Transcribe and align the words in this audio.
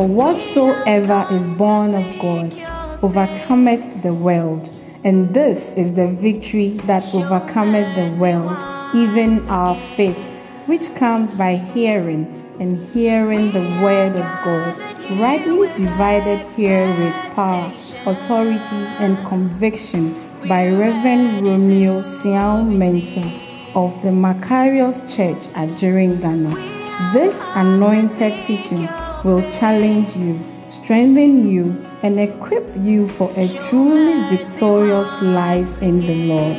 For 0.00 0.08
whatsoever 0.08 1.26
is 1.30 1.46
born 1.46 1.94
of 1.94 2.18
God 2.18 2.54
overcometh 3.02 4.02
the 4.02 4.14
world. 4.14 4.70
And 5.04 5.34
this 5.34 5.76
is 5.76 5.92
the 5.92 6.06
victory 6.06 6.70
that 6.86 7.04
overcometh 7.14 7.94
the 7.96 8.18
world, 8.18 8.56
even 8.96 9.46
our 9.50 9.74
faith, 9.74 10.16
which 10.64 10.94
comes 10.94 11.34
by 11.34 11.56
hearing, 11.56 12.24
and 12.58 12.78
hearing 12.94 13.52
the 13.52 13.78
word 13.82 14.16
of 14.16 14.24
God, 14.42 14.78
rightly 15.20 15.68
divided 15.74 16.50
here 16.52 16.86
with 16.98 17.34
power, 17.34 17.70
authority, 18.06 18.82
and 19.04 19.22
conviction 19.26 20.14
by 20.48 20.66
Reverend 20.68 21.46
Romeo 21.46 22.00
Siao 22.00 22.66
Mensa 22.66 23.30
of 23.74 24.00
the 24.00 24.08
Macarius 24.08 25.02
Church 25.14 25.54
at 25.54 25.68
Ghana. 25.78 27.12
This 27.12 27.50
anointed 27.54 28.42
teaching 28.44 28.88
will 29.24 29.42
challenge 29.50 30.16
you, 30.16 30.40
strengthen 30.66 31.46
you, 31.46 31.86
and 32.02 32.18
equip 32.18 32.64
you 32.76 33.06
for 33.08 33.30
a 33.36 33.46
truly 33.68 34.24
victorious 34.34 35.20
life 35.20 35.82
in 35.82 36.00
the 36.00 36.14
Lord. 36.26 36.56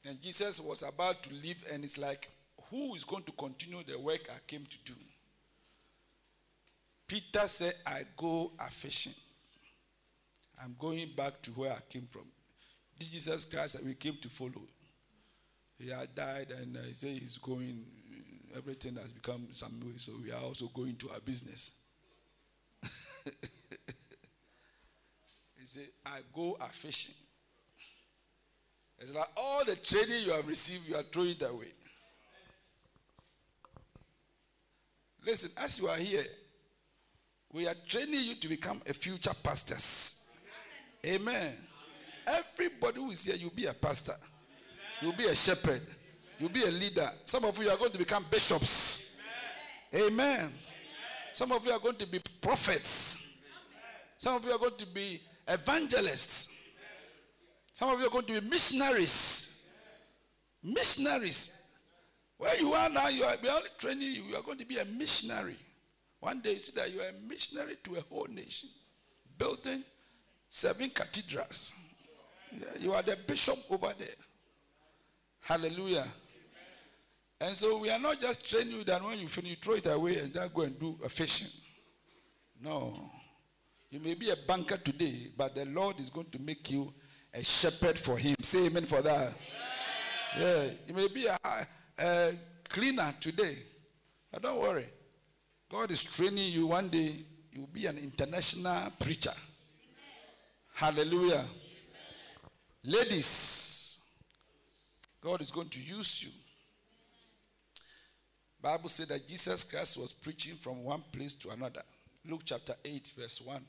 And 0.06 0.22
Jesus 0.22 0.62
was 0.62 0.84
about 0.84 1.22
to 1.24 1.34
leave, 1.34 1.68
and 1.70 1.84
it's 1.84 1.98
like, 1.98 2.32
who 2.70 2.96
is 2.96 3.04
going 3.04 3.24
to 3.24 3.34
continue 3.34 3.84
the 3.84 4.00
work 4.00 4.30
I 4.34 4.40
came 4.48 4.66
to 4.66 4.78
do? 4.86 4.96
Peter 7.08 7.46
said, 7.50 7.76
I 7.86 8.06
go 8.16 8.54
a 8.58 8.72
fishing. 8.72 9.16
I'm 10.64 10.78
going 10.80 11.12
back 11.14 11.42
to 11.42 11.52
where 11.52 11.74
I 11.74 11.80
came 11.90 12.08
from. 12.10 12.32
Jesus 12.98 13.44
Christ 13.44 13.74
that 13.74 13.84
we 13.84 13.96
came 13.96 14.16
to 14.22 14.30
follow. 14.30 14.66
He 15.82 15.90
had 15.90 16.14
died, 16.14 16.54
and 16.62 16.78
uh, 16.78 16.82
he 16.88 16.94
said 16.94 17.12
he's 17.12 17.38
going. 17.38 17.86
Everything 18.56 18.96
has 18.96 19.14
become 19.14 19.48
some 19.52 19.80
way, 19.80 19.94
so 19.98 20.12
we 20.22 20.32
are 20.32 20.42
also 20.42 20.68
going 20.68 20.96
to 20.98 21.10
our 21.12 21.22
business. 21.22 21.72
he 22.84 22.90
said, 25.66 25.88
I 26.06 26.20
go 26.34 26.58
a 26.60 26.66
fishing. 26.66 27.16
It's 29.00 29.16
like 29.16 29.30
all 29.38 29.64
the 29.66 29.78
training 29.78 30.26
you 30.26 30.32
have 30.34 30.48
received, 30.48 30.88
you 30.88 30.96
are 30.96 31.04
throwing 31.04 31.30
it 31.30 31.44
away. 31.44 31.72
Listen, 35.26 35.52
as 35.58 35.80
you 35.80 35.88
are 35.88 35.98
here, 35.98 36.24
we 37.54 37.68
are 37.68 37.76
training 37.88 38.22
you 38.22 38.36
to 38.36 38.48
become 38.48 38.82
a 38.88 38.94
future 38.94 39.34
pastors. 39.42 40.18
Amen. 41.06 41.56
Everybody 42.28 43.00
who 43.00 43.12
is 43.12 43.26
here, 43.26 43.36
you'll 43.36 43.52
be 43.52 43.66
a 43.66 43.74
pastor. 43.74 44.14
You'll 45.02 45.14
be 45.14 45.26
a 45.26 45.36
shepherd. 45.36 45.82
You'll 46.40 46.50
be 46.50 46.64
a 46.64 46.72
leader. 46.72 47.10
Some 47.26 47.46
of 47.46 47.58
you 47.62 47.70
are 47.70 47.78
going 47.78 47.92
to 47.92 47.98
become 47.98 48.26
bishops. 48.30 49.16
Amen. 49.94 50.52
Some 51.34 51.52
of 51.52 51.66
you 51.66 51.72
are 51.72 51.80
going 51.80 51.96
to 51.98 52.08
be 52.08 52.20
prophets. 52.42 53.26
Some 54.18 54.36
of 54.36 54.46
you 54.46 54.52
are 54.52 54.60
going 54.60 54.78
to 54.78 54.86
be 54.86 55.22
evangelists. 55.48 56.50
Some 57.74 57.90
of 57.90 58.00
you 58.00 58.08
are 58.08 58.10
going 58.10 58.26
to 58.26 58.42
be 58.42 58.50
missionaries. 58.50 59.58
Missionaries. 60.64 61.54
Where 62.38 62.60
you 62.60 62.74
are 62.74 62.90
now, 62.90 63.08
you 63.08 63.24
are 63.24 63.36
only 63.50 63.70
training 63.78 64.14
you. 64.14 64.24
You 64.24 64.36
are 64.36 64.42
going 64.42 64.58
to 64.58 64.66
be 64.66 64.78
a 64.78 64.86
missionary. 64.86 65.58
One 66.20 66.40
day 66.40 66.54
you 66.54 66.60
see 66.60 66.74
that 66.76 66.92
you 66.92 67.02
are 67.02 67.10
a 67.10 67.28
missionary 67.28 67.78
to 67.84 67.96
a 67.96 68.02
whole 68.02 68.28
nation, 68.30 68.70
building 69.38 69.84
seven 70.48 70.90
cathedrals. 70.90 71.74
You 72.80 72.94
are 72.94 73.02
the 73.02 73.18
bishop 73.28 73.58
over 73.70 73.94
there. 73.98 74.08
Hallelujah. 75.42 76.08
And 77.40 77.56
so 77.56 77.80
we 77.80 77.90
are 77.90 78.00
not 78.00 78.22
just 78.22 78.48
training 78.50 78.78
you 78.78 78.84
that 78.84 79.04
when 79.04 79.20
you 79.20 79.28
finish, 79.28 79.52
you 79.52 79.56
throw 79.56 79.74
it 79.74 79.88
away 79.88 80.20
and 80.20 80.34
then 80.34 80.50
go 80.54 80.62
and 80.62 80.78
do 80.80 80.98
a 81.04 81.10
fishing. 81.10 81.48
No. 82.62 83.10
You 83.90 84.00
may 84.00 84.14
be 84.14 84.30
a 84.30 84.36
banker 84.48 84.78
today, 84.78 85.30
but 85.36 85.56
the 85.56 85.66
Lord 85.66 86.00
is 86.00 86.10
going 86.10 86.30
to 86.30 86.40
make 86.40 86.70
you 86.72 86.94
a 87.34 87.44
shepherd 87.44 87.98
for 87.98 88.18
Him. 88.18 88.36
Say 88.42 88.68
amen 88.68 88.86
for 88.86 89.02
that. 89.02 89.34
Yeah. 90.40 90.66
You 90.88 90.94
may 90.94 91.08
be 91.08 91.26
a, 91.26 91.38
a 91.98 92.34
cleaner 92.70 93.14
today, 93.20 93.58
but 94.32 94.44
don't 94.44 94.62
worry. 94.62 94.86
God 95.70 95.90
is 95.92 96.04
training 96.04 96.54
you. 96.54 96.68
One 96.68 96.90
day, 96.90 97.16
you'll 97.52 97.68
be 97.68 97.88
an 97.88 97.98
international 97.98 98.92
preacher. 99.00 99.34
Hallelujah. 100.74 101.44
Ladies, 102.84 103.81
God 105.22 105.42
is 105.42 105.52
going 105.52 105.70
to 105.70 105.80
use 105.80 106.24
you. 106.24 106.32
Bible 108.62 108.90
said 108.90 109.10
that 109.10 109.28
Jesus 109.28 109.64
Christ 109.64 109.98
was 109.98 110.14
preaching 110.14 110.56
from 110.56 110.84
one 110.84 111.04
place 111.12 111.34
to 111.36 111.50
another. 111.50 111.82
Luke 112.28 112.42
chapter 112.46 112.74
8, 112.84 113.14
verse 113.18 113.42
1. 113.42 113.62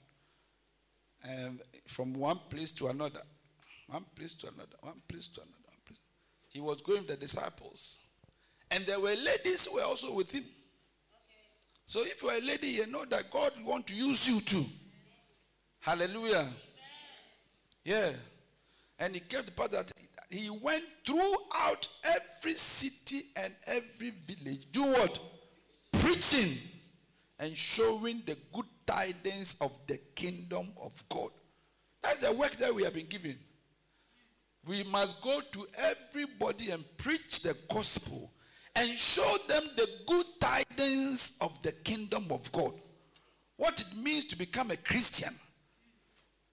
And 1.24 1.60
from 1.86 2.12
one 2.14 2.40
place 2.50 2.72
to 2.72 2.88
another. 2.88 3.20
One 3.88 4.04
place 4.14 4.34
to 4.34 4.48
another. 4.48 4.76
One 4.80 5.00
place 5.08 5.28
to 5.28 5.40
another. 5.40 5.54
One 5.64 5.76
place. 5.86 6.00
He 6.48 6.60
was 6.60 6.82
going 6.82 7.00
with 7.00 7.08
the 7.08 7.16
disciples. 7.16 8.00
And 8.70 8.84
there 8.86 9.00
were 9.00 9.14
ladies 9.14 9.66
who 9.66 9.76
were 9.76 9.84
also 9.84 10.14
with 10.14 10.30
him. 10.30 10.44
So 11.86 12.02
if 12.02 12.22
you 12.22 12.30
are 12.30 12.38
a 12.38 12.40
lady, 12.40 12.68
you 12.68 12.86
know 12.86 13.04
that 13.06 13.30
God 13.30 13.52
want 13.64 13.86
to 13.88 13.94
use 13.94 14.28
you 14.28 14.40
too. 14.40 14.64
Hallelujah. 15.80 16.46
Yeah. 17.84 18.10
And 18.98 19.14
he 19.14 19.20
kept 19.20 19.46
the 19.46 19.52
part 19.52 19.72
that 19.72 19.91
he 20.32 20.48
went 20.48 20.84
throughout 21.06 21.86
every 22.04 22.54
city 22.54 23.24
and 23.36 23.52
every 23.66 24.10
village. 24.10 24.66
Do 24.72 24.84
what? 24.84 25.18
Preaching 25.92 26.56
and 27.38 27.54
showing 27.56 28.22
the 28.24 28.36
good 28.52 28.66
tidings 28.86 29.56
of 29.60 29.76
the 29.86 29.98
kingdom 30.14 30.68
of 30.82 31.02
God. 31.08 31.28
That's 32.02 32.22
the 32.22 32.32
work 32.32 32.56
that 32.56 32.74
we 32.74 32.82
have 32.84 32.94
been 32.94 33.06
given. 33.06 33.38
We 34.64 34.84
must 34.84 35.20
go 35.20 35.40
to 35.40 35.66
everybody 35.78 36.70
and 36.70 36.84
preach 36.96 37.42
the 37.42 37.56
gospel 37.68 38.32
and 38.74 38.96
show 38.96 39.36
them 39.48 39.64
the 39.76 39.88
good 40.06 40.26
tidings 40.40 41.34
of 41.40 41.60
the 41.62 41.72
kingdom 41.72 42.26
of 42.30 42.50
God. 42.52 42.72
What 43.56 43.80
it 43.80 43.96
means 43.96 44.24
to 44.26 44.36
become 44.36 44.70
a 44.70 44.76
Christian. 44.76 45.34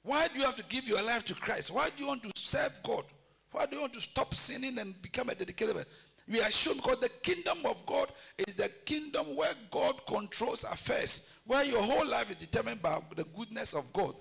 Why 0.03 0.27
do 0.27 0.39
you 0.39 0.45
have 0.45 0.55
to 0.57 0.63
give 0.63 0.87
your 0.87 1.01
life 1.03 1.23
to 1.25 1.35
Christ? 1.35 1.71
Why 1.71 1.89
do 1.89 2.03
you 2.03 2.07
want 2.07 2.23
to 2.23 2.31
serve 2.35 2.73
God? 2.83 3.05
Why 3.51 3.65
do 3.65 3.75
you 3.75 3.81
want 3.81 3.93
to 3.93 4.01
stop 4.01 4.33
sinning 4.33 4.77
and 4.77 4.99
become 5.01 5.29
a 5.29 5.35
dedicated? 5.35 5.75
man? 5.75 5.85
We 6.27 6.41
are 6.41 6.51
shown 6.51 6.75
because 6.75 6.99
the 6.99 7.09
kingdom 7.09 7.59
of 7.65 7.83
God 7.87 8.11
is 8.47 8.53
the 8.53 8.69
kingdom 8.85 9.35
where 9.35 9.53
God 9.71 10.05
controls 10.05 10.63
affairs, 10.63 11.27
where 11.45 11.65
your 11.65 11.81
whole 11.81 12.07
life 12.07 12.29
is 12.29 12.35
determined 12.35 12.81
by 12.83 12.99
the 13.15 13.23
goodness 13.35 13.73
of 13.73 13.91
God. 13.91 14.13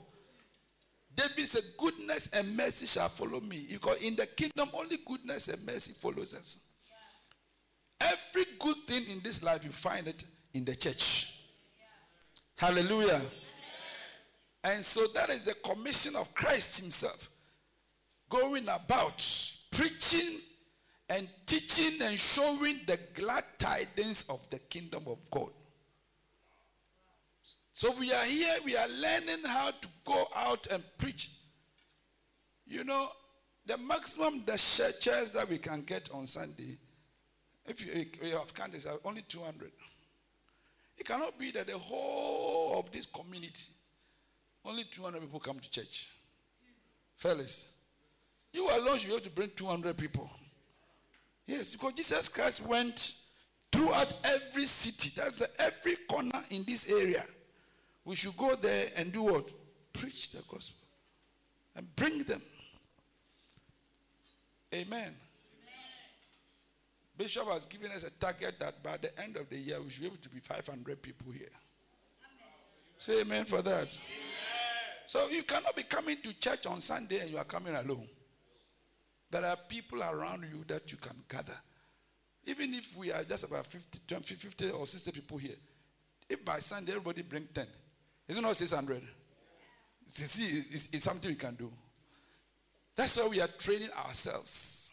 David 1.15 1.47
said, 1.47 1.65
Goodness 1.77 2.29
and 2.33 2.57
mercy 2.57 2.87
shall 2.87 3.11
follow 3.11 3.41
me. 3.41 3.67
Because 3.71 4.01
in 4.01 4.17
the 4.17 4.25
kingdom, 4.25 4.71
only 4.73 4.99
goodness 5.05 5.49
and 5.49 5.65
mercy 5.67 5.93
follows 5.93 6.33
us. 6.33 6.59
Every 8.01 8.47
good 8.59 8.77
thing 8.87 9.07
in 9.09 9.21
this 9.23 9.43
life, 9.43 9.65
you 9.65 9.71
find 9.71 10.09
it 10.09 10.25
in 10.55 10.65
the 10.65 10.77
church. 10.77 11.35
Hallelujah. 12.57 13.21
And 14.65 14.85
so 14.85 15.07
that 15.09 15.29
is 15.31 15.45
the 15.45 15.55
commission 15.55 16.17
of 16.17 16.33
Christ 16.35 16.81
Himself 16.81 17.29
going 18.29 18.69
about 18.69 19.25
preaching 19.71 20.41
and 21.11 21.29
teaching 21.47 22.03
and 22.03 22.19
showing 22.19 22.81
the 22.87 22.99
glad 23.15 23.45
tidings 23.59 24.25
of 24.29 24.49
the 24.51 24.59
kingdom 24.59 25.05
of 25.07 25.19
God. 25.31 25.51
So 27.73 27.95
we 27.97 28.13
are 28.13 28.25
here, 28.25 28.57
we 28.65 28.77
are 28.77 28.89
learning 28.89 29.45
how 29.47 29.71
to 29.71 29.89
go 30.05 30.27
out 30.37 30.67
and 30.71 30.83
preach. 30.99 31.31
You 32.67 32.85
know, 32.85 33.09
the 33.67 33.79
maximum 33.79 34.43
the 34.45 34.57
chairs 35.01 35.31
that 35.33 35.49
we 35.49 35.59
can 35.59 35.83
get 35.83 36.11
on 36.13 36.27
Sunday, 36.27 36.77
if 37.67 37.87
you, 37.87 38.05
you 38.29 38.37
have 38.37 38.53
counted, 38.53 38.85
are 38.87 38.99
only 39.05 39.23
200. 39.23 39.71
It 40.99 41.07
cannot 41.07 41.39
be 41.39 41.53
that 41.53 41.69
the 41.69 41.79
whole 41.79 42.81
of 42.81 42.91
this 42.91 43.07
community, 43.07 43.71
only 44.65 44.85
200 44.85 45.21
people 45.21 45.39
come 45.39 45.61
to 45.61 45.71
church. 45.71 46.09
Fellas, 47.15 47.69
you 48.53 48.69
alone 48.71 48.99
should 48.99 49.09
be 49.09 49.15
able 49.15 49.25
to 49.25 49.31
bring 49.31 49.51
200 49.55 49.97
people. 49.97 50.31
Yes, 51.47 51.73
because 51.73 51.93
Jesus 51.93 52.29
Christ 52.29 52.67
went 52.67 53.15
throughout 53.73 54.15
every 54.25 54.67
city. 54.67 55.11
That's 55.17 55.43
every 55.59 55.97
corner 56.09 56.43
in 56.51 56.65
this 56.65 56.91
area. 56.91 57.25
We 58.05 58.15
should 58.15 58.37
go 58.37 58.55
there 58.55 58.87
and 58.97 59.13
do 59.13 59.25
what? 59.25 59.49
Preach 59.93 60.31
the 60.31 60.43
gospel 60.49 60.87
and 61.77 61.95
bring 61.97 62.23
them. 62.23 62.43
Amen. 64.75 65.15
Bishop 67.17 67.49
has 67.49 67.67
given 67.67 67.91
us 67.91 68.05
a 68.05 68.11
target 68.11 68.61
that 68.61 68.83
by 68.83 68.97
the 68.97 69.19
end 69.21 69.37
of 69.37 69.49
the 69.49 69.57
year 69.57 69.81
we 69.81 69.91
should 69.91 70.03
be 70.03 70.07
able 70.07 70.17
to 70.19 70.29
be 70.29 70.39
500 70.39 71.03
people 71.03 71.33
here. 71.33 71.49
Say 72.99 73.21
amen 73.21 73.45
for 73.45 73.63
that. 73.63 73.97
So 75.07 75.29
you 75.29 75.43
cannot 75.43 75.75
be 75.75 75.83
coming 75.85 76.19
to 76.23 76.33
church 76.35 76.67
on 76.67 76.81
Sunday 76.81 77.21
and 77.21 77.31
you 77.31 77.39
are 77.39 77.45
coming 77.45 77.75
alone. 77.75 78.07
There 79.31 79.45
are 79.45 79.57
people 79.69 80.03
around 80.03 80.47
you 80.51 80.65
that 80.69 80.91
you 80.91 80.99
can 80.99 81.17
gather. 81.29 81.57
Even 82.47 82.73
if 82.73 82.97
we 82.97 83.13
are 83.13 83.25
just 83.25 83.45
about 83.45 83.67
50, 83.67 84.01
20, 84.07 84.35
50 84.35 84.71
or 84.71 84.87
60 84.87 85.13
people 85.13 85.37
here, 85.37 85.57
if 86.29 86.45
by 86.45 86.59
Sunday 86.59 86.93
everybody 86.93 87.23
bring 87.23 87.47
10, 87.53 87.67
is 88.27 88.39
it 88.39 88.41
not 88.41 88.57
600? 88.57 89.03
You 89.03 89.07
see, 90.13 90.59
it's, 90.59 90.89
it's 90.93 91.05
something 91.05 91.31
we 91.31 91.37
can 91.37 91.55
do. 91.55 91.71
That's 92.97 93.17
why 93.17 93.29
we 93.29 93.41
are 93.41 93.49
training 93.59 93.91
ourselves. 94.07 94.93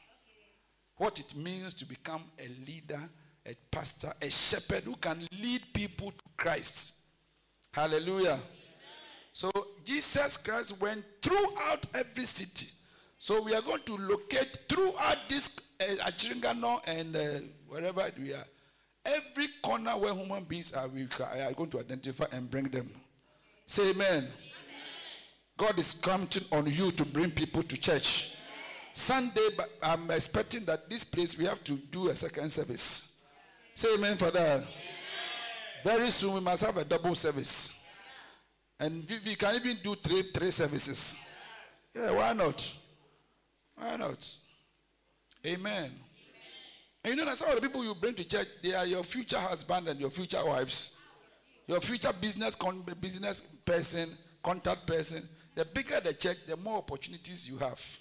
What 0.98 1.20
it 1.20 1.36
means 1.36 1.74
to 1.76 1.86
become 1.86 2.24
a 2.40 2.48
leader, 2.70 3.10
a 3.46 3.56
pastor, 3.72 4.14
a 4.22 4.30
shepherd 4.30 4.84
who 4.84 4.96
can 4.96 5.26
lead 5.42 5.62
people 5.74 6.12
to 6.12 6.24
Christ. 6.38 6.96
Hallelujah. 7.74 8.40
So 9.34 9.52
Jesus 9.84 10.38
Christ 10.38 10.80
went 10.80 11.04
throughout 11.22 11.86
every 11.94 12.26
city. 12.26 12.68
So 13.18 13.42
we 13.42 13.54
are 13.56 13.62
going 13.62 13.82
to 13.84 13.98
locate 13.98 14.60
throughout 14.70 15.18
this 15.30 15.60
uh, 15.80 16.06
Ajiringanor 16.06 16.82
and 16.88 17.16
uh, 17.16 17.46
wherever 17.68 18.04
we 18.20 18.34
are. 18.34 18.46
Every 19.06 19.48
corner 19.62 19.92
where 19.92 20.14
human 20.14 20.44
beings 20.44 20.74
are, 20.74 20.88
we 20.88 21.04
are 21.04 21.54
going 21.54 21.70
to 21.70 21.80
identify 21.80 22.26
and 22.32 22.50
bring 22.50 22.66
them. 22.66 22.90
Say 23.66 23.92
amen. 23.92 24.28
God 25.58 25.80
is 25.80 25.94
counting 25.94 26.44
on 26.52 26.66
you 26.66 26.92
to 26.92 27.06
bring 27.06 27.32
people 27.32 27.64
to 27.64 27.78
church. 27.78 28.36
Sunday, 28.92 29.48
but 29.58 29.70
I'm 29.82 30.10
expecting 30.12 30.66
that 30.66 30.90
this 30.90 31.04
place 31.04 31.38
we 31.38 31.46
have 31.46 31.64
to 31.66 31.74
do 31.92 32.10
a 32.10 32.16
second 32.16 32.50
service. 32.52 33.16
Say 33.74 33.94
amen 33.96 34.18
for 34.18 34.32
that. 34.32 34.64
Very 35.84 36.10
soon 36.10 36.36
we 36.36 36.40
must 36.40 36.66
have 36.66 36.78
a 36.78 36.86
double 36.86 37.14
service. 37.14 37.78
And 38.80 39.06
we, 39.08 39.20
we 39.24 39.36
can 39.36 39.56
even 39.56 39.78
do 39.84 39.96
three 39.96 40.32
three 40.34 40.52
services. 40.52 41.16
Yeah, 41.96 42.12
why 42.12 42.34
not? 42.34 42.74
Why 43.76 43.96
not? 43.98 44.38
Amen. 45.46 45.92
And 47.04 47.12
you 47.14 47.16
know 47.16 47.26
that 47.26 47.38
some 47.38 47.50
of 47.50 47.56
the 47.56 47.62
people 47.62 47.84
you 47.84 47.94
bring 47.94 48.16
to 48.16 48.24
church, 48.24 48.48
they 48.64 48.74
are 48.74 48.86
your 48.86 49.04
future 49.04 49.38
husband 49.38 49.88
and 49.88 50.00
your 50.00 50.10
future 50.10 50.44
wives. 50.44 50.98
Your 51.68 51.80
future 51.82 52.12
business 52.20 52.56
con- 52.56 52.84
business 53.00 53.42
person, 53.42 54.10
contact 54.44 54.88
person. 54.88 55.28
The 55.56 55.66
bigger 55.66 56.00
the 56.00 56.14
church, 56.14 56.38
the 56.48 56.58
more 56.58 56.78
opportunities 56.78 57.48
you 57.48 57.58
have. 57.58 58.00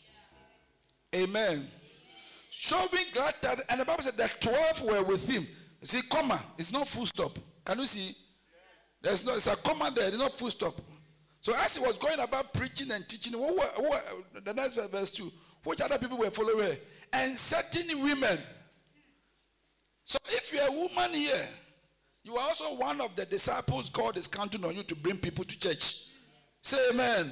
Amen. 1.15 1.69
Showing 2.51 2.89
glad 3.13 3.35
that, 3.43 3.61
and 3.69 3.81
the 3.81 3.85
Bible 3.85 4.03
said 4.03 4.17
that 4.17 4.37
12 4.41 4.83
were 4.83 5.03
with 5.03 5.29
him. 5.29 5.47
See, 5.83 6.03
comma, 6.03 6.43
it's 6.57 6.73
not 6.73 6.89
full 6.89 7.07
stop. 7.07 7.39
Can 7.65 7.79
you 7.79 7.87
see? 7.87 8.17
There's 9.03 9.25
no, 9.25 9.35
it's 9.35 9.47
a 9.47 9.57
comma 9.57 9.91
there, 9.95 10.09
it's 10.09 10.19
not 10.19 10.33
full 10.33 10.51
stop. 10.51 10.81
So 11.41 11.53
as 11.63 11.77
he 11.77 11.85
was 11.85 11.99
going 11.99 12.19
about 12.21 12.55
preaching 12.55 12.91
and 12.91 13.07
teaching, 13.07 13.39
were, 13.39 13.47
who 13.49 13.83
were- 13.91 14.41
the 14.41 14.55
next 14.55 14.75
verse, 14.91 15.11
2, 15.11 15.31
which 15.65 15.81
other 15.81 15.99
people 15.99 16.19
were 16.19 16.31
following? 16.31 16.77
And 17.13 17.37
certain 17.37 18.03
women. 18.03 18.39
So 20.05 20.19
if 20.27 20.53
you're 20.53 20.67
a 20.67 20.73
woman 20.73 21.13
here, 21.13 21.47
you 22.23 22.37
are 22.37 22.49
also 22.49 22.75
one 22.75 23.01
of 23.01 23.15
the 23.17 23.27
disciples 23.27 23.91
God 23.91 24.17
is 24.17 24.29
counting 24.29 24.65
on 24.65 24.77
you 24.77 24.83
to 24.85 24.95
bring 24.95 25.19
people 25.19 25.45
to 25.45 25.59
church. 25.59 26.07
Say 26.61 26.79
amen. 26.91 27.31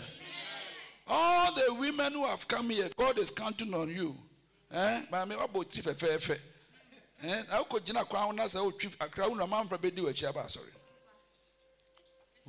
All 1.06 1.54
the 1.54 1.74
women 1.74 2.12
who 2.12 2.24
have 2.24 2.46
come 2.46 2.70
here, 2.70 2.88
God 2.96 3.18
is 3.18 3.30
counting 3.30 3.72
on 3.74 3.88
you. 3.88 4.16
Eh? 4.70 5.02
Maame, 5.10 5.36
wabɔ 5.36 5.64
tiri 5.64 5.94
fɛfɛɛfɛ. 5.94 6.38
Eh? 7.24 7.42
Na 7.48 7.62
wokɔ 7.62 7.80
gyina 7.80 8.08
kwan 8.08 8.22
ho 8.22 8.32
na 8.32 8.44
sɛ 8.44 8.60
wotwi 8.72 8.94
akra 9.00 9.28
wo 9.28 9.34
na 9.34 9.46
mamfra 9.46 9.78
bɛdi 9.78 9.98
w'akyi 9.98 10.28
aba 10.28 10.42
asɔre. 10.42 10.70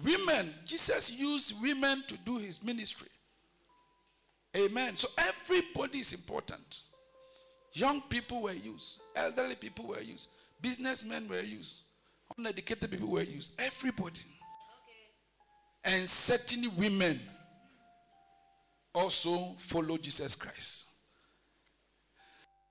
Women, 0.04 0.54
Jesus 0.66 1.12
used 1.12 1.62
women 1.62 2.04
to 2.08 2.18
do 2.18 2.38
his 2.38 2.64
ministry. 2.64 3.10
Amen. 4.56 4.96
So 4.96 5.08
everybody 5.18 6.00
is 6.00 6.14
important. 6.14 6.82
Young 7.74 8.02
people 8.02 8.44
were 8.44 8.54
used, 8.54 9.02
elderly 9.16 9.56
people 9.56 9.88
were 9.88 10.02
used, 10.02 10.30
businessmen 10.62 11.28
were 11.28 11.42
used, 11.42 11.82
uneducated 12.38 12.92
people 12.92 13.08
were 13.08 13.24
used. 13.24 13.60
Everybody. 13.60 14.22
And 15.84 16.08
certain 16.08 16.72
women 16.78 17.20
also 18.94 19.56
follow 19.58 19.98
Jesus 19.98 20.36
Christ. 20.36 20.86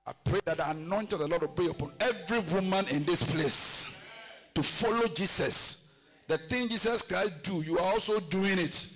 I 0.05 0.13
pray 0.23 0.39
that 0.45 0.57
the 0.57 0.69
anointing 0.69 1.13
of 1.13 1.19
the 1.19 1.27
Lord 1.27 1.41
will 1.41 1.49
be 1.49 1.67
upon 1.67 1.93
every 1.99 2.39
woman 2.39 2.85
in 2.89 3.03
this 3.03 3.23
place 3.23 3.95
to 4.53 4.63
follow 4.63 5.07
Jesus. 5.07 5.89
The 6.27 6.37
thing 6.37 6.69
Jesus 6.69 7.01
Christ 7.01 7.43
do, 7.43 7.61
you 7.61 7.77
are 7.77 7.93
also 7.93 8.19
doing 8.19 8.57
it. 8.57 8.89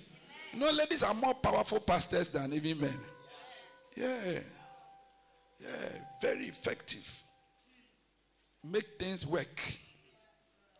Know, 0.54 0.70
ladies 0.70 1.02
are 1.02 1.14
more 1.14 1.34
powerful 1.34 1.80
pastors 1.80 2.30
than 2.30 2.52
even 2.52 2.80
men. 2.80 2.98
Yeah. 3.96 4.40
Yeah, 5.60 5.98
very 6.20 6.46
effective. 6.46 7.24
Make 8.64 8.98
things 8.98 9.26
work. 9.26 9.60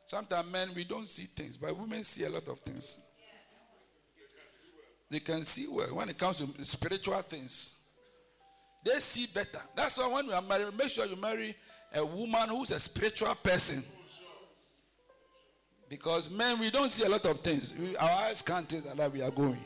Sometimes 0.06 0.50
men 0.50 0.70
we 0.74 0.84
don't 0.84 1.06
see 1.06 1.24
things, 1.24 1.56
but 1.56 1.76
women 1.76 2.02
see 2.04 2.24
a 2.24 2.30
lot 2.30 2.46
of 2.48 2.60
things. 2.60 3.00
They 5.10 5.20
can 5.20 5.42
see 5.44 5.66
well 5.68 5.94
when 5.94 6.08
it 6.08 6.18
comes 6.18 6.38
to 6.38 6.64
spiritual 6.64 7.20
things. 7.22 7.74
They 8.84 8.98
see 9.00 9.26
better. 9.26 9.60
That's 9.74 9.98
why 9.98 10.06
when 10.08 10.26
you 10.26 10.32
are 10.32 10.42
married, 10.42 10.76
make 10.76 10.88
sure 10.88 11.06
you 11.06 11.16
marry 11.16 11.56
a 11.92 12.04
woman 12.04 12.48
who's 12.50 12.70
a 12.70 12.78
spiritual 12.78 13.34
person. 13.36 13.82
Because 15.88 16.30
men, 16.30 16.58
we 16.58 16.70
don't 16.70 16.90
see 16.90 17.04
a 17.04 17.08
lot 17.08 17.24
of 17.24 17.40
things. 17.40 17.74
We, 17.78 17.96
our 17.96 18.24
eyes 18.24 18.42
can't 18.42 18.68
tell 18.68 18.94
that 18.94 19.12
we 19.12 19.22
are 19.22 19.30
going. 19.30 19.62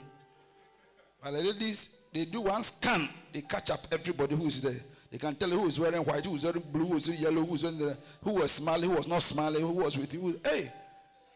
But 1.22 1.32
the 1.32 1.42
ladies, 1.42 1.96
they 2.12 2.24
do 2.24 2.42
one 2.42 2.62
scan, 2.62 3.08
they 3.32 3.42
catch 3.42 3.70
up 3.70 3.86
everybody 3.90 4.36
who 4.36 4.46
is 4.46 4.60
there. 4.60 4.80
They 5.10 5.18
can 5.18 5.34
tell 5.34 5.50
who 5.50 5.66
is 5.66 5.78
wearing 5.78 6.02
white, 6.02 6.24
who 6.24 6.34
is 6.36 6.44
wearing 6.44 6.62
blue, 6.72 6.86
who 6.86 6.96
is 6.96 7.08
yellow, 7.10 7.44
who 7.44 7.54
is 7.54 7.64
wearing 7.64 7.78
the, 7.78 7.96
who 8.22 8.32
was 8.32 8.50
smiling, 8.52 8.88
who 8.88 8.96
was 8.96 9.08
not 9.08 9.22
smiling, 9.22 9.60
who 9.60 9.72
was 9.72 9.98
with 9.98 10.14
you. 10.14 10.40
Hey, 10.44 10.72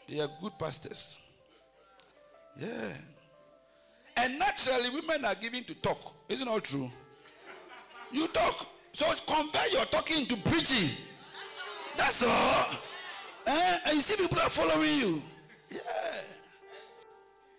they 0.09 0.21
are 0.21 0.31
good 0.41 0.59
pastors. 0.59 1.19
Yeah. 2.59 2.93
And 4.17 4.39
naturally, 4.39 4.89
women 4.91 5.25
are 5.25 5.35
given 5.35 5.63
to 5.65 5.75
talk. 5.75 6.15
Isn't 6.29 6.49
all 6.49 6.61
true? 6.61 6.91
You 8.11 8.29
talk. 8.29 8.67
So 8.93 9.05
convert 9.27 9.73
your 9.73 9.85
talking 9.87 10.27
to 10.27 10.37
preaching. 10.39 10.91
That's 11.97 12.23
all. 12.23 12.67
Eh? 13.47 13.79
And 13.87 13.95
you 13.95 14.01
see 14.01 14.17
people 14.17 14.39
are 14.41 14.51
following 14.51 14.99
you. 14.99 15.23
Yeah. 15.71 15.79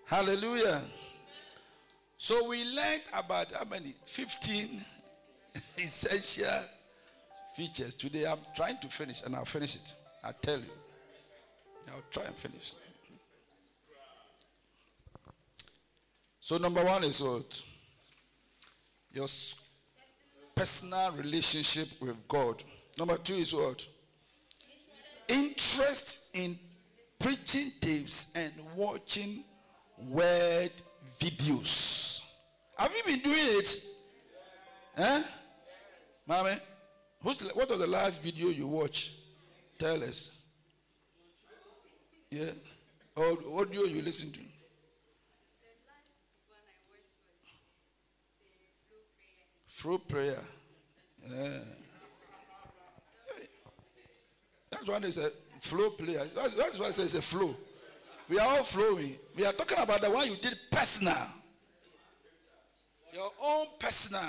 Hallelujah. 0.06 0.82
So 2.18 2.48
we 2.48 2.64
learned 2.66 3.04
about 3.18 3.52
how 3.54 3.66
many? 3.66 3.94
15 4.04 4.84
essential 5.78 6.62
features. 7.56 7.94
Today 7.94 8.26
I'm 8.26 8.40
trying 8.56 8.78
to 8.80 8.88
finish 8.88 9.22
and 9.24 9.36
I'll 9.36 9.46
finish 9.46 9.76
it. 9.76 9.94
I 10.24 10.32
tell 10.42 10.60
you. 10.60 10.66
I'll 11.90 12.04
try 12.12 12.24
and 12.24 12.36
finish. 12.36 12.74
So 16.42 16.58
number 16.58 16.84
one 16.84 17.04
is 17.04 17.22
what? 17.22 17.64
Your 19.14 19.28
personal 20.56 21.12
relationship 21.12 21.90
with 22.02 22.28
God. 22.28 22.64
Number 22.98 23.18
two 23.18 23.36
is 23.36 23.54
what? 23.54 23.88
Interest 25.28 26.20
in 26.34 26.58
preaching 27.20 27.72
tapes 27.82 28.28
and 28.36 28.54
watching 28.76 29.44
word 29.98 30.72
videos. 31.20 32.22
Have 32.78 32.92
you 32.96 33.04
been 33.04 33.20
doing 33.20 33.60
it? 33.60 33.84
Huh? 34.96 35.22
Mommy? 36.28 36.54
Who's, 37.24 37.42
what 37.54 37.70
was 37.70 37.80
the 37.80 37.88
last 37.88 38.22
video 38.22 38.50
you 38.50 38.68
watched? 38.68 39.14
Tell 39.78 40.04
us. 40.04 40.32
Yeah. 42.30 42.52
Or 43.16 43.38
audio 43.60 43.84
you 43.84 44.02
listen 44.02 44.32
to? 44.32 44.42
Through 49.70 50.00
prayer. 50.00 50.40
Yeah. 51.30 51.60
That's 54.70 54.86
why 54.86 55.00
they 55.00 55.12
say 55.12 55.28
flow 55.62 55.92
prayer. 55.92 56.24
That's, 56.36 56.54
that's 56.54 56.80
why 56.80 56.88
I 56.88 56.92
say 56.92 57.04
it's 57.04 57.16
a 57.16 57.22
flow. 57.22 57.56
We 58.30 58.40
are 58.40 58.58
all 58.58 58.64
flowing. 58.64 59.16
We 59.36 59.46
are 59.46 59.54
talking 59.54 59.78
about 59.78 60.02
the 60.02 60.12
one 60.12 60.30
you 60.30 60.38
did 60.38 60.58
personal. 60.70 61.16
Your 63.14 63.32
own 63.42 63.68
personal. 63.80 64.22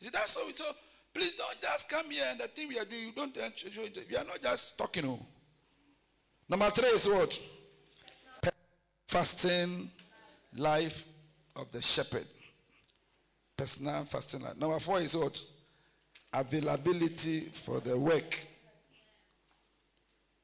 See, 0.00 0.10
that's 0.12 0.36
it's 0.48 0.60
all. 0.60 0.74
Please 1.12 1.34
don't 1.34 1.60
just 1.60 1.88
come 1.88 2.10
here 2.10 2.24
and 2.30 2.38
the 2.38 2.46
thing 2.46 2.68
we 2.68 2.78
are 2.78 2.84
doing, 2.84 3.06
you 3.06 3.12
don't 3.12 3.36
show. 3.56 3.82
We 4.08 4.16
are 4.16 4.24
not 4.24 4.40
just 4.40 4.78
talking. 4.78 5.04
Oh. 5.06 5.18
Number 6.48 6.70
three 6.70 6.88
is 6.88 7.08
what? 7.08 7.40
Fasting 9.08 9.90
life 10.56 11.04
of 11.56 11.72
the 11.72 11.82
shepherd. 11.82 12.26
Personal 13.56 14.04
fasting 14.04 14.42
life. 14.42 14.56
Number 14.56 14.78
four 14.78 15.00
is 15.00 15.16
what? 15.16 15.42
Availability 16.32 17.40
for 17.40 17.80
the 17.80 17.98
work. 17.98 18.38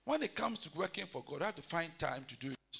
When 0.04 0.22
it 0.22 0.34
comes 0.34 0.58
to 0.60 0.70
working 0.76 1.06
for 1.06 1.22
God, 1.26 1.40
you 1.40 1.44
have 1.46 1.54
to 1.54 1.62
find 1.62 1.96
time 1.98 2.24
to 2.28 2.36
do 2.36 2.50
it. 2.50 2.78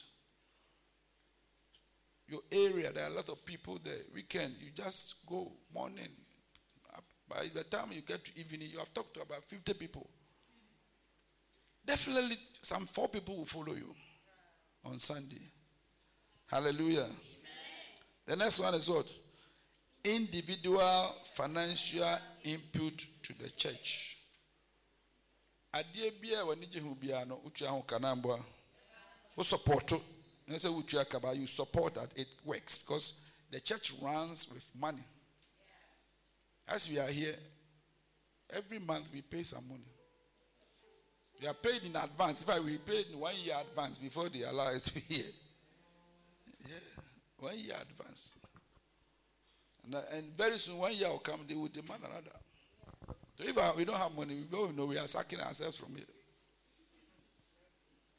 Your 2.29 2.41
area, 2.53 2.93
there 2.93 3.05
are 3.05 3.11
a 3.11 3.15
lot 3.15 3.29
of 3.29 3.45
people 3.45 3.79
there. 3.83 3.95
Weekend, 4.15 4.55
you 4.61 4.71
just 4.75 5.27
go 5.27 5.53
morning. 5.75 6.09
By 7.29 7.49
the 7.55 7.65
time 7.65 7.93
you 7.93 8.03
get 8.03 8.25
to 8.27 8.39
evening, 8.39 8.69
you 8.71 8.79
have 8.79 8.93
talked 8.93 9.15
to 9.15 9.23
about 9.23 9.45
50 9.45 9.75
people. 9.75 10.09
Definitely, 11.87 12.37
some 12.63 12.87
four 12.87 13.09
people 13.09 13.37
will 13.37 13.45
follow 13.45 13.75
you 13.75 13.95
on 14.85 14.99
Sunday. 14.99 15.51
Hallelujah. 16.47 17.09
The 18.27 18.37
next 18.37 18.61
one 18.61 18.75
is 18.75 18.89
what? 18.89 19.11
Individual 20.05 21.15
financial 21.35 22.19
input 22.43 23.07
to 23.23 23.33
the 23.39 23.51
church. 23.51 24.19
Adeɛ 25.79 26.21
bi 26.21 26.29
a 26.35 26.45
w'ani 26.45 26.67
gye 26.71 26.81
ho 26.81 26.95
biara 26.95 27.27
no 27.27 27.37
wotua 27.45 27.69
ho 27.69 27.83
ka 27.83 27.99
na 27.99 28.15
mboa 28.15 28.45
wo. 29.37 29.43
Support 29.43 29.93
na 30.47 30.55
sɛ 30.57 30.71
wotua 30.73 31.09
kaba 31.09 31.35
you 31.35 31.47
support 31.47 31.95
that 31.95 32.17
it 32.17 32.29
works 32.45 32.79
because 32.79 33.15
the 33.51 33.61
church 33.61 33.93
runs 34.01 34.49
with 34.53 34.71
money. 34.77 35.05
As 36.69 36.89
we 36.89 36.99
are 36.99 37.09
here 37.11 37.37
every 38.51 38.79
month 38.79 39.07
we 39.13 39.23
pay 39.23 39.43
some 39.43 39.67
money. 39.69 39.85
We 41.41 41.49
are 41.49 41.55
paid 41.55 41.83
in 41.83 41.97
advance. 41.97 42.43
In 42.43 42.47
fact 42.47 42.63
we 42.65 42.79
paid 42.79 43.07
in 43.13 43.19
one 43.19 43.35
year 43.43 43.57
advance 43.61 43.99
before 43.99 44.29
they 44.29 44.43
allow 44.43 44.69
us 44.69 44.85
to 44.85 44.95
be 44.95 45.01
here. 45.01 45.33
Yeah 46.69 47.03
one 47.45 47.59
year 47.59 47.75
advance. 47.81 48.35
And, 49.85 49.95
uh, 49.97 50.01
and 50.15 50.25
very 50.37 50.57
soon 50.59 50.79
one 50.79 50.95
year 50.95 51.11
will 51.11 51.19
come 51.19 51.41
they 51.47 51.55
will 51.55 51.69
demand 51.69 52.01
another 52.05 52.31
so 53.37 53.45
if 53.45 53.59
uh, 53.59 53.73
we 53.77 53.85
don't 53.85 53.97
have 53.97 54.15
money, 54.15 54.35
we 54.35 54.45
don't 54.45 54.77
know 54.77 54.87
we 54.87 54.99
are 54.99 55.07
sacking 55.09 55.41
ourselves 55.41 55.77
from 55.77 55.97
it. 55.97 56.09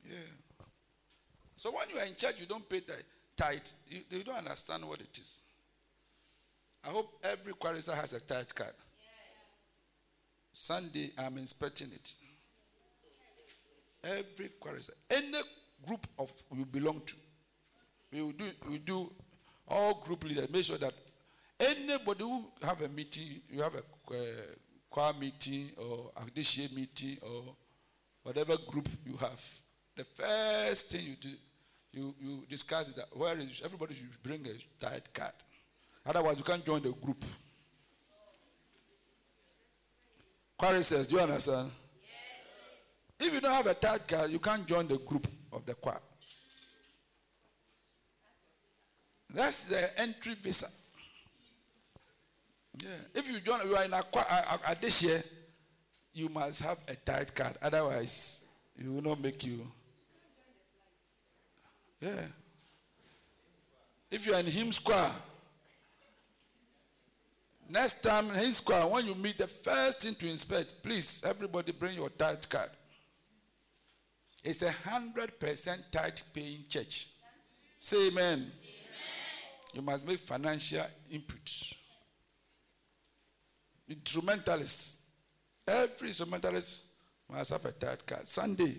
Yeah. 0.04 0.18
So 1.58 1.72
when 1.72 1.90
you 1.94 2.00
are 2.00 2.06
in 2.06 2.16
church, 2.16 2.42
you 2.42 2.46
don't 2.46 2.68
pay 2.68 2.82
the 2.82 2.96
tithe. 3.36 3.60
You, 3.88 4.02
you 4.10 4.24
don't 4.24 4.38
understand 4.38 4.86
what 4.86 5.00
it 5.00 5.18
is. 5.18 5.44
I 6.84 6.90
hope 6.90 7.20
every 7.24 7.54
chorister 7.54 7.96
has 7.96 8.14
a 8.14 8.20
tithe 8.20 8.50
card. 8.54 8.74
Sunday, 10.52 11.12
I'm 11.18 11.38
inspecting 11.38 11.92
it. 11.94 12.16
Every 14.04 14.50
chorister, 14.60 14.94
any 15.10 15.40
group 15.86 16.06
of 16.20 16.32
you 16.56 16.66
belong 16.66 17.02
to, 17.06 17.16
we 18.12 18.22
will 18.22 18.32
do. 18.32 18.46
We 18.70 18.78
do 18.78 19.12
all 19.68 20.02
group 20.06 20.24
leaders. 20.24 20.50
Make 20.52 20.66
sure 20.66 20.78
that 20.78 20.94
anybody 21.60 22.24
who 22.24 22.46
have 22.62 22.82
a 22.82 22.90
meeting, 22.90 23.42
you 23.50 23.62
have 23.62 23.74
a 23.74 24.14
uh, 24.14 24.16
choir 24.96 25.12
meeting 25.20 25.72
or 25.76 26.10
Agdeshie 26.22 26.74
meeting 26.74 27.18
or 27.22 27.54
whatever 28.24 28.56
group 28.70 28.88
you 29.06 29.18
have, 29.18 29.44
the 29.94 30.06
first 30.06 30.90
thing 30.90 31.04
you 31.06 31.16
do, 31.20 31.30
you, 31.92 32.16
you 32.18 32.44
discuss 32.50 32.88
is 32.88 32.96
that 32.96 33.08
where 33.12 33.38
is 33.38 33.62
everybody 33.66 33.94
should 33.94 34.08
bring 34.24 34.48
a 34.48 34.54
tithe 34.80 35.02
card. 35.14 35.34
Otherwise, 36.06 36.38
you 36.38 36.46
can't 36.46 36.66
join 36.66 36.82
the 36.82 36.94
group. 36.94 37.26
Choristers, 40.58 41.08
do 41.08 41.16
you 41.18 41.22
understand? 41.22 41.72
If 43.20 43.34
you 43.34 43.42
don't 43.42 43.52
have 43.52 43.68
a 43.68 43.74
tithe 43.74 44.08
card, 44.08 44.32
you 44.32 44.40
can't 44.40 44.66
join 44.66 44.88
the 44.88 44.98
group 45.00 45.28
of 45.52 45.66
the 45.66 45.74
choir. 45.74 46.00
That's 49.34 49.66
the 49.66 50.00
entry 50.00 50.36
visa. 50.36 50.70
Yeah. 52.84 52.90
If 53.14 53.32
you 53.32 53.40
join, 53.40 53.68
you 53.68 53.76
are 53.76 53.86
in 53.86 53.94
a, 53.94 54.04
a, 54.14 54.60
a, 54.72 54.76
this 54.80 55.02
year, 55.04 55.24
you 56.14 56.30
must 56.30 56.62
have 56.64 56.78
a 56.88 56.96
tight 56.96 57.34
card. 57.34 57.58
Otherwise, 57.62 58.42
it 58.78 58.88
will 58.88 59.02
not 59.02 59.22
make 59.22 59.44
you. 59.46 59.68
Yeah. 62.00 62.26
If 64.12 64.26
you 64.26 64.34
are 64.34 64.40
in 64.40 64.46
him 64.46 64.72
square, 64.72 65.12
next 67.70 68.02
time 68.02 68.30
in 68.30 68.36
hymn 68.36 68.52
square, 68.54 68.86
when 68.88 69.06
you 69.06 69.16
meet, 69.16 69.38
the 69.38 69.48
first 69.48 70.02
thing 70.02 70.16
to 70.16 70.30
inspect, 70.30 70.84
please, 70.84 71.22
everybody 71.26 71.72
bring 71.72 71.96
your 71.96 72.10
tight 72.10 72.48
card. 72.50 72.70
It's 74.44 74.62
a 74.62 74.72
hundred 74.72 75.40
percent 75.40 75.82
tithe 75.92 76.20
paying 76.34 76.64
church. 76.70 77.08
Say 77.80 78.08
amen. 78.08 78.40
amen. 78.40 78.52
You 79.74 79.82
must 79.82 80.08
make 80.08 80.20
financial 80.20 80.86
input 81.12 81.76
instrumentalists. 83.88 84.98
Every 85.68 86.10
instrumentalist 86.10 86.86
must 87.30 87.52
have 87.52 87.66
a 87.66 87.72
tithe 87.72 88.00
card. 88.06 88.28
Sunday. 88.28 88.76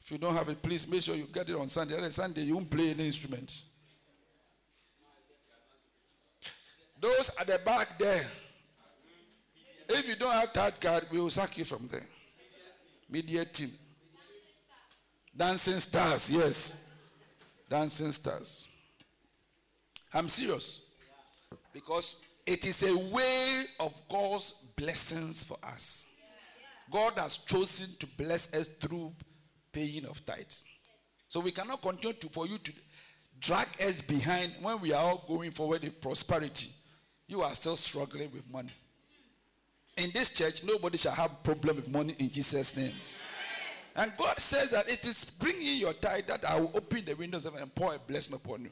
If 0.00 0.10
you 0.10 0.18
don't 0.18 0.34
have 0.34 0.48
it, 0.48 0.60
please 0.60 0.88
make 0.88 1.02
sure 1.02 1.14
you 1.14 1.28
get 1.32 1.48
it 1.48 1.56
on 1.56 1.68
Sunday. 1.68 1.96
On 1.96 2.10
Sunday, 2.10 2.42
you 2.42 2.54
won't 2.54 2.70
play 2.70 2.90
any 2.90 3.06
instrument. 3.06 3.62
Those 7.00 7.30
at 7.40 7.46
the 7.46 7.60
back 7.64 7.98
there, 7.98 8.26
if 9.88 10.06
you 10.06 10.16
don't 10.16 10.32
have 10.32 10.52
tithe 10.52 10.74
card, 10.80 11.06
we 11.10 11.20
will 11.20 11.30
sack 11.30 11.56
you 11.58 11.64
from 11.64 11.88
there. 11.90 12.06
Media 13.08 13.44
team. 13.44 13.70
Dancing 15.36 15.78
stars, 15.78 16.30
yes. 16.30 16.76
Dancing 17.68 18.12
stars. 18.12 18.66
I'm 20.12 20.28
serious. 20.28 20.82
Because 21.72 22.16
it 22.50 22.66
is 22.66 22.82
a 22.82 22.96
way 23.14 23.64
of 23.78 23.94
God's 24.08 24.52
blessings 24.74 25.44
for 25.44 25.56
us. 25.62 26.04
God 26.90 27.16
has 27.16 27.36
chosen 27.36 27.90
to 28.00 28.08
bless 28.18 28.52
us 28.52 28.66
through 28.66 29.12
paying 29.72 30.04
of 30.04 30.24
tithes. 30.26 30.64
So 31.28 31.38
we 31.38 31.52
cannot 31.52 31.80
continue 31.80 32.16
to, 32.16 32.28
for 32.30 32.48
you 32.48 32.58
to 32.58 32.72
drag 33.38 33.68
us 33.80 34.02
behind 34.02 34.54
when 34.60 34.80
we 34.80 34.92
are 34.92 35.00
all 35.00 35.24
going 35.28 35.52
forward 35.52 35.84
in 35.84 35.92
prosperity. 35.92 36.70
You 37.28 37.42
are 37.42 37.54
still 37.54 37.76
struggling 37.76 38.32
with 38.32 38.50
money. 38.50 38.72
In 39.96 40.10
this 40.12 40.30
church, 40.30 40.64
nobody 40.64 40.98
shall 40.98 41.14
have 41.14 41.44
problem 41.44 41.76
with 41.76 41.88
money 41.88 42.16
in 42.18 42.30
Jesus' 42.30 42.76
name. 42.76 42.94
And 43.94 44.12
God 44.16 44.40
says 44.40 44.70
that 44.70 44.90
it 44.90 45.06
is 45.06 45.24
bringing 45.24 45.76
your 45.76 45.92
tithe 45.92 46.26
that 46.26 46.44
I 46.44 46.58
will 46.58 46.72
open 46.74 47.04
the 47.04 47.14
windows 47.14 47.46
and 47.46 47.74
pour 47.76 47.94
a 47.94 47.98
blessing 48.00 48.34
upon 48.34 48.62
you. 48.62 48.70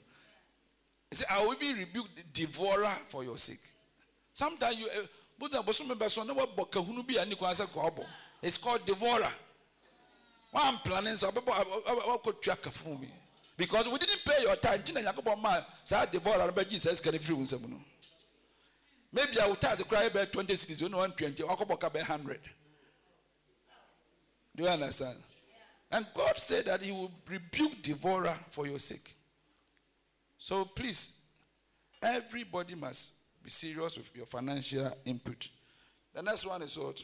He 1.10 1.16
said, 1.16 1.26
I 1.30 1.44
will 1.44 1.54
even 1.60 1.78
rebuke 1.78 2.08
the 2.14 2.22
devourer 2.32 2.92
for 3.08 3.24
your 3.24 3.38
sake. 3.38 3.62
Sometimes 4.32 4.76
you 4.76 4.86
eh, 4.88 5.06
It's 8.42 8.58
called 8.58 8.86
devourer. 8.86 9.32
What 10.50 10.64
I'm 10.64 10.78
planning 10.78 11.16
so. 11.16 11.30
Because 13.56 13.86
we 13.92 13.98
didn't 13.98 14.20
pay 14.24 14.42
your 14.42 14.56
time. 14.56 14.80
Ma 15.42 15.60
can 17.00 17.18
free. 17.18 17.46
Maybe 19.10 19.40
I 19.40 19.46
will 19.46 19.56
tell 19.56 19.74
the 19.74 19.84
cry 19.84 20.08
20 20.08 20.54
cities, 20.54 20.80
you 20.82 20.88
know 20.90 20.98
120, 20.98 21.42
Okobo 21.42 21.80
ka 21.80 21.88
be 21.88 21.98
100. 21.98 22.38
Do 24.54 24.62
you 24.64 24.68
understand? 24.68 25.16
And 25.90 26.06
God 26.14 26.38
said 26.38 26.66
that 26.66 26.82
He 26.82 26.92
will 26.92 27.10
rebuke 27.26 27.80
devourer 27.80 28.34
for 28.50 28.66
your 28.66 28.78
sake. 28.78 29.14
So 30.38 30.64
please, 30.64 31.14
everybody 32.00 32.76
must 32.76 33.12
be 33.42 33.50
serious 33.50 33.98
with 33.98 34.14
your 34.14 34.24
financial 34.24 34.96
input. 35.04 35.48
The 36.14 36.22
next 36.22 36.46
one 36.46 36.62
is 36.62 36.78
what? 36.78 37.02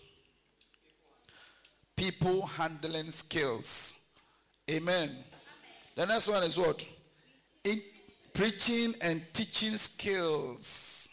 People 1.97 2.47
handling 2.47 3.11
skills. 3.11 3.99
Amen. 4.71 5.17
The 5.97 6.07
next 6.07 6.29
one 6.29 6.45
is 6.45 6.57
what? 6.57 6.89
In 7.65 7.83
preaching 8.33 8.95
and 9.01 9.23
teaching 9.33 9.77
skills. 9.77 11.11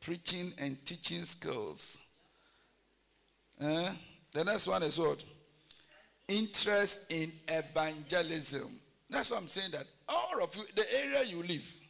Preaching 0.00 0.52
and 0.58 0.84
teaching 0.84 1.24
skills. 1.24 2.02
Eh? 3.60 3.90
The 4.32 4.44
next 4.44 4.66
one 4.66 4.82
is 4.82 4.98
what? 4.98 5.24
Interest 6.28 7.10
in 7.10 7.32
evangelism. 7.48 8.78
That's 9.08 9.30
what 9.30 9.40
I'm 9.40 9.48
saying. 9.48 9.70
That 9.72 9.86
all 10.08 10.42
of 10.42 10.54
you, 10.56 10.64
the 10.74 10.84
area 11.02 11.24
you 11.24 11.42
live, 11.42 11.80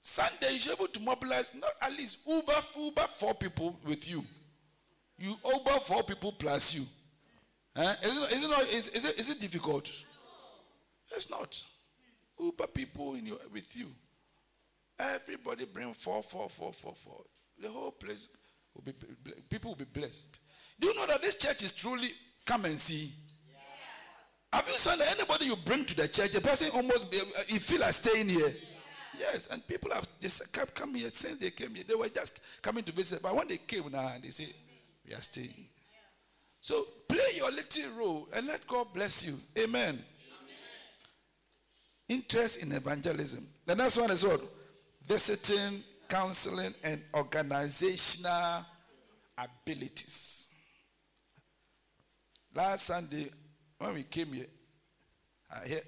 Sunday 0.00 0.52
you 0.52 0.58
should 0.58 0.78
be 0.78 0.84
able 0.84 0.92
to 0.92 1.00
mobilize 1.00 1.54
not 1.54 1.70
at 1.82 1.92
least 1.92 2.18
Uber, 2.26 2.52
Uber 2.78 3.06
four 3.08 3.34
people 3.34 3.76
with 3.86 4.08
you. 4.08 4.24
You 5.18 5.34
Uber 5.44 5.80
four 5.80 6.02
people 6.02 6.32
plus 6.32 6.74
you. 6.74 6.86
Eh? 7.74 7.94
Is, 8.04 8.16
it, 8.16 8.32
is, 8.32 8.44
it 8.44 8.48
not, 8.48 8.62
is, 8.62 8.88
is, 8.88 9.04
it, 9.04 9.18
is 9.18 9.30
it 9.30 9.40
difficult? 9.40 9.90
It's 11.14 11.30
not. 11.30 11.62
Uber 12.38 12.66
people 12.68 13.14
in 13.14 13.26
your, 13.26 13.38
with 13.52 13.76
you. 13.76 13.86
Everybody 14.98 15.64
bring 15.66 15.92
four, 15.92 16.22
four, 16.22 16.48
four, 16.48 16.72
four, 16.72 16.94
four. 16.94 17.22
The 17.60 17.68
whole 17.68 17.92
place 17.92 18.28
will 18.74 18.82
be 18.82 18.92
people 19.48 19.72
will 19.72 19.76
be 19.76 19.84
blessed. 19.84 20.28
Do 20.78 20.88
you 20.88 20.94
know 20.94 21.06
that 21.06 21.22
this 21.22 21.36
church 21.36 21.62
is 21.62 21.72
truly 21.72 22.12
come 22.44 22.64
and 22.64 22.78
see? 22.78 23.12
Have 24.52 24.68
you 24.68 24.78
seen 24.78 25.00
anybody 25.00 25.46
you 25.46 25.56
bring 25.56 25.84
to 25.84 25.96
the 25.96 26.08
church, 26.08 26.34
a 26.34 26.40
person 26.40 26.68
almost 26.74 27.10
be- 27.10 27.20
uh, 27.20 27.42
you 27.48 27.58
feel 27.58 27.80
like 27.80 27.92
staying 27.92 28.28
here? 28.28 28.54
Yes, 29.18 29.48
and 29.50 29.66
people 29.66 29.90
have 29.92 30.06
just 30.20 30.52
come, 30.52 30.68
come 30.74 30.94
here 30.94 31.10
since 31.10 31.38
they 31.38 31.50
came 31.50 31.74
here. 31.74 31.84
They 31.86 31.94
were 31.94 32.08
just 32.08 32.40
coming 32.62 32.84
to 32.84 32.92
visit, 32.92 33.22
but 33.22 33.34
when 33.34 33.48
they 33.48 33.58
came 33.58 33.90
now, 33.90 34.12
they 34.22 34.30
say, 34.30 34.54
"We 35.06 35.14
are 35.14 35.22
staying." 35.22 35.68
So 36.60 36.86
play 37.08 37.36
your 37.36 37.50
little 37.50 37.90
role 37.92 38.28
and 38.34 38.46
let 38.46 38.66
God 38.66 38.92
bless 38.92 39.24
you. 39.24 39.40
Amen. 39.58 40.04
Interest 42.08 42.62
in 42.62 42.72
evangelism. 42.72 43.46
The 43.64 43.74
next 43.74 43.96
one 43.96 44.10
is 44.10 44.24
what? 44.24 44.40
Visiting, 45.06 45.82
counseling, 46.08 46.74
and 46.82 47.02
organizational 47.14 48.64
abilities. 49.38 50.48
Last 52.54 52.86
Sunday, 52.86 53.30
when 53.78 53.94
we 53.94 54.02
came 54.02 54.32
here, 54.32 54.46
I 55.50 55.68
heard 55.68 55.82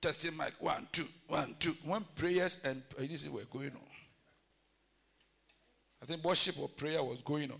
testing 0.00 0.36
mic 0.36 0.54
one, 0.58 0.86
two, 0.92 1.06
one, 1.28 1.54
two. 1.58 1.74
When 1.84 2.04
prayers 2.14 2.58
and 2.64 2.82
this 2.98 3.28
were 3.28 3.42
going 3.50 3.70
on. 3.70 3.80
I 6.02 6.06
think 6.06 6.22
worship 6.22 6.58
or 6.60 6.68
prayer 6.68 7.02
was 7.02 7.22
going 7.22 7.50
on. 7.50 7.58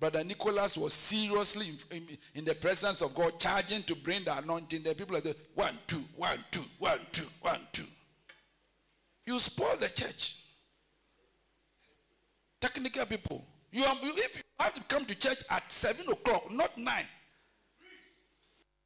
Brother 0.00 0.24
Nicholas 0.24 0.76
was 0.76 0.92
seriously 0.92 1.68
in, 1.90 1.96
in- 1.96 2.18
in 2.34 2.44
the 2.44 2.54
presence 2.54 3.00
of 3.02 3.14
God, 3.14 3.38
charging 3.38 3.82
to 3.84 3.94
bring 3.94 4.24
the 4.24 4.36
anointing. 4.38 4.82
The 4.82 4.94
people 4.94 5.16
are 5.16 5.20
there, 5.20 5.34
one, 5.54 5.78
two, 5.86 6.02
one, 6.16 6.38
two, 6.50 6.64
one, 6.78 6.98
two, 7.12 7.26
one, 7.40 7.60
two. 7.72 7.84
You 9.26 9.38
spoil 9.38 9.76
the 9.78 9.88
church. 9.88 10.36
Technical 12.60 13.06
people. 13.06 13.44
You, 13.72 13.84
are, 13.84 13.96
you 14.02 14.12
if 14.14 14.36
you 14.36 14.42
have 14.60 14.74
to 14.74 14.82
come 14.84 15.04
to 15.04 15.14
church 15.14 15.42
at 15.50 15.70
seven 15.70 16.08
o'clock, 16.08 16.50
not 16.50 16.76
nine. 16.78 17.06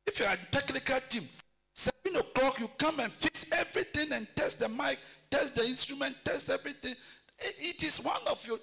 If 0.08 0.20
you 0.20 0.24
are 0.24 0.32
a 0.32 0.46
technical 0.50 1.00
team, 1.06 1.28
seven 1.74 2.16
o'clock 2.16 2.58
you 2.58 2.70
come 2.78 2.98
and 3.00 3.12
fix 3.12 3.44
everything 3.52 4.10
and 4.12 4.26
test 4.34 4.58
the 4.58 4.68
mic, 4.68 4.98
test 5.30 5.54
the 5.54 5.66
instrument, 5.66 6.16
test 6.24 6.48
everything. 6.48 6.94
It 7.38 7.84
is 7.84 8.02
one 8.02 8.22
of 8.26 8.44
your 8.46 8.58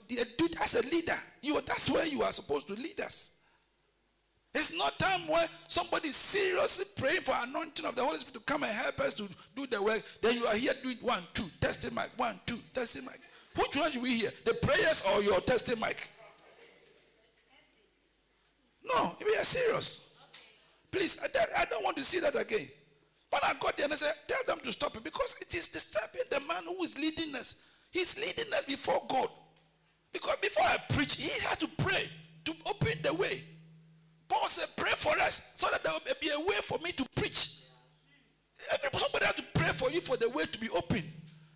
as 0.59 0.73
a 0.73 0.81
leader. 0.87 1.13
You 1.41 1.61
that's 1.61 1.87
where 1.91 2.07
you 2.07 2.23
are 2.23 2.31
supposed 2.31 2.67
to 2.69 2.73
lead 2.73 2.99
us. 2.99 3.29
It's 4.55 4.73
not 4.73 4.97
time 4.97 5.27
where 5.27 5.47
somebody 5.67 6.11
seriously 6.11 6.85
praying 6.97 7.21
for 7.21 7.35
anointing 7.39 7.85
of 7.85 7.93
the 7.93 8.03
Holy 8.03 8.17
Spirit 8.17 8.33
to 8.33 8.39
come 8.39 8.63
and 8.63 8.73
help 8.73 8.99
us 9.01 9.13
to 9.13 9.29
do 9.55 9.67
the 9.67 9.79
work. 9.79 10.01
Then 10.23 10.37
you 10.37 10.47
are 10.47 10.55
here 10.55 10.73
doing 10.81 10.97
one, 11.01 11.21
two, 11.35 11.45
testing 11.61 11.93
mic, 11.93 12.09
one, 12.17 12.39
two, 12.47 12.57
testing 12.73 13.05
mic. 13.05 13.19
Which 13.55 13.75
one 13.75 13.91
should 13.91 14.01
we 14.01 14.15
hear? 14.15 14.31
The 14.45 14.55
prayers 14.55 15.03
or 15.13 15.21
your 15.21 15.41
testing 15.41 15.79
mic? 15.79 16.09
No, 18.83 19.15
we 19.23 19.37
are 19.37 19.43
serious. 19.43 20.09
Please, 20.95 21.19
I, 21.21 21.65
don't- 21.65 21.83
want 21.83 21.97
to 21.97 22.05
see 22.05 22.21
that 22.21 22.39
again. 22.39 22.69
When 23.29 23.41
I 23.43 23.53
got 23.59 23.75
there 23.75 23.83
and 23.83 23.91
I 23.91 23.97
said, 23.97 24.13
tell 24.29 24.39
them 24.47 24.59
to 24.63 24.71
stop 24.71 24.95
it 24.95 25.03
because 25.03 25.35
it 25.41 25.53
is 25.53 25.67
disturbing 25.67 26.21
the 26.31 26.39
man 26.47 26.63
who 26.63 26.81
is 26.85 26.97
leading 26.97 27.35
us. 27.35 27.55
He's 27.91 28.17
leading 28.17 28.53
us 28.53 28.63
before 28.63 29.03
God. 29.09 29.27
Because 30.13 30.37
before 30.41 30.63
I 30.63 30.77
preach, 30.89 31.15
he 31.15 31.29
had 31.45 31.59
to 31.59 31.67
pray 31.79 32.09
to 32.45 32.53
open 32.65 32.93
the 33.03 33.13
way. 33.13 33.43
Paul 34.29 34.47
said, 34.47 34.69
pray 34.77 34.93
for 34.95 35.11
us 35.19 35.41
so 35.55 35.67
that 35.69 35.83
there 35.83 35.91
will 35.91 36.15
be 36.21 36.29
a 36.29 36.39
way 36.39 36.55
for 36.63 36.79
me 36.79 36.93
to 36.93 37.05
preach. 37.13 37.55
Somebody 38.93 39.25
has 39.25 39.35
to 39.35 39.43
pray 39.53 39.67
for 39.73 39.91
you 39.91 39.99
for 39.99 40.15
the 40.15 40.29
way 40.29 40.45
to 40.45 40.59
be 40.59 40.69
open. 40.69 41.03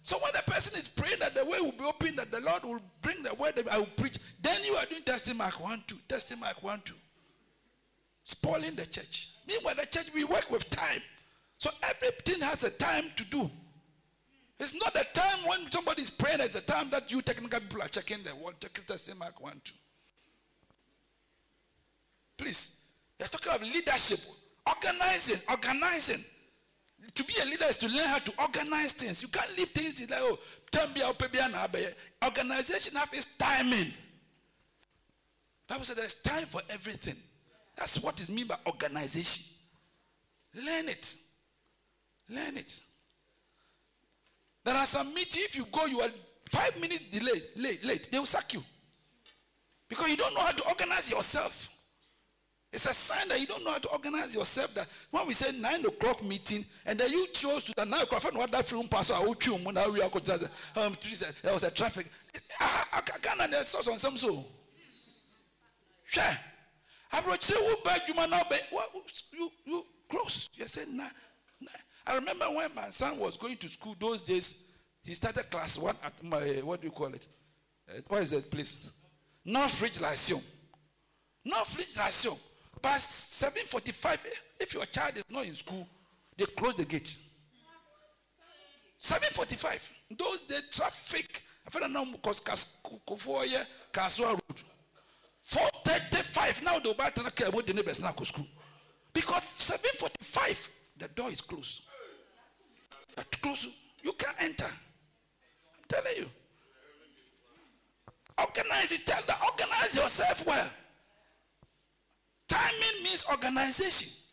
So 0.04 0.17
when 0.17 0.34
the 0.36 0.52
person 0.52 0.78
is 0.78 0.89
praying 0.89 1.19
that 1.21 1.34
the 1.34 1.45
way 1.45 1.62
will 1.62 1.71
be 1.71 1.86
open, 1.86 2.17
that 2.17 2.30
the 2.30 2.41
Lord 2.41 2.63
will 2.63 2.82
bring 3.02 3.23
the 3.23 3.34
word 3.36 3.56
that 3.56 3.71
I 3.71 3.78
will 3.78 3.86
preach, 3.95 4.17
then 4.41 4.62
you 4.65 4.73
are 4.73 4.86
doing 4.86 5.04
testing 5.04 5.38
mark 5.38 5.62
one, 5.62 5.82
two, 5.88 5.97
testing 6.10 6.41
mark 6.41 6.62
one, 6.62 6.82
two 6.84 6.95
spoiling 8.29 8.75
the 8.75 8.85
church. 8.85 9.31
Meanwhile, 9.47 9.75
the 9.75 9.87
church, 9.87 10.13
we 10.13 10.23
work 10.23 10.51
with 10.51 10.69
time. 10.69 11.01
So 11.57 11.71
everything 11.83 12.41
has 12.41 12.63
a 12.63 12.69
time 12.69 13.05
to 13.15 13.25
do. 13.25 13.49
It's 14.59 14.75
not 14.75 14.93
the 14.93 15.05
time 15.13 15.47
when 15.47 15.71
somebody 15.71 16.03
is 16.03 16.09
praying, 16.09 16.41
it's 16.41 16.55
a 16.55 16.61
time 16.61 16.89
that 16.91 17.11
you 17.11 17.21
technical 17.21 17.59
people 17.59 17.81
are 17.81 17.87
checking 17.87 18.23
the 18.23 18.31
one, 18.31 18.53
checking 18.59 18.83
testing 18.83 19.17
mark 19.17 19.41
one, 19.41 19.59
two. 19.63 19.73
Please, 22.37 22.73
they're 23.17 23.27
talking 23.27 23.53
of 23.53 23.61
leadership, 23.63 24.19
organizing, 24.67 25.41
organizing. 25.49 26.23
To 27.15 27.23
be 27.23 27.33
a 27.41 27.45
leader 27.45 27.65
is 27.65 27.77
to 27.77 27.87
learn 27.87 28.05
how 28.05 28.19
to 28.19 28.33
organize 28.39 28.93
things. 28.93 29.21
You 29.21 29.29
can't 29.29 29.57
leave 29.57 29.69
things 29.69 30.01
like, 30.01 30.19
oh. 30.21 30.37
Organization 32.23 32.95
have 32.95 33.09
its 33.13 33.37
timing. 33.37 33.93
Bible 35.67 35.83
said 35.83 35.97
there's 35.97 36.15
time 36.15 36.45
for 36.45 36.61
everything. 36.69 37.15
That's 37.79 38.03
what 38.03 38.19
is 38.19 38.29
mean 38.29 38.45
by 38.45 38.57
organization. 38.67 39.45
Learn 40.53 40.89
it. 40.89 41.15
Learn 42.27 42.57
it. 42.57 42.81
There 44.65 44.75
are 44.75 44.85
some 44.85 45.13
meetings, 45.13 45.45
if 45.45 45.55
you 45.55 45.65
go, 45.71 45.85
you 45.85 46.01
are 46.01 46.09
five 46.51 46.79
minutes 46.79 47.05
delayed, 47.09 47.43
late, 47.55 47.83
late, 47.85 48.09
they 48.11 48.19
will 48.19 48.25
sack 48.25 48.53
you. 48.53 48.61
Because 49.87 50.09
you 50.09 50.17
don't 50.17 50.33
know 50.33 50.41
how 50.41 50.51
to 50.51 50.67
organize 50.67 51.09
yourself. 51.09 51.69
It's 52.71 52.85
a 52.85 52.93
sign 52.93 53.29
that 53.29 53.39
you 53.39 53.47
don't 53.47 53.63
know 53.63 53.71
how 53.71 53.79
to 53.79 53.89
organize 53.89 54.35
yourself. 54.35 54.75
That 54.75 54.87
when 55.09 55.25
we 55.25 55.33
say 55.33 55.57
nine 55.57 55.83
o'clock 55.85 56.23
meeting, 56.23 56.65
and 56.85 56.99
then 56.99 57.09
you 57.09 57.27
chose 57.27 57.63
to 57.63 57.73
the 57.75 57.85
nine 57.85 58.01
o'clock, 58.01 58.23
I 58.25 58.37
what 58.37 58.51
that 58.51 58.65
film 58.65 58.87
pastor, 58.87 59.15
I 59.15 59.33
to 59.33 59.55
um, 59.55 60.95
there 61.41 61.53
was 61.53 61.63
a 61.63 61.71
traffic. 61.71 62.11
There's 63.49 63.67
so 63.67 63.91
on 63.91 63.97
some 63.97 64.17
so. 64.17 64.45
Sure. 66.05 66.23
Wo 67.12 67.76
ba 67.84 67.91
adwuma 67.91 68.30
na 68.30 68.43
ɔbɛ 68.43 68.72
wa 68.72 68.84
you 69.34 69.52
you 69.65 69.86
close. 70.10 70.50
You 70.54 70.65
say 70.65 70.86
na 70.88 71.08
na 71.60 71.72
i 72.08 72.15
remember 72.15 72.45
when 72.45 72.74
my 72.76 72.89
son 72.89 73.17
was 73.19 73.38
going 73.38 73.58
to 73.58 73.69
school 73.69 73.95
those 74.00 74.22
days 74.22 74.56
he 75.04 75.13
started 75.13 75.50
class 75.50 75.78
one 75.78 75.95
at 76.04 76.24
my 76.24 76.39
what 76.63 76.82
do 76.82 76.88
you 76.88 76.91
call 76.91 77.13
it? 77.13 77.28
Uh, 77.89 78.02
what 78.08 78.22
is 78.22 78.32
that 78.32 78.50
place? 78.52 78.91
Northridge 79.45 80.00
lyceum. 80.00 80.41
Northridge 81.45 81.98
lyceum. 81.98 82.36
By 82.82 82.98
seven 82.98 83.63
forty-five 83.65 84.19
if 84.60 84.74
your 84.74 84.86
child 84.86 85.17
is 85.17 85.26
not 85.30 85.45
in 85.45 85.56
school 85.56 85.88
they 86.38 86.45
close 86.45 86.76
the 86.76 86.86
gate. 86.86 87.17
seven 88.98 89.30
forty-five. 89.34 89.91
Those 90.17 90.41
days 90.41 90.63
traffic. 90.72 91.43
I 91.67 91.69
feel 91.72 91.89
now 91.89 92.06
because 92.06 92.41
kasuwa 92.41 94.28
road. 94.30 94.63
435 95.49 96.63
now 96.63 96.77
the 96.77 96.93
to 96.93 97.23
the 97.23 97.31
care 97.31 97.49
the 97.49 97.73
neighbors 97.73 98.01
now 98.01 98.12
go 98.12 98.23
school. 98.23 98.45
Because 99.13 99.43
745 99.57 100.69
the 100.97 101.07
door 101.09 101.29
is 101.31 101.41
closed. 101.41 101.81
You 103.17 103.23
close 103.41 103.67
you 104.03 104.13
can't 104.13 104.35
enter. 104.41 104.65
I'm 104.65 105.83
telling 105.88 106.17
you. 106.17 106.25
Organize 108.38 108.91
it. 108.91 109.05
Tell 109.05 109.21
that 109.27 109.41
organize 109.43 109.95
yourself 109.95 110.45
well. 110.45 110.69
Timing 112.47 113.03
means 113.03 113.25
organization. 113.29 114.23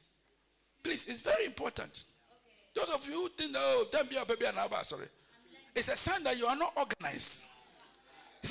Please 0.83 1.07
it's 1.07 1.23
very 1.23 1.47
important. 1.47 2.05
Those 2.75 2.91
of 2.91 3.07
you 3.09 3.15
who 3.15 3.29
think 3.31 3.53
oh 3.57 3.87
tell 3.91 4.05
me 4.05 4.17
baby 4.29 4.45
and 4.45 4.59
sorry. 4.85 5.07
It's 5.75 5.89
a 5.89 5.97
sign 5.97 6.23
that 6.25 6.37
you 6.37 6.47
are 6.47 6.57
not 6.57 6.75
organized 6.77 7.47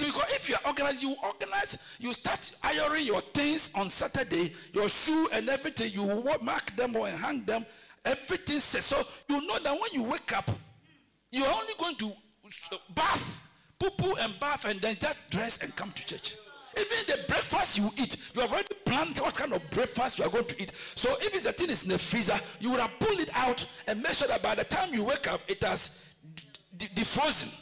because 0.04 0.32
if 0.34 0.50
you 0.50 0.56
are 0.56 0.68
organized, 0.68 1.04
you 1.04 1.16
organize, 1.24 1.78
you 2.00 2.14
start 2.14 2.52
ironing 2.64 3.06
your 3.06 3.22
things 3.34 3.72
on 3.76 3.90
Saturday, 3.90 4.54
your 4.74 4.90
shoe 4.90 5.30
and 5.34 5.48
everything, 5.50 5.92
you 5.94 6.24
mark 6.42 6.76
them 6.76 6.96
or 6.96 7.08
hang 7.08 7.44
them, 7.46 7.66
everything 8.04 8.60
says. 8.60 8.86
So 8.86 9.04
you 9.30 9.46
know 9.48 9.60
that 9.60 9.74
when 9.74 9.90
you 9.94 10.04
wake 10.10 10.36
up, 10.36 10.50
you're 11.32 11.48
only 11.48 11.74
going 11.78 11.96
to 11.96 12.12
bath, 12.94 13.44
poo 13.80 13.90
poo 13.92 14.16
and 14.22 14.40
bath, 14.40 14.66
and 14.66 14.80
then 14.82 14.96
just 15.00 15.30
dress 15.30 15.62
and 15.62 15.76
come 15.76 15.92
to 15.92 16.06
church. 16.06 16.36
Even 16.78 16.98
the 17.08 17.28
breakfast 17.28 17.78
you 17.78 17.90
eat, 17.98 18.18
you 18.34 18.42
have 18.42 18.52
already 18.52 18.76
planned 18.86 19.18
what 19.20 19.34
kind 19.34 19.54
of 19.54 19.70
breakfast 19.70 20.20
you 20.20 20.26
are 20.26 20.30
going 20.30 20.46
to 20.46 20.62
eat. 20.62 20.74
So 20.96 21.10
if 21.22 21.34
it's 21.34 21.46
a 21.46 21.54
thing 21.54 21.70
is 21.70 21.86
in 21.86 21.92
the 21.92 21.98
freezer, 21.98 22.38
you 22.60 22.72
would 22.72 22.82
have 22.82 22.92
pulled 23.00 23.20
it 23.20 23.30
out 23.34 23.66
and 23.88 24.04
make 24.04 24.14
sure 24.14 24.28
that 24.28 24.44
by 24.44 24.56
the 24.56 24.66
time 24.66 24.94
you 24.94 25.06
wake 25.06 25.32
up, 25.32 25.42
it 25.48 25.64
has 25.64 26.04
defrozen. 26.78 27.54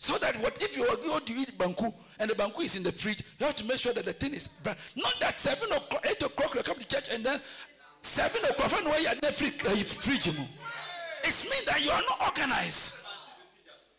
So 0.00 0.16
that 0.16 0.34
what 0.40 0.60
if 0.62 0.78
you 0.78 0.86
going 0.86 1.24
to 1.26 1.32
eat 1.34 1.58
banku 1.58 1.92
and 2.18 2.30
the 2.30 2.34
banku 2.34 2.62
is 2.62 2.74
in 2.74 2.82
the 2.82 2.90
fridge, 2.90 3.22
you 3.38 3.44
have 3.44 3.54
to 3.56 3.64
make 3.66 3.78
sure 3.78 3.92
that 3.92 4.06
the 4.06 4.14
thing 4.14 4.32
is 4.32 4.48
not 4.96 5.12
that 5.20 5.38
seven 5.38 5.70
o'clock, 5.70 6.06
eight 6.08 6.22
o'clock 6.22 6.54
you 6.54 6.62
come 6.62 6.78
to 6.78 6.86
church 6.88 7.10
and 7.12 7.22
then 7.22 7.38
seven 8.00 8.42
o'clock 8.46 8.72
when 8.72 9.02
you 9.02 9.06
are 9.06 9.12
in 9.12 9.18
the 9.20 9.30
fridge, 9.30 9.62
uh, 9.66 9.76
fridge. 9.76 10.28
It 10.28 11.46
means 11.50 11.64
that 11.66 11.84
you 11.84 11.90
are 11.90 12.00
not 12.00 12.18
organized. 12.22 12.94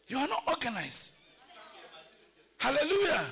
You 0.07 0.17
are 0.17 0.27
not 0.27 0.41
organized. 0.47 1.13
Hallelujah. 2.57 3.25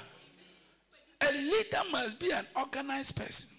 A 1.27 1.31
leader 1.33 1.81
must 1.91 2.19
be 2.19 2.29
an 2.29 2.45
organized 2.55 3.15
person. 3.15 3.49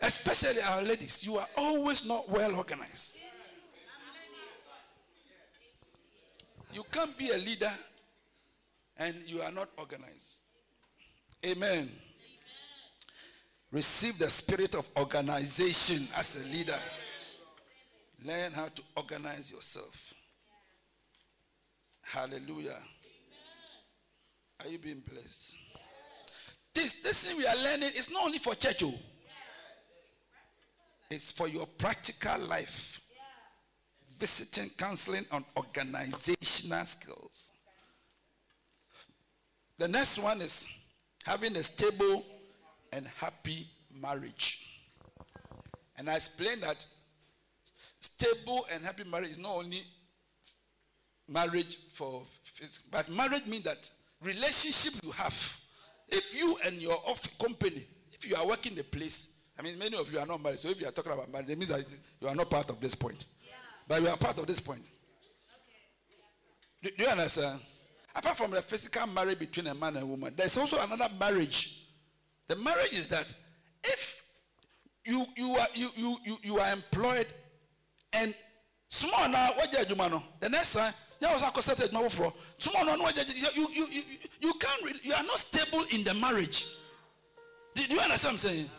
Especially 0.00 0.62
our 0.62 0.80
ladies, 0.80 1.26
you 1.26 1.36
are 1.36 1.48
always 1.58 2.06
not 2.06 2.26
well 2.30 2.56
organized. 2.56 3.18
You 6.72 6.84
can't 6.90 7.16
be 7.16 7.30
a 7.30 7.38
leader 7.38 7.70
and 8.98 9.14
you 9.26 9.40
are 9.40 9.52
not 9.52 9.68
organized. 9.78 10.42
Amen. 11.46 11.90
Receive 13.70 14.18
the 14.18 14.28
spirit 14.28 14.74
of 14.74 14.88
organization 14.98 16.08
as 16.16 16.42
a 16.42 16.46
leader. 16.46 16.78
Learn 18.24 18.52
how 18.52 18.66
to 18.66 18.82
organize 18.96 19.52
yourself. 19.52 20.14
Hallelujah. 22.02 22.78
Are 24.60 24.68
you 24.68 24.78
being 24.78 25.02
blessed? 25.08 25.56
This, 26.74 26.94
this 26.94 27.26
thing 27.26 27.36
we 27.36 27.46
are 27.46 27.56
learning 27.56 27.90
is 27.96 28.10
not 28.10 28.24
only 28.24 28.38
for 28.38 28.54
church, 28.54 28.82
oh. 28.82 28.94
it's 31.10 31.30
for 31.30 31.48
your 31.48 31.66
practical 31.66 32.38
life. 32.40 33.00
Visiting, 34.18 34.70
counseling 34.76 35.24
on 35.30 35.44
organizational 35.56 36.84
skills. 36.84 37.52
The 39.78 39.86
next 39.86 40.18
one 40.18 40.40
is 40.40 40.66
having 41.24 41.54
a 41.56 41.62
stable 41.62 42.24
and 42.92 43.06
happy 43.16 43.68
marriage. 43.94 44.64
And 45.96 46.10
I 46.10 46.16
explained 46.16 46.62
that 46.62 46.84
stable 48.00 48.66
and 48.72 48.84
happy 48.84 49.04
marriage 49.04 49.30
is 49.30 49.38
not 49.38 49.54
only 49.56 49.82
marriage 51.28 51.78
for 51.92 52.22
phys- 52.44 52.80
but 52.90 53.08
marriage 53.08 53.46
means 53.46 53.64
that 53.64 53.90
relationship 54.22 54.94
you 55.04 55.10
have 55.12 55.56
if 56.08 56.34
you 56.34 56.56
and 56.64 56.80
your 56.80 56.98
company 57.38 57.86
if 58.12 58.28
you 58.28 58.34
are 58.34 58.46
working 58.46 58.74
the 58.74 58.82
place 58.82 59.28
i 59.58 59.62
mean 59.62 59.78
many 59.78 59.96
of 59.96 60.10
you 60.12 60.18
are 60.18 60.26
not 60.26 60.42
married 60.42 60.58
so 60.58 60.68
if 60.70 60.80
you 60.80 60.88
are 60.88 60.90
talking 60.90 61.12
about 61.12 61.30
marriage 61.30 61.50
it 61.50 61.58
means 61.58 61.68
that 61.70 61.84
you 62.20 62.26
are 62.28 62.34
not 62.34 62.48
part 62.48 62.70
of 62.70 62.80
this 62.80 62.94
point 62.94 63.26
but 63.88 64.02
we 64.02 64.08
are 64.08 64.16
part 64.16 64.38
of 64.38 64.46
this 64.46 64.60
point. 64.60 64.82
Do, 66.82 66.90
do 66.96 67.04
you 67.04 67.08
understand? 67.08 67.60
Apart 68.14 68.36
from 68.36 68.50
the 68.50 68.62
physical 68.62 69.06
marriage 69.06 69.38
between 69.38 69.66
a 69.68 69.74
man 69.74 69.96
and 69.96 70.02
a 70.02 70.06
woman 70.06 70.34
there's 70.36 70.56
also 70.58 70.78
another 70.80 71.08
marriage. 71.18 71.86
The 72.46 72.56
marriage 72.56 72.92
is 72.92 73.08
that 73.08 73.32
if 73.82 74.22
you 75.04 75.24
you 75.36 75.56
are 75.56 75.66
you 75.74 75.88
you 75.96 76.16
you, 76.24 76.36
you 76.42 76.58
are 76.58 76.72
employed 76.72 77.26
and 78.12 78.34
small 78.88 79.28
now 79.28 79.50
what 79.54 79.72
you 79.72 79.84
do 79.84 80.20
the 80.40 80.48
next 80.48 80.74
time 80.74 80.92
you 81.20 81.28
for 82.08 82.32
no 82.72 82.96
no 82.96 83.08
you 83.08 83.68
you 83.74 83.86
you 83.92 84.02
you 84.40 84.52
can't 84.54 85.04
you 85.04 85.12
are 85.12 85.24
not 85.24 85.38
stable 85.38 85.84
in 85.92 86.04
the 86.04 86.14
marriage. 86.14 86.66
Do, 87.74 87.86
do 87.86 87.94
you 87.94 88.00
understand 88.00 88.34
what 88.34 88.44
I'm 88.44 88.50
saying 88.50 88.70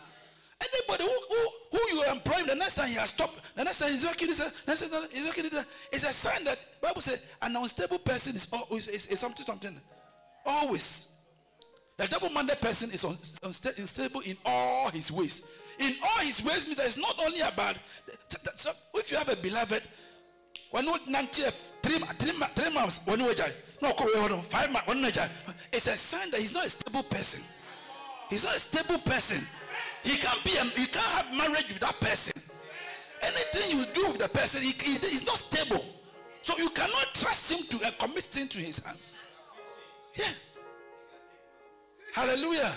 anybody 0.62 1.04
who 1.04 1.36
who, 1.36 1.78
who 1.78 1.96
you 1.96 2.04
employ 2.12 2.44
the 2.44 2.56
next 2.56 2.76
time 2.76 2.88
he 2.88 2.96
has 2.96 3.10
stopped 3.10 3.40
the 3.56 3.64
next 3.64 3.80
time 3.80 3.92
he's 3.92 4.06
working 4.06 4.28
this 4.28 4.52
next 4.68 4.90
time 4.90 5.02
he's 5.12 5.26
working 5.26 5.44
this 5.50 5.66
it's 5.92 6.04
a 6.04 6.14
sign 6.14 6.44
that 6.44 6.58
Bible 6.82 7.02
says 7.02 7.22
an 7.42 7.56
unstable 7.56 8.00
person 8.00 8.36
is 8.36 8.48
always 8.52 8.88
is, 8.88 9.08
is 9.08 9.20
something 9.20 9.46
something 9.46 9.80
always 10.46 11.10
the 12.00 12.08
double-minded 12.08 12.62
person 12.62 12.90
is 12.92 13.04
un- 13.04 13.18
unsta- 13.44 13.78
unstable 13.78 14.22
in 14.22 14.38
all 14.46 14.90
his 14.90 15.12
ways. 15.12 15.44
In 15.80 15.94
all 16.02 16.24
his 16.24 16.42
ways 16.42 16.66
means 16.66 16.78
that 16.78 16.86
it's 16.86 16.98
not 16.98 17.14
only 17.26 17.42
about. 17.42 17.76
So 18.56 18.72
if 18.94 19.12
you 19.12 19.18
have 19.18 19.28
a 19.28 19.36
beloved, 19.36 19.84
one 20.72 20.90
would 20.90 21.02
three 21.02 21.50
three 21.82 22.00
three 22.56 22.74
months 22.74 23.02
one 23.06 23.22
way 23.22 23.36
no 23.82 23.92
five 24.44 24.72
months 24.72 25.20
It's 25.74 25.88
a 25.88 25.98
sign 25.98 26.32
that 26.32 26.40
he's 26.40 26.54
not 26.54 26.66
a 26.66 26.70
stable 26.70 27.04
person. 27.04 27.44
He's 28.30 28.46
not 28.46 28.56
a 28.56 28.60
stable 28.60 29.00
person. 29.00 29.46
He 30.04 30.18
can't 30.18 30.44
be. 30.44 30.52
A, 30.58 30.64
you 30.80 30.88
can't 30.88 31.06
have 31.18 31.34
marriage 31.36 31.68
with 31.68 31.80
that 31.80 32.00
person. 32.00 32.34
Anything 33.22 33.78
you 33.80 33.86
do 33.94 34.08
with 34.12 34.20
the 34.20 34.30
person, 34.30 34.62
he, 34.62 34.70
he- 34.72 34.94
he's 34.94 35.26
not 35.26 35.38
stable. 35.38 35.84
So 36.42 36.58
you 36.58 36.70
cannot 36.70 37.14
trust 37.14 37.52
him 37.52 37.66
to 37.68 37.88
uh, 37.88 37.92
commit 38.00 38.24
things 38.24 38.50
to 38.50 38.60
his 38.60 38.80
hands. 38.80 39.14
Yeah. 40.16 40.26
Hallelujah. 42.14 42.72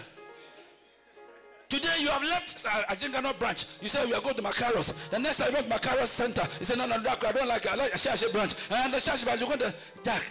Today 1.68 1.94
you 2.00 2.08
have 2.08 2.22
left 2.22 2.66
uh, 2.66 2.92
Ajingano 2.92 3.38
branch. 3.38 3.64
You 3.80 3.88
say 3.88 4.04
we 4.04 4.12
are 4.14 4.20
going 4.20 4.34
to 4.34 4.42
Macaros. 4.42 4.92
The 5.10 5.18
next 5.18 5.38
time 5.38 5.48
you 5.50 5.54
went 5.54 5.70
to 5.70 5.74
Macaros 5.78 6.06
Center. 6.08 6.42
You 6.58 6.66
say, 6.66 6.76
no, 6.76 6.86
no, 6.86 7.02
Doc, 7.02 7.24
I 7.26 7.32
don't 7.32 7.48
like 7.48 7.64
it. 7.64 7.72
I 7.72 7.76
like 7.76 7.92
a 7.94 7.96
Shiashie 7.96 8.30
branch. 8.30 8.54
And 8.70 8.92
the 8.92 8.98
Shiashie 8.98 9.24
branch, 9.24 9.40
you're 9.40 9.48
going 9.48 9.60
to, 9.60 9.74
Jack, 10.02 10.22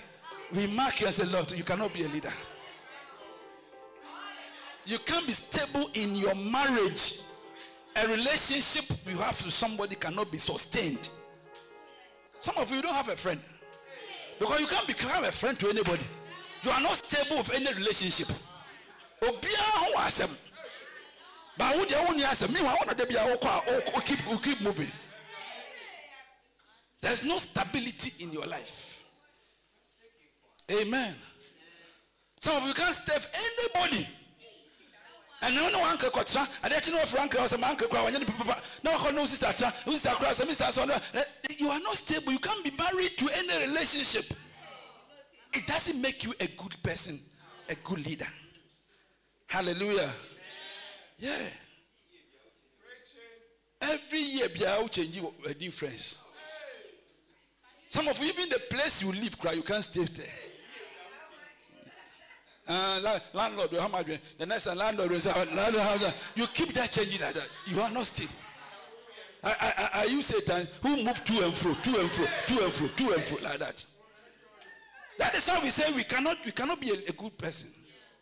we 0.53 0.67
mark 0.67 1.01
you 1.01 1.07
as 1.07 1.19
a 1.19 1.25
Lord. 1.25 1.51
You 1.53 1.63
cannot 1.63 1.93
be 1.95 2.03
a 2.03 2.09
leader. 2.09 2.31
You 4.85 4.97
can't 4.99 5.25
be 5.25 5.33
stable 5.33 5.89
in 5.93 6.15
your 6.15 6.35
marriage. 6.35 7.19
A 7.95 8.07
relationship 8.07 8.85
you 9.05 9.17
have 9.17 9.43
with 9.43 9.53
somebody 9.53 9.95
cannot 9.95 10.31
be 10.31 10.37
sustained. 10.37 11.09
Some 12.39 12.57
of 12.57 12.71
you 12.71 12.81
don't 12.81 12.93
have 12.93 13.09
a 13.09 13.15
friend. 13.15 13.41
Because 14.39 14.59
you 14.59 14.67
can't 14.67 14.87
become 14.87 15.23
a 15.23 15.31
friend 15.31 15.59
to 15.59 15.69
anybody. 15.69 16.03
You 16.63 16.71
are 16.71 16.81
not 16.81 16.95
stable 16.97 17.37
with 17.37 17.53
any 17.53 17.71
relationship. 17.73 18.27
But 19.19 19.45
na 22.87 22.93
de 22.93 23.05
bia 23.05 23.33
a 23.33 24.01
keep 24.01 24.19
keep 24.41 24.61
moving. 24.61 24.91
There's 27.01 27.23
no 27.23 27.37
stability 27.37 28.23
in 28.23 28.31
your 28.31 28.45
life. 28.47 29.05
Amen. 30.71 31.15
Some 32.39 32.61
of 32.61 32.67
you 32.67 32.73
can't 32.73 32.95
stay 32.95 33.13
with 33.13 33.27
anybody. 33.77 34.07
And 35.43 35.55
no 35.55 35.79
one 35.79 35.97
can 35.97 36.11
cut 36.11 36.49
I 36.63 36.69
didn't 36.69 36.93
know 36.93 36.99
Frank 36.99 37.35
or 37.39 37.47
some 37.47 37.63
uncle 37.63 37.87
cry. 37.87 38.11
No, 38.83 38.91
I 38.93 39.11
no 39.11 39.25
sister. 39.25 39.73
Who 39.85 39.93
sister 39.93 40.09
cry? 40.09 40.31
Some 40.33 40.49
sister. 40.49 40.65
so 40.65 40.85
no. 40.85 40.95
Eh, 41.13 41.23
you 41.57 41.67
are 41.69 41.79
not 41.79 41.95
stable. 41.95 42.31
You 42.31 42.39
can't 42.39 42.63
be 42.63 42.71
married 42.71 43.17
to 43.17 43.29
any 43.35 43.65
relationship. 43.65 44.33
It 45.53 45.65
doesn't 45.65 45.99
make 45.99 46.23
you 46.23 46.33
a 46.39 46.47
good 46.47 46.75
person, 46.83 47.19
a 47.69 47.75
good 47.75 48.05
leader. 48.05 48.27
Hallelujah. 49.47 50.09
Yeah. 51.17 51.31
Every 53.81 54.19
year, 54.19 54.49
be 54.49 54.65
out 54.65 54.91
changing 54.91 55.25
a 55.45 55.53
new 55.55 55.71
friends. 55.71 56.19
Some 57.89 58.07
of 58.07 58.21
you, 58.21 58.29
even 58.29 58.47
the 58.47 58.59
place 58.69 59.03
you 59.03 59.11
live, 59.11 59.37
cry, 59.39 59.53
you 59.53 59.63
can't 59.63 59.83
stay 59.83 60.03
there. 60.03 60.50
Uh, 62.67 62.99
la- 63.03 63.19
landlord, 63.33 63.73
how 63.73 63.87
much? 63.87 64.07
The 64.37 64.45
next 64.45 64.67
landlord 64.67 65.21
say, 65.21 65.31
landlord, 65.55 65.83
how 65.83 65.97
much? 65.97 66.13
you 66.35 66.47
keep 66.47 66.73
that 66.73 66.91
changing 66.91 67.21
like 67.21 67.33
that. 67.33 67.49
You 67.65 67.81
are 67.81 67.91
not 67.91 68.05
stable. 68.05 68.33
I 69.43 70.07
use 70.09 70.27
Satan 70.27 70.67
who 70.83 71.03
move 71.03 71.23
to 71.23 71.43
and 71.43 71.53
fro, 71.53 71.73
to 71.73 71.99
and 71.99 72.11
fro, 72.11 72.25
to 72.45 72.63
and 72.63 72.73
fro, 72.73 72.87
to 72.87 73.13
and 73.13 73.23
fro 73.23 73.37
like 73.43 73.57
that. 73.57 73.85
That 75.17 75.35
is 75.35 75.47
how 75.47 75.61
we 75.61 75.69
say 75.71 75.91
we 75.93 76.03
cannot, 76.03 76.37
we 76.45 76.51
cannot 76.51 76.79
be 76.79 76.91
a, 76.91 77.09
a 77.09 77.11
good 77.11 77.37
person, 77.37 77.69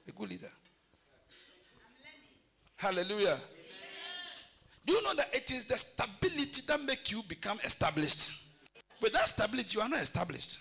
a 0.08 0.12
good 0.12 0.30
leader. 0.30 0.52
Hallelujah. 2.78 3.38
Do 4.86 4.94
you 4.94 5.04
know 5.04 5.14
that 5.16 5.36
it 5.36 5.52
is 5.52 5.66
the 5.66 5.78
stability 5.78 6.62
that 6.68 6.82
make 6.82 7.12
you 7.12 7.22
become 7.28 7.60
established? 7.66 8.32
Without 9.02 9.28
stability, 9.28 9.76
you 9.78 9.82
are 9.82 9.90
not 9.90 10.02
established. 10.02 10.60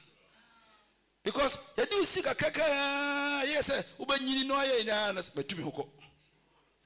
Because 1.29 1.59
you 1.77 1.85
do 1.85 2.05
see 2.05 2.23
kakaka, 2.23 3.45
yes, 3.45 3.69
eh, 3.69 3.83
ubanyini 4.01 4.47
no 4.49 4.57
aye 4.57 4.83
na 4.85 5.13
na 5.13 5.21
matumi 5.21 5.63
hoko. 5.63 5.87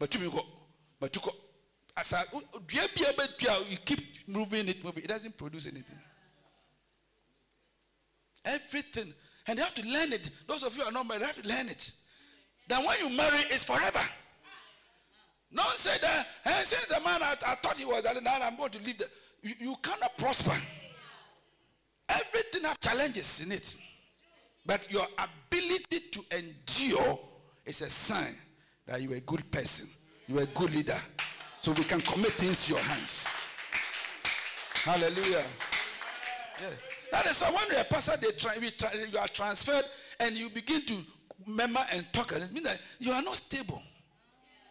Matumi 0.00 0.26
hoko. 0.28 0.44
Matuko. 1.00 1.33
Asa 1.96 2.24
dua 2.66 2.88
bia 2.92 3.12
ba 3.16 3.28
dua 3.38 3.64
you 3.68 3.76
keep 3.85 4.00
moving 4.26 4.68
it 4.68 4.83
moving 4.83 5.05
it 5.05 5.07
doesn't 5.07 5.37
produce 5.37 5.68
anything. 5.68 5.96
Everything 8.44 9.14
and 9.46 9.59
you 9.59 9.64
have 9.64 9.74
to 9.74 9.87
learn 9.87 10.12
it. 10.12 10.28
Those 10.48 10.64
of 10.64 10.76
you 10.76 10.83
who 10.83 10.88
are 10.88 10.92
not 10.92 11.07
married, 11.07 11.20
you 11.20 11.26
have 11.28 11.40
to 11.40 11.48
learn 11.48 11.68
it. 11.68 11.92
Then 12.66 12.85
when 12.85 12.98
you 12.98 13.11
marry, 13.16 13.44
it's 13.48 13.62
forever. 13.62 14.00
Don't 15.55 15.76
say 15.76 15.98
that, 16.00 16.26
hey, 16.42 16.64
since 16.64 16.88
the 16.88 17.00
man 17.05 17.22
I, 17.22 17.35
I 17.46 17.55
thought 17.62 17.78
he 17.78 17.85
was 17.85 18.02
now 18.20 18.38
I'm 18.42 18.57
going 18.57 18.70
to 18.72 18.83
leave. 18.83 18.98
The, 18.98 19.09
you, 19.44 19.55
you 19.61 19.76
cannot 19.81 20.18
prosper. 20.18 20.57
Everything 22.09 22.64
have 22.64 22.81
challenges 22.81 23.40
in 23.40 23.52
it. 23.52 23.78
But 24.64 24.90
your 24.92 25.07
ability 25.18 26.01
to 26.12 26.25
endure 26.37 27.18
is 27.66 27.83
a 27.83 27.90
sign 27.90 28.35
that 28.87 29.03
you're 29.03 29.16
a 29.16 29.20
good 29.20 29.51
person. 29.51 29.88
You're 30.29 30.42
a 30.42 30.46
good 30.46 30.75
leader. 30.75 30.98
So 31.61 31.72
we 31.72 31.85
can 31.85 32.01
commit 32.01 32.33
things 32.33 32.66
to 32.66 32.75
your 32.75 32.83
hands. 32.83 33.29
Hallelujah. 34.85 35.44
Yeah. 36.61 36.68
That 37.12 37.27
is 37.27 37.40
why 37.40 37.51
when 37.68 37.81
a 37.81 37.85
pastor, 37.85 38.16
they 38.20 38.33
try, 38.33 38.57
we 38.59 38.70
try, 38.70 38.92
you 38.94 39.18
are 39.18 39.29
transferred 39.29 39.85
and 40.18 40.35
you 40.35 40.48
begin 40.48 40.85
to 40.87 40.96
remember 41.46 41.81
and 41.92 42.11
talk. 42.12 42.33
And 42.33 42.44
it 42.44 42.53
means 42.53 42.66
that 42.66 42.81
you 42.98 43.12
are 43.12 43.22
not 43.22 43.37
stable. 43.37 43.83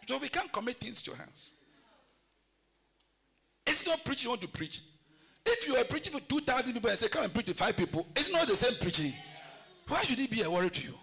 So 0.08 0.18
we 0.18 0.28
can't 0.28 0.52
commit 0.52 0.80
things 0.80 1.02
to 1.04 1.12
your 1.12 1.18
hands. 1.18 1.54
It's 3.66 3.86
not 3.86 4.04
preaching 4.04 4.26
you 4.26 4.30
want 4.32 4.42
to 4.42 4.48
preach. 4.48 4.82
If 5.46 5.68
you 5.68 5.76
are 5.76 5.84
preaching 5.84 6.14
for 6.14 6.20
2,000 6.20 6.74
people 6.74 6.90
and 6.90 7.00
say, 7.00 7.08
come 7.08 7.24
and 7.24 7.34
preach 7.34 7.46
to 7.46 7.54
five 7.54 7.78
people, 7.78 8.08
it's 8.16 8.32
not 8.32 8.48
the 8.48 8.56
same 8.56 8.76
preaching. 8.82 9.14
Why 9.92 10.04
should 10.04 10.20
it 10.22 10.32
be 10.32 10.42
a 10.42 10.50
worry 10.50 10.70
to 10.70 10.84
you? 10.86 10.94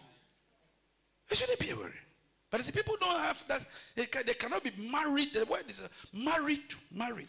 It 1.30 1.36
shouldn't 1.36 1.58
be 1.58 1.68
a 1.68 1.76
worry. 1.76 1.92
But 2.50 2.62
see, 2.62 2.72
people 2.72 2.96
don't 2.98 3.20
have 3.20 3.44
that. 3.48 3.60
They, 3.94 4.06
can, 4.06 4.22
they 4.26 4.32
cannot 4.32 4.64
be 4.64 4.72
married. 4.90 5.34
The 5.34 5.44
word 5.44 5.64
is 5.68 5.82
uh, 5.82 5.88
married, 6.14 6.62
married. 6.90 7.28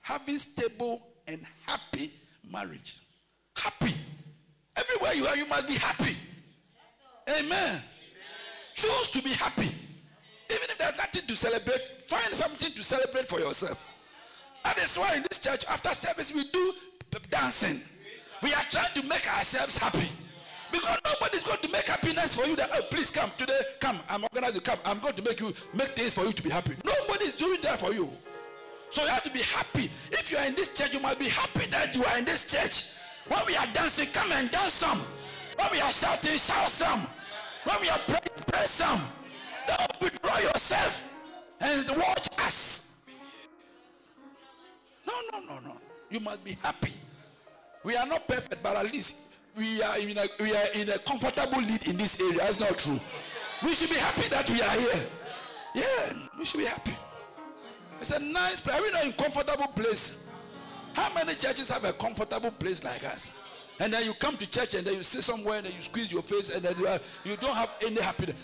Having 0.00 0.38
stable 0.38 1.02
and 1.28 1.42
happy 1.66 2.10
marriage. 2.50 3.00
Happy. 3.54 3.92
Everywhere 4.78 5.12
you 5.12 5.26
are, 5.26 5.36
you 5.36 5.46
must 5.46 5.68
be 5.68 5.74
happy. 5.74 6.16
Amen. 7.38 7.82
Choose 8.72 9.10
to 9.10 9.22
be 9.22 9.34
happy. 9.34 9.68
Even 10.50 10.70
if 10.70 10.78
there's 10.78 10.96
nothing 10.96 11.26
to 11.26 11.36
celebrate, 11.36 11.86
find 12.08 12.32
something 12.32 12.72
to 12.72 12.82
celebrate 12.82 13.28
for 13.28 13.40
yourself. 13.40 13.86
That 14.64 14.78
is 14.78 14.96
why 14.96 15.16
in 15.16 15.26
this 15.28 15.38
church, 15.38 15.66
after 15.68 15.90
service, 15.90 16.32
we 16.32 16.48
do 16.48 16.72
dancing. 17.28 17.82
We 18.42 18.54
are 18.54 18.64
trying 18.70 18.94
to 18.94 19.02
make 19.02 19.30
ourselves 19.36 19.76
happy. 19.76 20.08
Because 20.72 20.98
nobody's 21.04 21.44
going 21.44 21.60
to 21.60 21.68
make 21.68 21.86
happiness 21.86 22.34
for 22.34 22.46
you 22.46 22.56
that, 22.56 22.70
oh, 22.72 22.82
please 22.90 23.10
come 23.10 23.30
today, 23.36 23.60
come. 23.80 23.98
I'm 24.08 24.24
organized 24.24 24.56
to 24.56 24.60
come. 24.60 24.78
I'm 24.84 24.98
going 24.98 25.14
to 25.14 25.22
make 25.22 25.40
you 25.40 25.52
make 25.72 25.96
things 25.96 26.14
for 26.14 26.24
you 26.24 26.32
to 26.32 26.42
be 26.42 26.50
happy. 26.50 26.74
Nobody's 26.84 27.36
doing 27.36 27.60
that 27.62 27.80
for 27.80 27.92
you. 27.94 28.10
So 28.90 29.02
you 29.02 29.08
have 29.08 29.22
to 29.24 29.30
be 29.30 29.40
happy. 29.40 29.90
If 30.12 30.30
you 30.30 30.38
are 30.38 30.46
in 30.46 30.54
this 30.54 30.68
church, 30.68 30.94
you 30.94 31.00
must 31.00 31.18
be 31.18 31.28
happy 31.28 31.66
that 31.70 31.94
you 31.94 32.04
are 32.04 32.18
in 32.18 32.24
this 32.24 32.50
church. 32.50 32.94
When 33.28 33.40
we 33.46 33.56
are 33.56 33.66
dancing, 33.72 34.08
come 34.12 34.30
and 34.32 34.50
dance 34.50 34.74
some. 34.74 35.00
When 35.58 35.68
we 35.72 35.80
are 35.80 35.90
shouting, 35.90 36.36
shout 36.38 36.68
some. 36.68 37.06
When 37.64 37.80
we 37.80 37.88
are 37.88 37.98
praying, 38.06 38.44
pray 38.46 38.66
some. 38.66 39.00
Don't 39.66 40.00
withdraw 40.00 40.38
yourself 40.38 41.02
and 41.60 41.88
watch 41.96 42.28
us. 42.38 42.96
No, 45.06 45.14
no, 45.32 45.40
no, 45.40 45.60
no. 45.60 45.76
You 46.10 46.20
must 46.20 46.44
be 46.44 46.56
happy. 46.62 46.92
We 47.82 47.96
are 47.96 48.06
not 48.06 48.26
perfect, 48.28 48.62
but 48.62 48.76
at 48.76 48.92
least 48.92 49.16
we 49.56 49.82
are 49.82 49.98
in 49.98 50.16
a, 50.18 50.26
we 50.40 50.54
are 50.54 50.68
in 50.74 50.88
a 50.90 50.98
comfortable 50.98 51.60
lead 51.60 51.86
in 51.88 51.96
this 51.96 52.20
area. 52.20 52.38
That's 52.38 52.60
not 52.60 52.76
true. 52.78 53.00
We 53.62 53.74
should 53.74 53.90
be 53.90 53.96
happy 53.96 54.28
that 54.28 54.48
we 54.50 54.60
are 54.60 54.70
here. 54.70 55.06
Yeah, 55.74 56.28
we 56.38 56.44
should 56.44 56.58
be 56.58 56.66
happy. 56.66 56.94
It's 58.00 58.10
a 58.10 58.18
nice 58.18 58.60
place. 58.60 58.76
Are 58.76 58.82
we 58.82 58.90
not 58.90 59.04
in 59.04 59.12
comfortable 59.12 59.68
place? 59.68 60.22
How 60.94 61.12
many 61.14 61.34
churches 61.34 61.70
have 61.70 61.84
a 61.84 61.92
comfortable 61.92 62.50
place 62.50 62.84
like 62.84 63.04
us? 63.04 63.30
And 63.80 63.92
then 63.92 64.04
you 64.04 64.14
come 64.14 64.36
to 64.36 64.46
church 64.46 64.74
and 64.74 64.86
then 64.86 64.94
you 64.94 65.02
sit 65.02 65.22
somewhere 65.22 65.58
and 65.58 65.66
then 65.66 65.72
you 65.74 65.82
squeeze 65.82 66.12
your 66.12 66.22
face 66.22 66.50
and 66.50 66.64
then 66.64 66.78
you, 66.78 66.86
are, 66.86 67.00
you 67.24 67.36
don't 67.36 67.54
have 67.54 67.70
any 67.84 68.00
happiness. 68.00 68.36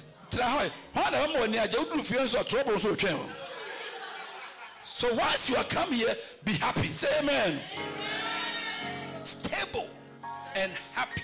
So 4.85 5.15
once 5.15 5.51
you 5.51 5.57
are 5.57 5.65
come 5.65 5.93
here, 5.93 6.17
be 6.45 6.53
happy. 6.53 6.87
Say 6.87 7.09
amen. 7.21 7.61
Stable 7.71 8.10
and 10.61 10.73
happy 10.93 11.23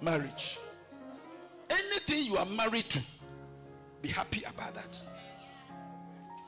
marriage. 0.00 0.58
Anything 1.70 2.24
you 2.24 2.36
are 2.36 2.46
married 2.46 2.88
to, 2.90 3.00
be 4.00 4.08
happy 4.08 4.42
about 4.48 4.74
that. 4.74 5.02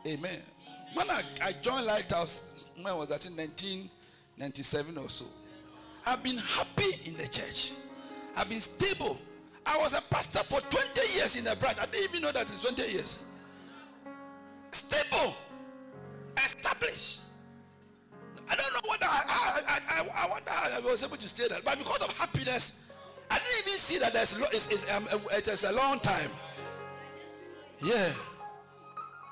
Amen. 0.07 0.41
When 0.95 1.11
I, 1.11 1.23
I 1.43 1.53
joined 1.53 1.87
Lighthouse, 1.87 2.67
when 2.81 2.97
was 2.97 3.09
that 3.09 3.27
in 3.27 3.37
1997 3.37 4.99
or 4.99 5.09
so? 5.09 5.27
I've 6.07 6.23
been 6.23 6.39
happy 6.39 7.01
in 7.05 7.15
the 7.17 7.29
church. 7.29 7.73
I've 8.37 8.49
been 8.49 8.61
stable. 8.61 9.19
I 9.67 9.79
was 9.79 9.95
a 9.95 10.03
pastor 10.03 10.41
for 10.41 10.61
20 10.61 11.17
years 11.17 11.37
in 11.37 11.47
a 11.47 11.57
branch. 11.57 11.79
I 11.81 11.87
didn't 11.87 12.11
even 12.11 12.23
know 12.23 12.33
that 12.33 12.43
it's 12.43 12.61
20 12.61 12.83
years. 12.91 13.19
Stable, 14.71 15.35
established. 16.37 17.21
I 18.49 18.57
don't 18.57 18.73
know 18.75 18.91
whether 18.91 19.07
I, 19.07 19.23
I, 19.27 19.81
I, 19.89 20.25
I, 20.25 20.29
wonder 20.29 20.51
how 20.51 20.77
I 20.77 20.81
was 20.81 21.03
able 21.03 21.17
to 21.17 21.29
stay 21.29 21.49
that, 21.49 21.65
but 21.65 21.79
because 21.79 22.03
of 22.03 22.17
happiness, 22.19 22.81
I 23.31 23.39
didn't 23.39 23.67
even 23.67 23.79
see 23.79 23.99
that 23.99 24.13
there's 24.13 24.39
it's, 24.53 24.69
it's, 24.69 24.91
um, 24.95 25.07
it 25.33 25.49
is 25.49 25.65
a 25.65 25.73
long 25.73 25.99
time. 26.01 26.31
Yeah. 27.83 28.11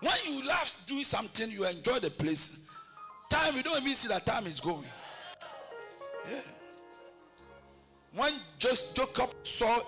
When 0.01 0.15
you 0.27 0.45
love 0.45 0.77
doing 0.87 1.05
something, 1.05 1.51
you 1.51 1.65
enjoy 1.65 1.99
the 1.99 2.11
place. 2.11 2.59
Time, 3.29 3.57
you 3.57 3.63
don't 3.63 3.81
even 3.81 3.95
see 3.95 4.09
that 4.09 4.27
time 4.27 4.47
is 4.47 4.61
going. 4.61 4.85
Yeah. 6.31 6.39
When 8.15 8.35
just 8.59 8.95
Jacob 8.95 9.31
saw, 9.43 9.81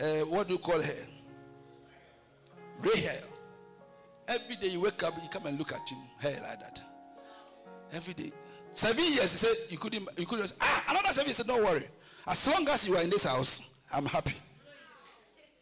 uh, 0.00 0.04
what 0.20 0.46
do 0.46 0.54
you 0.54 0.58
call 0.58 0.80
her? 0.80 1.06
Rahel. 2.78 3.28
Every 4.28 4.56
day 4.56 4.68
you 4.68 4.80
wake 4.80 5.02
up, 5.02 5.14
you 5.22 5.28
come 5.28 5.46
and 5.46 5.58
look 5.58 5.72
at 5.72 5.88
him, 5.88 5.98
hair 6.18 6.40
like 6.42 6.60
that. 6.60 6.82
Every 7.92 8.14
day. 8.14 8.32
Seven 8.72 9.04
years, 9.04 9.32
he 9.32 9.46
said, 9.46 9.56
you 9.68 9.78
couldn't, 9.78 10.08
you 10.16 10.26
couldn't. 10.26 10.54
Ah, 10.60 10.84
another 10.90 11.08
seven, 11.08 11.28
he 11.28 11.34
said, 11.34 11.46
don't 11.46 11.62
worry. 11.62 11.86
As 12.26 12.48
long 12.48 12.66
as 12.68 12.88
you 12.88 12.96
are 12.96 13.02
in 13.02 13.10
this 13.10 13.24
house, 13.24 13.62
I'm 13.92 14.06
happy. 14.06 14.34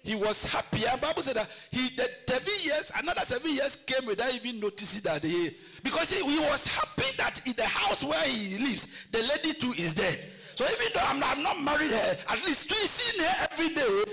He 0.02 0.14
was 0.14 0.44
happy. 0.44 0.86
And 0.90 1.00
Bible 1.00 1.22
said 1.22 1.36
that 1.36 1.50
he 1.70 1.90
the 1.90 2.08
seven 2.26 2.52
years, 2.62 2.92
another 2.98 3.20
seven 3.20 3.52
years 3.52 3.76
came 3.76 4.06
without 4.06 4.32
even 4.34 4.60
noticing 4.60 5.02
that 5.02 5.22
he 5.22 5.56
because 5.82 6.10
he, 6.10 6.24
he 6.24 6.38
was 6.38 6.66
happy 6.66 7.16
that 7.18 7.46
in 7.46 7.52
the 7.54 7.64
house 7.64 8.02
where 8.02 8.22
he 8.24 8.56
lives, 8.58 8.86
the 9.10 9.18
lady 9.18 9.52
too 9.52 9.72
is 9.76 9.94
there. 9.94 10.16
So 10.54 10.64
even 10.64 10.86
though 10.94 11.02
I'm 11.04 11.20
not, 11.20 11.36
I'm 11.36 11.42
not 11.42 11.60
married 11.62 11.90
her, 11.90 12.16
at 12.30 12.44
least 12.46 12.70
seeing 12.70 13.24
her 13.24 13.46
every 13.50 13.74
day 13.74 14.04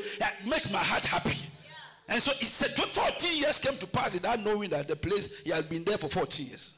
make 0.46 0.70
my 0.72 0.80
heart 0.80 1.06
happy. 1.06 1.38
And 2.10 2.22
so 2.22 2.32
it 2.32 2.44
said 2.44 2.76
14 2.78 3.38
years 3.38 3.60
came 3.60 3.78
to 3.78 3.88
pass 3.88 4.14
without 4.14 4.40
knowing 4.42 4.70
that 4.72 4.88
the 4.88 4.96
place 4.96 5.30
he 5.44 5.52
has 5.52 5.66
been 5.66 5.84
there 5.84 5.98
for 5.98 6.10
14 6.10 6.48
years. 6.48 6.76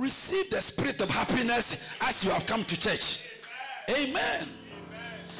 Receive 0.00 0.48
the 0.48 0.62
spirit 0.62 1.02
of 1.02 1.10
happiness 1.10 1.94
as 2.00 2.24
you 2.24 2.30
have 2.30 2.46
come 2.46 2.64
to 2.64 2.80
church. 2.80 3.20
Amen. 3.90 4.48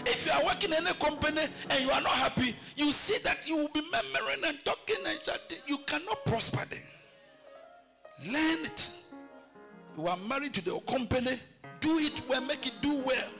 If 0.04 0.26
you 0.26 0.32
are 0.32 0.44
working 0.44 0.74
in 0.74 0.86
a 0.86 0.92
company 0.92 1.40
and 1.70 1.80
you 1.80 1.90
are 1.90 2.02
not 2.02 2.12
happy, 2.12 2.54
you 2.76 2.92
see 2.92 3.16
that 3.24 3.48
you 3.48 3.56
will 3.56 3.68
be 3.68 3.80
murmuring 3.80 4.44
and 4.44 4.62
talking 4.62 4.96
and 5.06 5.18
chatting. 5.22 5.60
You 5.66 5.78
cannot 5.86 6.26
prosper 6.26 6.62
then. 6.68 6.82
Learn 8.30 8.66
it. 8.66 8.92
You 9.96 10.06
are 10.08 10.18
married 10.28 10.52
to 10.52 10.62
the 10.62 10.78
company. 10.80 11.40
Do 11.80 11.96
it 11.96 12.20
well, 12.28 12.42
make 12.42 12.66
it 12.66 12.74
do 12.82 13.02
well. 13.02 13.30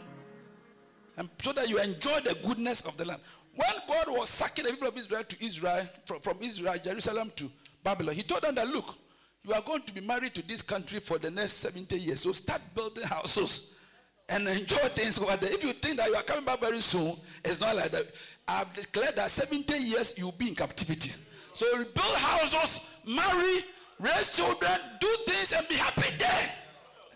And 1.18 1.28
so 1.42 1.52
that 1.52 1.68
you 1.68 1.78
enjoy 1.80 2.20
the 2.20 2.38
goodness 2.46 2.80
of 2.80 2.96
the 2.96 3.04
land. 3.04 3.20
When 3.56 3.68
God 3.86 4.06
was 4.08 4.30
sacking 4.30 4.64
the 4.64 4.70
people 4.70 4.88
of 4.88 4.96
Israel 4.96 5.24
to 5.24 5.44
Israel, 5.44 5.86
from, 6.06 6.20
from 6.20 6.38
Israel, 6.40 6.76
Jerusalem 6.82 7.30
to 7.36 7.50
Babylon, 7.84 8.14
he 8.14 8.22
told 8.22 8.40
them 8.40 8.54
that 8.54 8.68
look, 8.68 8.96
you 9.44 9.54
are 9.54 9.62
going 9.62 9.82
to 9.82 9.92
be 9.92 10.00
married 10.00 10.34
to 10.34 10.46
this 10.46 10.62
country 10.62 11.00
for 11.00 11.18
the 11.18 11.30
next 11.30 11.54
70 11.54 11.98
years. 11.98 12.20
So 12.20 12.32
start 12.32 12.60
building 12.74 13.04
houses 13.04 13.72
and 14.28 14.46
enjoy 14.48 14.76
things 14.94 15.18
over 15.18 15.36
there. 15.36 15.52
If 15.52 15.64
you 15.64 15.72
think 15.72 15.96
that 15.96 16.08
you 16.08 16.14
are 16.14 16.22
coming 16.22 16.44
back 16.44 16.60
very 16.60 16.80
soon, 16.80 17.16
it's 17.44 17.60
not 17.60 17.74
like 17.76 17.90
that. 17.90 18.06
I've 18.46 18.72
declared 18.72 19.16
that 19.16 19.30
70 19.30 19.76
years 19.78 20.14
you'll 20.16 20.32
be 20.32 20.48
in 20.48 20.54
captivity. 20.54 21.12
So 21.52 21.66
build 21.76 22.16
houses, 22.16 22.80
marry, 23.06 23.64
raise 23.98 24.36
children, 24.36 24.78
do 25.00 25.08
things, 25.26 25.52
and 25.52 25.66
be 25.68 25.74
happy 25.74 26.14
there. 26.18 26.52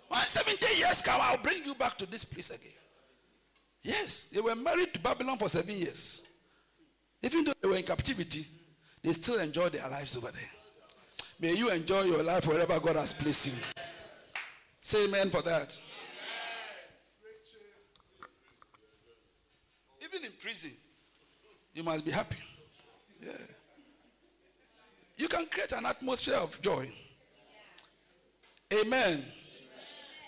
When 0.08 0.20
70 0.20 0.78
years 0.78 1.02
come, 1.02 1.20
I'll 1.22 1.38
bring 1.38 1.64
you 1.64 1.74
back 1.74 1.96
to 1.98 2.06
this 2.06 2.24
place 2.24 2.50
again. 2.50 2.72
Yes, 3.82 4.24
they 4.32 4.40
were 4.40 4.56
married 4.56 4.94
to 4.94 5.00
Babylon 5.00 5.36
for 5.36 5.48
seven 5.48 5.76
years. 5.76 6.22
Even 7.22 7.44
though 7.44 7.52
they 7.60 7.68
were 7.68 7.76
in 7.76 7.82
captivity, 7.82 8.46
they 9.02 9.12
still 9.12 9.38
enjoyed 9.38 9.72
their 9.72 9.88
lives 9.88 10.16
over 10.16 10.30
there. 10.30 10.53
May 11.40 11.54
you 11.54 11.70
enjoy 11.70 12.02
your 12.02 12.22
life 12.22 12.46
wherever 12.46 12.78
God 12.80 12.96
has 12.96 13.12
placed 13.12 13.46
you. 13.46 13.52
Say 14.80 15.04
amen 15.06 15.30
for 15.30 15.42
that. 15.42 15.78
Even 20.02 20.24
in 20.24 20.32
prison, 20.40 20.72
you 21.72 21.82
must 21.82 22.04
be 22.04 22.10
happy. 22.10 22.36
Yeah. 23.22 23.32
You 25.16 25.28
can 25.28 25.46
create 25.46 25.72
an 25.72 25.86
atmosphere 25.86 26.36
of 26.36 26.60
joy. 26.60 26.90
Amen. 28.72 29.24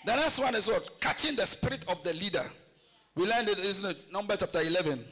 The 0.05 0.15
next 0.15 0.39
one 0.39 0.55
is 0.55 0.67
what? 0.67 0.99
Catching 0.99 1.35
the 1.35 1.45
spirit 1.45 1.83
of 1.87 2.03
the 2.03 2.13
leader. 2.13 2.43
We 3.15 3.27
learned 3.27 3.49
it, 3.49 3.59
isn't 3.59 3.89
it? 3.89 4.11
Numbers 4.11 4.37
chapter 4.39 4.61
11. 4.61 5.03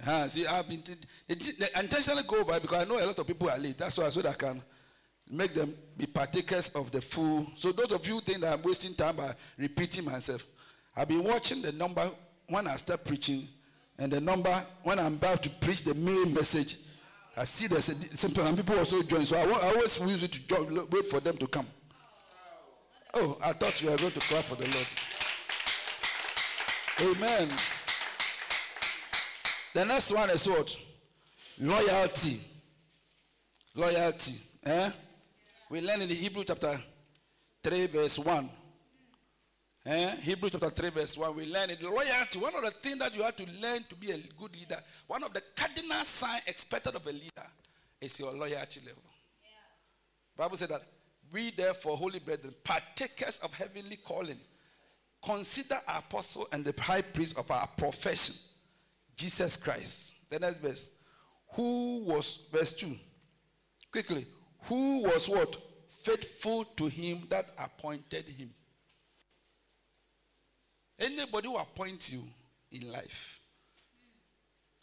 Uh-huh. 0.00 0.28
See, 0.28 0.46
I've 0.46 0.68
been 0.68 0.82
they 1.28 1.68
intentionally 1.78 2.24
go 2.26 2.40
over 2.40 2.58
because 2.58 2.82
I 2.82 2.84
know 2.84 3.02
a 3.02 3.06
lot 3.06 3.18
of 3.18 3.26
people 3.26 3.48
are 3.48 3.58
late. 3.58 3.78
That's 3.78 3.96
why 3.96 4.08
so 4.08 4.20
said 4.20 4.26
I 4.26 4.34
can 4.34 4.62
make 5.30 5.54
them 5.54 5.74
be 5.96 6.06
partakers 6.06 6.70
of 6.70 6.90
the 6.90 7.00
full. 7.00 7.46
So 7.56 7.72
those 7.72 7.92
of 7.92 8.06
you 8.06 8.20
think 8.20 8.40
that 8.40 8.52
I'm 8.52 8.62
wasting 8.62 8.94
time 8.94 9.16
by 9.16 9.32
repeating 9.56 10.04
myself, 10.04 10.46
I've 10.96 11.08
been 11.08 11.24
watching 11.24 11.62
the 11.62 11.72
number 11.72 12.10
when 12.48 12.66
I 12.68 12.76
start 12.76 13.04
preaching, 13.04 13.48
and 13.98 14.12
the 14.12 14.20
number 14.20 14.54
when 14.82 14.98
I'm 14.98 15.14
about 15.14 15.42
to 15.44 15.50
preach 15.50 15.82
the 15.82 15.94
main 15.94 16.34
message. 16.34 16.78
I 17.36 17.44
see 17.44 17.66
there's 17.66 17.88
a, 17.88 17.94
some 18.16 18.30
people 18.54 18.78
also 18.78 19.02
join, 19.02 19.24
so 19.24 19.36
I, 19.36 19.42
I 19.42 19.74
always 19.74 19.98
use 20.00 20.22
it 20.22 20.32
to 20.32 20.46
join, 20.46 20.88
wait 20.90 21.06
for 21.08 21.20
them 21.20 21.36
to 21.38 21.46
come. 21.46 21.66
Oh, 23.14 23.38
I 23.44 23.52
thought 23.52 23.80
you 23.82 23.90
were 23.90 23.96
going 23.96 24.12
to 24.12 24.20
clap 24.20 24.44
for 24.44 24.56
the 24.56 24.68
Lord. 24.68 24.86
Amen. 27.16 27.48
The 29.72 29.84
next 29.84 30.12
one 30.12 30.30
is 30.30 30.48
what? 30.48 30.78
Loyalty. 31.60 32.40
Loyalty. 33.74 34.34
Eh? 34.64 34.90
We 35.70 35.80
learn 35.80 36.02
in 36.02 36.08
the 36.08 36.14
Hebrew 36.14 36.44
chapter 36.44 36.78
3, 37.62 37.86
verse 37.86 38.18
1. 38.18 38.50
Eh? 39.86 40.16
Hebrew 40.16 40.50
chapter 40.50 40.70
3, 40.70 40.90
verse 40.90 41.16
1. 41.16 41.36
We 41.36 41.46
learn 41.46 41.70
it. 41.70 41.82
Loyalty. 41.82 42.38
One 42.38 42.54
of 42.54 42.62
the 42.62 42.70
things 42.70 42.98
that 42.98 43.14
you 43.14 43.22
have 43.22 43.36
to 43.36 43.46
learn 43.60 43.84
to 43.88 43.94
be 43.94 44.10
a 44.10 44.18
good 44.38 44.54
leader, 44.56 44.78
one 45.06 45.22
of 45.22 45.32
the 45.32 45.42
cardinal 45.54 46.04
signs 46.04 46.42
expected 46.46 46.94
of 46.94 47.06
a 47.06 47.12
leader 47.12 47.46
is 48.00 48.18
your 48.18 48.32
loyalty 48.32 48.80
level. 48.86 49.02
Bible 50.36 50.56
said 50.56 50.70
that 50.70 50.82
we 51.32 51.50
therefore, 51.50 51.96
holy 51.96 52.18
brethren, 52.18 52.54
partakers 52.62 53.38
of 53.38 53.54
heavenly 53.54 53.96
calling, 53.96 54.38
consider 55.24 55.76
our 55.88 55.98
apostle 55.98 56.48
and 56.52 56.64
the 56.64 56.80
high 56.80 57.02
priest 57.02 57.38
of 57.38 57.50
our 57.50 57.66
profession, 57.78 58.36
Jesus 59.16 59.56
Christ. 59.56 60.16
The 60.28 60.38
next 60.38 60.58
verse. 60.58 60.90
Who 61.54 62.04
was, 62.04 62.40
verse 62.52 62.72
2. 62.72 62.96
Quickly. 63.90 64.26
Who 64.64 65.02
was 65.02 65.28
what? 65.28 65.56
Faithful 66.02 66.64
to 66.64 66.86
him 66.86 67.26
that 67.30 67.46
appointed 67.58 68.26
him. 68.28 68.50
Anybody 70.98 71.48
who 71.48 71.56
appoints 71.56 72.12
you 72.12 72.22
in 72.70 72.90
life, 72.92 73.40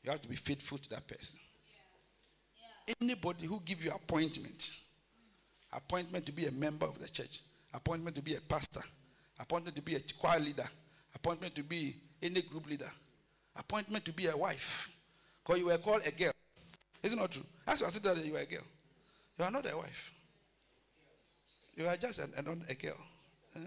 you 0.03 0.11
have 0.11 0.21
to 0.21 0.29
be 0.29 0.35
faithful 0.35 0.77
to 0.77 0.89
that 0.89 1.07
person. 1.07 1.39
Anybody 2.99 3.45
who 3.45 3.61
give 3.63 3.83
you 3.83 3.91
appointment, 3.91 4.71
appointment 5.71 6.25
to 6.25 6.31
be 6.31 6.47
a 6.47 6.51
member 6.51 6.85
of 6.85 6.99
the 6.99 7.07
church, 7.07 7.41
appointment 7.73 8.15
to 8.15 8.21
be 8.21 8.35
a 8.35 8.41
pastor, 8.41 8.81
appointment 9.39 9.75
to 9.75 9.81
be 9.81 9.95
a 9.95 9.99
choir 10.19 10.39
leader, 10.39 10.65
appointment 11.15 11.55
to 11.55 11.63
be 11.63 11.95
any 12.21 12.41
group 12.41 12.67
leader, 12.67 12.91
appointment 13.55 14.03
to 14.05 14.11
be 14.11 14.27
a 14.27 14.35
wife, 14.35 14.89
because 15.41 15.59
you 15.59 15.67
were 15.67 15.77
called 15.77 16.01
a 16.05 16.11
girl. 16.11 16.33
Isn't 17.03 17.19
it 17.19 17.31
true? 17.31 17.45
As 17.67 17.79
you 17.79 17.87
are 17.87 17.89
sitting 17.89 18.13
there, 18.13 18.25
you 18.25 18.35
are 18.35 18.39
a 18.39 18.45
girl. 18.45 18.63
You 19.37 19.45
are 19.45 19.51
not 19.51 19.71
a 19.71 19.75
wife. 19.77 20.11
You 21.75 21.87
are 21.87 21.97
just 21.97 22.19
an, 22.19 22.31
an, 22.37 22.63
a 22.69 22.75
girl. 22.75 22.97
Uh, 23.55 23.59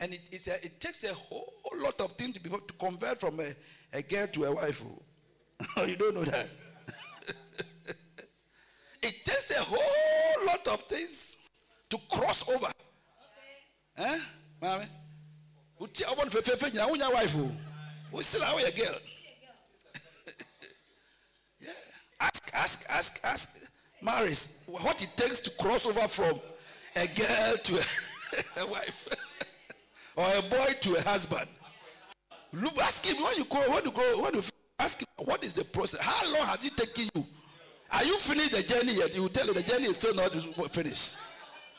and 0.00 0.14
it, 0.14 0.46
a, 0.48 0.66
it 0.66 0.80
takes 0.80 1.04
a 1.04 1.14
whole 1.14 1.52
lot 1.76 2.00
of 2.00 2.12
things 2.12 2.34
to, 2.34 2.40
be, 2.40 2.50
to 2.50 2.74
convert 2.78 3.18
from 3.18 3.40
a, 3.40 3.54
a 3.96 4.02
girl 4.02 4.26
to 4.26 4.44
a 4.44 4.54
wife. 4.54 4.82
Oh, 5.76 5.84
you 5.86 5.96
don't 5.96 6.14
know 6.14 6.24
that. 6.24 6.48
it 9.02 9.24
takes 9.24 9.50
a 9.56 9.62
whole 9.62 10.46
lot 10.46 10.66
of 10.68 10.82
things 10.82 11.38
to 11.88 11.98
cross 12.10 12.48
over. 12.48 12.70
Eh? 13.98 14.18
Mommy? 14.60 14.86
Uti 15.80 16.04
awon 16.04 16.28
fefefe 16.30 17.12
wife 17.12 17.36
o. 17.36 17.50
We 18.12 18.22
still 18.22 18.44
are 18.44 18.58
a 18.58 18.70
girl. 18.70 18.96
yeah. 21.60 21.68
Ask, 22.20 22.50
ask, 22.54 22.86
ask, 22.90 23.20
ask 23.24 23.71
Maris 24.02 24.58
what 24.66 25.00
it 25.02 25.10
takes 25.16 25.40
to 25.40 25.50
cross 25.50 25.86
over 25.86 26.08
from 26.08 26.40
a 26.96 27.06
girl 27.06 27.56
to 27.62 27.74
a, 27.76 28.60
a 28.62 28.66
wife 28.66 29.08
or 30.16 30.26
a 30.36 30.42
boy 30.42 30.74
to 30.80 30.96
a 30.96 31.02
husband. 31.02 31.48
Look, 32.52 32.78
ask 32.78 33.06
him 33.06 33.22
when 33.22 33.34
you 33.36 33.44
go, 33.44 33.60
when 33.70 33.84
you 33.84 33.90
go, 33.92 34.22
when 34.22 34.34
you 34.34 34.42
ask 34.78 35.00
him 35.00 35.06
what 35.24 35.42
is 35.44 35.54
the 35.54 35.64
process? 35.64 36.00
How 36.00 36.30
long 36.30 36.46
has 36.46 36.64
it 36.64 36.76
taken 36.76 37.08
you? 37.14 37.26
Are 37.92 38.04
you 38.04 38.18
finished 38.18 38.52
the 38.52 38.62
journey 38.62 38.94
yet? 38.96 39.14
Will 39.14 39.28
tell 39.28 39.46
you 39.46 39.54
the 39.54 39.62
journey 39.62 39.86
is 39.86 39.98
still 39.98 40.14
not 40.14 40.32
finished. 40.70 41.16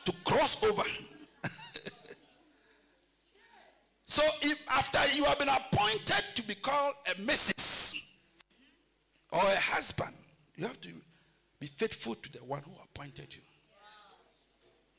To 0.06 0.14
cross 0.24 0.64
over. 0.64 0.84
so 4.06 4.24
if 4.42 4.58
after 4.70 5.00
you 5.16 5.26
have 5.26 5.40
been 5.40 5.50
appointed 5.50 6.24
to 6.36 6.44
be 6.44 6.56
called 6.56 6.94
a 7.08 7.16
Mrs. 7.22 7.96
or 9.32 9.42
a 9.42 9.60
husband, 9.60 10.14
you 10.56 10.68
have 10.68 10.80
to 10.82 10.90
be 11.64 11.68
faithful 11.68 12.14
to 12.16 12.30
the 12.30 12.40
one 12.40 12.62
who 12.62 12.72
appointed 12.84 13.34
you. 13.34 13.42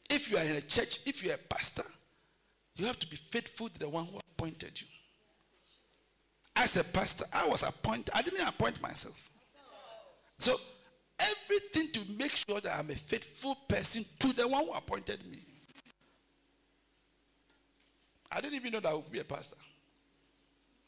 If 0.08 0.30
you 0.30 0.38
are 0.38 0.44
in 0.44 0.56
a 0.56 0.62
church, 0.62 1.00
if 1.04 1.22
you 1.22 1.30
are 1.30 1.34
a 1.34 1.54
pastor, 1.54 1.84
you 2.74 2.86
have 2.86 2.98
to 3.00 3.06
be 3.06 3.16
faithful 3.16 3.68
to 3.68 3.78
the 3.78 3.88
one 3.88 4.06
who 4.06 4.18
appointed 4.18 4.80
you. 4.80 4.86
As 6.56 6.78
a 6.78 6.84
pastor, 6.84 7.26
I 7.34 7.46
was 7.48 7.64
appointed. 7.64 8.14
I 8.14 8.22
didn't 8.22 8.48
appoint 8.48 8.80
myself. 8.80 9.28
So 10.38 10.56
everything 11.18 11.90
to 11.92 12.12
make 12.14 12.34
sure 12.34 12.62
that 12.62 12.78
I'm 12.78 12.88
a 12.88 12.94
faithful 12.94 13.56
person 13.68 14.06
to 14.20 14.32
the 14.32 14.48
one 14.48 14.64
who 14.64 14.72
appointed 14.72 15.20
me. 15.30 15.40
I 18.32 18.40
didn't 18.40 18.54
even 18.54 18.72
know 18.72 18.80
that 18.80 18.88
I 18.88 18.94
would 18.94 19.12
be 19.12 19.18
a 19.18 19.24
pastor. 19.24 19.58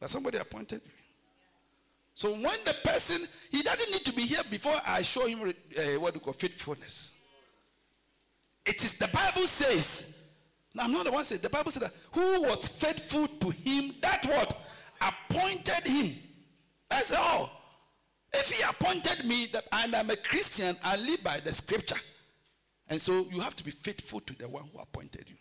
But 0.01 0.09
somebody 0.09 0.39
appointed 0.39 0.83
me. 0.87 0.96
So 2.17 2.31
when 2.31 2.57
the 2.65 2.75
person, 2.83 3.29
he 3.51 3.63
doesn't 3.63 3.93
need 3.93 4.03
to 4.07 4.13
be 4.15 4.23
here 4.23 4.41
before 4.51 4.73
I 4.87 5.03
show 5.03 5.27
him 5.27 5.43
uh, 5.43 5.83
what 6.01 6.15
we 6.15 6.21
call 6.21 6.33
faithfulness. 6.33 7.13
It 8.65 8.83
is 8.83 8.95
the 8.95 9.09
Bible 9.09 9.47
says, 9.47 10.17
now 10.75 10.85
I'm 10.85 10.93
not 10.93 11.05
the 11.05 11.13
one 11.13 11.27
saying, 11.27 11.43
the 11.43 11.51
Bible 11.51 11.71
said 11.71 11.83
that 11.83 11.93
who 12.13 12.41
was 12.41 12.69
faithful 12.69 13.27
to 13.27 13.51
him, 13.51 13.97
that 14.01 14.25
what? 14.25 14.59
Appointed 14.99 15.87
him. 15.87 16.17
That's 16.89 17.15
all. 17.15 17.53
If 18.33 18.51
he 18.51 18.63
appointed 18.63 19.27
me 19.27 19.51
that 19.53 19.65
and 19.71 19.95
I'm 19.95 20.09
a 20.09 20.17
Christian, 20.17 20.75
I 20.83 20.97
live 20.97 21.23
by 21.23 21.41
the 21.41 21.53
scripture. 21.53 22.01
And 22.89 22.99
so 22.99 23.27
you 23.31 23.41
have 23.41 23.57
to 23.57 23.65
be 23.65 23.71
faithful 23.71 24.21
to 24.21 24.39
the 24.39 24.49
one 24.49 24.65
who 24.73 24.79
appointed 24.79 25.27
you. 25.29 25.37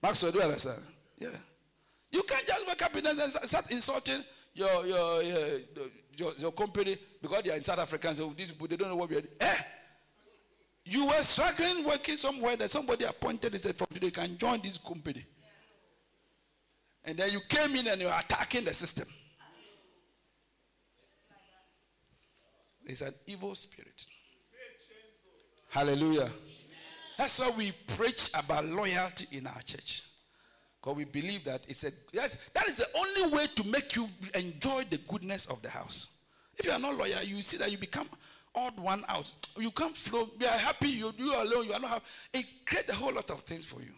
Maxwell, 0.00 0.30
do 0.30 0.38
you 0.38 0.44
understand? 0.44 0.80
Yeah. 1.18 1.28
You 2.12 2.22
can't 2.22 2.46
just 2.46 2.68
wake 2.68 2.82
up 2.84 2.94
and 2.94 3.32
start 3.48 3.72
insulting 3.72 4.24
your 4.54 4.86
your, 4.86 5.22
your, 5.22 5.60
your, 6.16 6.32
your 6.38 6.52
company 6.52 6.96
because 7.20 7.42
they 7.42 7.50
are 7.50 7.56
in 7.56 7.62
South 7.62 7.78
Africa. 7.78 8.14
So 8.14 8.34
these 8.36 8.50
people 8.50 8.66
they 8.66 8.76
don't 8.76 8.88
know 8.88 8.96
what 8.96 9.10
we 9.10 9.16
are. 9.16 9.22
Eh? 9.40 9.56
You 10.84 11.06
were 11.06 11.22
struggling 11.22 11.84
working 11.84 12.16
somewhere 12.16 12.56
that 12.56 12.70
somebody 12.70 13.04
appointed 13.04 13.52
and 13.52 13.60
said, 13.60 13.76
from 13.76 13.86
today 13.92 14.10
can 14.10 14.36
join 14.36 14.60
this 14.60 14.78
company. 14.78 15.24
And 17.04 17.16
then 17.16 17.30
you 17.30 17.40
came 17.48 17.76
in 17.76 17.86
and 17.86 18.00
you 18.00 18.08
are 18.08 18.20
attacking 18.20 18.64
the 18.64 18.74
system. 18.74 19.06
It's 22.84 23.02
an 23.02 23.14
evil 23.26 23.54
spirit. 23.54 24.04
Hallelujah. 25.68 26.28
That's 27.16 27.38
why 27.38 27.50
we 27.56 27.72
preach 27.86 28.30
about 28.34 28.64
loyalty 28.64 29.26
in 29.30 29.46
our 29.46 29.62
church. 29.62 30.09
Because 30.80 30.96
we 30.96 31.04
believe 31.04 31.44
that 31.44 31.62
it's 31.68 31.84
a 31.84 31.92
yes, 32.12 32.38
that 32.54 32.66
is 32.66 32.78
the 32.78 32.86
only 32.96 33.36
way 33.36 33.46
to 33.54 33.64
make 33.64 33.94
you 33.96 34.08
enjoy 34.34 34.84
the 34.88 34.98
goodness 35.08 35.46
of 35.46 35.60
the 35.60 35.68
house. 35.68 36.08
If 36.56 36.66
you 36.66 36.72
are 36.72 36.78
not 36.78 36.96
loyal, 36.96 37.22
you 37.22 37.42
see 37.42 37.58
that 37.58 37.70
you 37.70 37.76
become 37.76 38.08
odd 38.54 38.78
one 38.80 39.04
out. 39.08 39.32
You 39.58 39.70
can't 39.70 39.96
flow. 39.96 40.30
You 40.38 40.46
are 40.46 40.58
happy. 40.58 40.88
You 40.88 41.12
you 41.18 41.32
are 41.32 41.44
alone. 41.44 41.66
You 41.66 41.74
are 41.74 41.80
not 41.80 41.90
happy. 41.90 42.04
It 42.32 42.46
creates 42.64 42.90
a 42.92 42.96
whole 42.96 43.12
lot 43.12 43.30
of 43.30 43.42
things 43.42 43.66
for 43.66 43.80
you. 43.80 43.92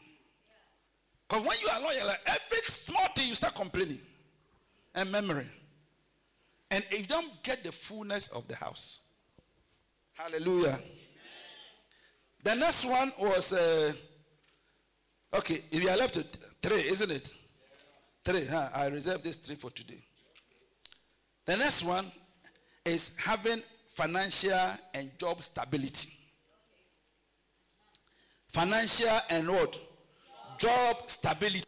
Because 1.29 1.47
when 1.47 1.57
you 1.61 1.68
are 1.68 1.81
loyal, 1.81 2.07
like 2.09 2.21
every 2.27 2.62
small 2.64 3.07
thing 3.14 3.29
you 3.29 3.35
start 3.35 3.55
complaining 3.55 4.01
and 4.95 5.11
memory, 5.11 5.47
and 6.71 6.85
you 6.90 7.05
don't 7.05 7.42
get 7.45 7.62
the 7.62 7.71
fullness 7.71 8.27
of 8.29 8.49
the 8.49 8.57
house. 8.57 9.01
Hallelujah. 10.14 10.81
The 12.42 12.57
next 12.57 12.85
one 12.85 13.12
was 13.21 13.53
uh, 13.53 13.92
okay. 15.33 15.62
If 15.70 15.80
you 15.80 15.89
are 15.89 15.97
left 15.97 16.16
with 16.16 16.51
three, 16.63 16.89
isn't 16.89 17.11
it? 17.11 17.35
Three. 18.25 18.47
Huh? 18.47 18.69
I 18.75 18.87
reserve 18.87 19.23
this 19.23 19.37
three 19.37 19.57
for 19.57 19.71
today. 19.71 20.03
The 21.45 21.57
next 21.57 21.83
one 21.83 22.11
is 22.85 23.13
having 23.19 23.63
financial 23.87 24.71
and 24.95 25.11
job 25.19 25.43
stability. 25.43 26.11
Financial 28.49 29.19
and 29.31 29.49
what? 29.49 29.81
Job 30.59 31.11
stability. 31.11 31.65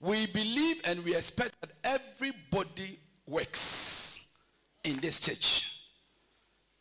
We 0.00 0.26
believe 0.26 0.80
and 0.84 1.04
we 1.04 1.14
expect 1.14 1.60
that 1.60 1.72
everybody 1.84 2.98
works 3.26 4.20
in 4.84 4.96
this 5.00 5.20
church. 5.20 5.82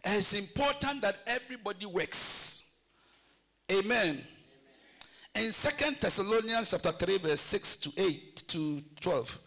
It's 0.04 0.34
important 0.34 1.02
that 1.02 1.20
everybody 1.28 1.86
works. 1.86 2.64
Amen. 3.72 4.26
In 5.36 5.52
Second 5.52 5.98
Thessalonians 5.98 6.72
chapter 6.72 6.92
3, 6.92 7.18
verse 7.20 7.42
6 7.42 7.78
to 7.78 7.92
8 7.98 8.36
to 8.48 8.84
12. 9.00 9.40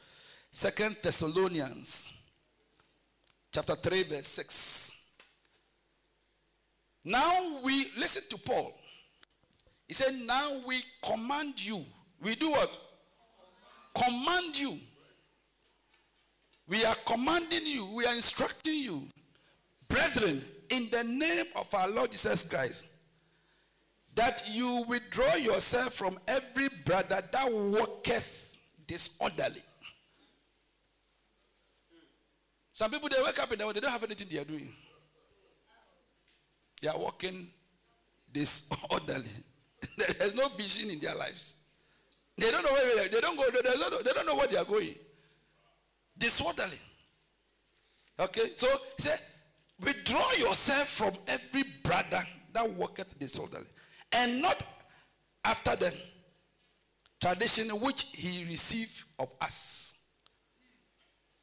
Second 0.50 0.96
Thessalonians 1.02 2.12
chapter 3.52 3.74
3, 3.74 4.02
verse 4.04 4.26
6. 4.28 4.92
Now 7.04 7.58
we 7.64 7.90
listen 7.96 8.22
to 8.30 8.38
Paul. 8.38 8.78
He 9.88 9.94
said, 9.94 10.14
Now 10.14 10.60
we 10.66 10.82
command 11.02 11.64
you. 11.64 11.84
We 12.22 12.36
do 12.36 12.50
what? 12.50 12.78
Command 13.94 14.58
you. 14.58 14.78
We 16.68 16.84
are 16.84 16.96
commanding 17.04 17.66
you. 17.66 17.86
We 17.86 18.06
are 18.06 18.14
instructing 18.14 18.78
you. 18.78 19.08
Brethren, 19.88 20.44
in 20.70 20.88
the 20.90 21.04
name 21.04 21.46
of 21.56 21.74
our 21.74 21.88
Lord 21.88 22.12
Jesus 22.12 22.44
Christ, 22.44 22.86
that 24.14 24.44
you 24.48 24.84
withdraw 24.86 25.34
yourself 25.36 25.94
from 25.94 26.18
every 26.28 26.68
brother 26.84 27.22
that 27.32 27.52
walketh 27.52 28.56
disorderly. 28.86 29.62
Some 32.72 32.90
people 32.90 33.08
they 33.08 33.22
wake 33.22 33.40
up 33.40 33.50
and 33.50 33.60
they 33.60 33.80
don't 33.80 33.90
have 33.90 34.04
anything 34.04 34.28
they 34.30 34.38
are 34.38 34.44
doing. 34.44 34.72
They 36.80 36.88
are 36.88 36.98
walking 36.98 37.48
disorderly. 38.32 39.30
There's 40.18 40.34
no 40.34 40.48
vision 40.48 40.90
in 40.90 40.98
their 40.98 41.14
lives. 41.14 41.54
They 42.36 42.50
don't 42.50 42.64
know 42.64 42.72
where 42.72 42.96
they, 42.96 43.04
are. 43.04 43.08
they 43.08 43.20
don't 43.20 43.36
go. 43.36 43.44
They 43.50 43.60
don't, 43.60 44.04
they 44.04 44.12
don't 44.12 44.26
know 44.26 44.34
where 44.36 44.48
they 44.48 44.56
are 44.56 44.64
going. 44.64 44.94
Disorderly. 46.18 46.78
Okay, 48.18 48.50
so 48.54 48.68
said, 48.98 49.20
withdraw 49.80 50.32
yourself 50.32 50.88
from 50.88 51.14
every 51.26 51.64
brother 51.82 52.22
that 52.52 52.70
walketh 52.72 53.18
disorderly, 53.18 53.66
and 54.12 54.42
not 54.42 54.64
after 55.44 55.76
the 55.76 55.94
tradition 57.20 57.68
which 57.80 58.06
he 58.12 58.44
received 58.44 59.04
of 59.18 59.32
us. 59.40 59.94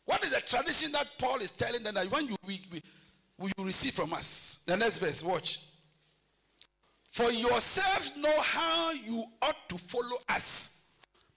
What 0.05 0.23
is 0.23 0.31
the 0.31 0.41
tradition 0.41 0.91
that 0.93 1.07
Paul 1.17 1.37
is 1.39 1.51
telling 1.51 1.83
them 1.83 1.95
that 1.95 2.11
when 2.11 2.27
you 2.27 2.35
we, 2.45 2.61
we, 2.71 2.81
you 3.57 3.65
receive 3.65 3.93
from 3.93 4.13
us? 4.13 4.59
The 4.65 4.75
next 4.75 4.97
verse, 4.97 5.23
watch. 5.23 5.61
For 7.09 7.31
yourselves 7.31 8.13
know 8.17 8.39
how 8.41 8.91
you 8.91 9.23
ought 9.41 9.69
to 9.69 9.77
follow 9.77 10.17
us. 10.27 10.81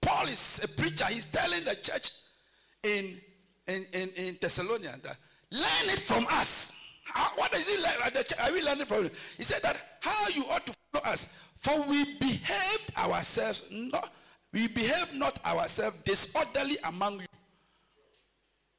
Paul 0.01 0.25
is 0.25 0.61
a 0.63 0.67
preacher. 0.67 1.05
He's 1.05 1.25
telling 1.25 1.63
the 1.63 1.75
church 1.75 2.11
in, 2.83 3.19
in, 3.67 3.85
in, 3.93 4.09
in 4.15 4.37
Thessalonians 4.41 4.99
that 4.99 5.17
learn 5.51 5.93
it 5.93 5.99
from 5.99 6.25
us. 6.29 6.73
What 7.35 7.53
is 7.53 7.67
it 7.67 7.81
like? 7.81 8.39
Are 8.41 8.53
we 8.53 8.61
learning 8.61 8.85
from 8.85 9.05
it? 9.05 9.13
He 9.37 9.43
said 9.43 9.61
that 9.63 9.97
how 9.99 10.27
you 10.29 10.43
ought 10.45 10.65
to 10.65 10.73
follow 10.91 11.05
us. 11.05 11.27
For 11.57 11.81
we 11.83 12.17
behaved 12.17 12.91
ourselves, 12.97 13.65
not, 13.71 14.11
we 14.51 14.67
behaved 14.67 15.13
not 15.13 15.43
ourselves 15.45 15.97
disorderly 16.03 16.77
among 16.85 17.21
you. 17.21 17.25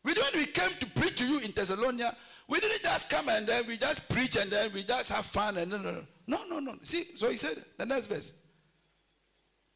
We 0.04 0.12
when 0.12 0.40
we 0.42 0.46
came 0.46 0.70
to 0.80 0.86
preach 0.86 1.16
to 1.16 1.26
you 1.26 1.38
in 1.40 1.52
Thessalonica, 1.52 2.14
we 2.46 2.60
didn't 2.60 2.82
just 2.82 3.08
come 3.08 3.30
and 3.30 3.46
then 3.46 3.66
we 3.66 3.78
just 3.78 4.06
preach 4.08 4.36
and 4.36 4.50
then 4.50 4.70
we 4.72 4.82
just 4.82 5.10
have 5.10 5.24
fun 5.24 5.56
and 5.56 5.70
no, 5.70 5.78
no, 5.78 6.02
no, 6.26 6.44
no, 6.48 6.58
no. 6.60 6.74
See, 6.82 7.06
so 7.14 7.30
he 7.30 7.36
said 7.36 7.64
the 7.78 7.86
next 7.86 8.06
verse. 8.06 8.32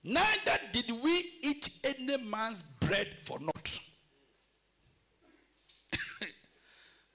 Neither 0.04 0.58
did 0.72 0.90
we 1.02 1.32
eat 1.42 1.70
any 1.84 2.16
man's 2.18 2.62
bread 2.62 3.16
for 3.22 3.38
naught. 3.40 3.80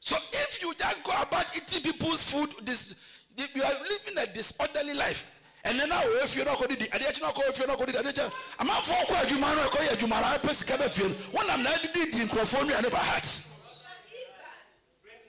So 0.04 0.18
if 0.34 0.62
you 0.62 0.74
just 0.78 1.02
go 1.02 1.14
about 1.14 1.56
eating 1.56 1.82
people's 1.82 2.30
food, 2.30 2.54
this 2.66 2.94
you 3.38 3.64
are 3.64 3.72
living 3.84 4.18
a 4.18 4.28
disorderly 4.34 4.94
life. 4.94 5.40
And 5.64 5.80
then 5.80 5.88
now 5.88 6.02
if 6.04 6.36
you're 6.36 6.44
not 6.44 6.58
going 6.58 6.72
to 6.72 6.76
do 6.76 6.88
the 6.88 7.20
not 7.22 7.40
if 7.48 7.58
you're 7.58 7.68
not 7.68 7.78
going 7.78 7.94
to 7.94 8.04
do 8.04 8.12
the 8.12 8.36
I'm 8.60 8.68
not 8.68 8.84
for 8.84 9.06
quite 9.06 9.32
you 9.32 9.40
man 9.40 9.58
or 9.58 9.96
you 9.98 10.08
man 10.10 10.22
I 10.22 10.38
press 10.40 10.62
cabe 10.62 10.90
feel 10.90 11.08
when 11.32 11.50
I'm 11.50 11.64
not 11.64 11.82
did 11.94 12.12
the 12.12 12.18
microphone 12.20 12.70
and 12.70 12.84
never 12.84 12.98
had. 12.98 13.26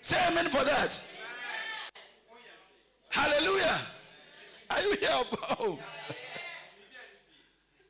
Say 0.00 0.16
amen 0.28 0.46
for 0.46 0.64
that. 0.64 1.04
Hallelujah. 3.10 3.78
Are 4.70 4.80
you 4.82 4.96
here? 4.98 5.08
Oh. 5.60 5.78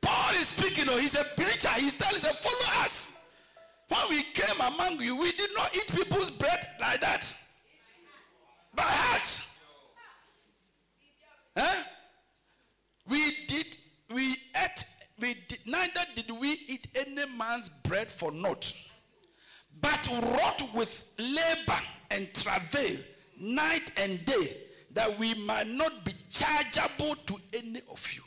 Paul 0.01 0.35
is 0.35 0.49
speaking, 0.49 0.85
oh, 0.87 0.99
he's 0.99 1.15
a 1.15 1.23
preacher. 1.23 1.69
He's 1.79 1.93
telling 1.93 2.17
us, 2.17 2.27
follow 2.27 2.83
us. 2.83 3.13
When 3.95 4.17
we 4.17 4.23
came 4.23 4.59
among 4.61 5.01
you, 5.01 5.15
we 5.15 5.31
did 5.31 5.49
not 5.55 5.75
eat 5.75 5.91
people's 5.95 6.31
bread 6.31 6.67
like 6.79 7.01
that. 7.01 7.35
By 8.73 8.83
heart. 8.83 9.45
Huh? 11.57 11.83
We 13.07 13.45
did, 13.47 13.77
we 14.13 14.31
ate, 14.63 14.85
we 15.19 15.35
did, 15.47 15.59
neither 15.65 16.01
did 16.15 16.31
we 16.31 16.53
eat 16.67 16.87
any 16.95 17.29
man's 17.37 17.69
bread 17.69 18.11
for 18.11 18.31
naught, 18.31 18.73
but 19.79 20.09
wrought 20.11 20.67
with 20.73 21.05
labor 21.17 21.79
and 22.11 22.33
travail 22.33 22.97
night 23.39 23.91
and 23.97 24.23
day, 24.25 24.57
that 24.91 25.17
we 25.19 25.33
might 25.35 25.67
not 25.67 26.03
be 26.03 26.13
chargeable 26.29 27.15
to 27.27 27.37
any 27.53 27.81
of 27.91 28.11
you. 28.13 28.23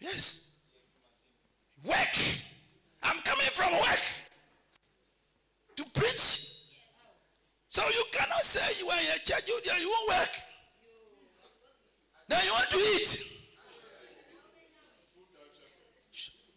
Yes. 0.00 0.48
Work. 1.84 2.41
From 3.52 3.72
work 3.72 4.00
to 5.76 5.84
preach. 5.92 6.48
So 7.68 7.82
you 7.88 8.04
cannot 8.12 8.42
say 8.42 8.82
you 8.82 8.90
are 8.90 9.00
in 9.00 9.06
a 9.14 9.18
church, 9.18 9.42
you, 9.46 9.60
you 9.78 9.88
won't 9.88 10.08
work. 10.08 10.30
Then 12.28 12.44
you 12.44 12.52
want 12.52 12.70
to 12.70 12.76
eat. 12.78 13.22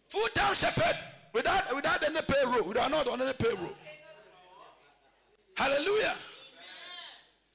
Full 0.10 0.28
time 0.34 0.54
shepherd 0.54 0.98
without 1.34 1.76
without 1.76 2.04
any 2.04 2.22
payroll, 2.22 2.64
without 2.64 2.92
not 2.92 3.08
on 3.08 3.22
any 3.22 3.34
payroll. 3.34 3.76
Hallelujah. 5.58 6.16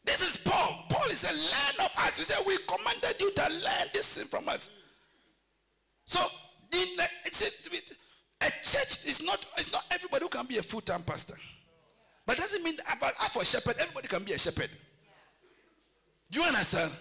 This 0.05 0.23
is 0.23 0.37
Paul. 0.37 0.85
Paul 0.89 1.09
is 1.11 1.25
a 1.25 1.33
learn 1.33 1.87
of 1.87 2.05
us. 2.05 2.19
He 2.19 2.25
said, 2.25 2.43
We 2.47 2.59
commanded 2.67 3.15
you 3.21 3.31
to 3.33 3.43
learn 3.43 3.89
this 3.95 4.17
thing 4.17 4.27
from 4.27 4.49
us. 4.49 4.71
So 6.05 6.21
in 6.73 6.99
a, 6.99 7.05
a 8.41 8.51
church 8.63 9.05
is 9.07 9.23
not 9.23 9.45
it's 9.57 9.73
not 9.73 9.85
everybody 9.91 10.25
who 10.25 10.29
can 10.29 10.47
be 10.47 10.59
a 10.59 10.63
full-time 10.63 11.03
pastor. 11.03 11.37
But 12.27 12.39
doesn't 12.39 12.63
mean 12.63 12.77
that 12.77 12.97
about 12.97 13.15
for 13.33 13.45
shepherd, 13.45 13.77
everybody 13.81 14.09
can 14.09 14.23
be 14.23 14.33
a 14.33 14.39
shepherd. 14.39 14.71
Do 16.31 16.41
you 16.41 16.47
understand? 16.47 16.93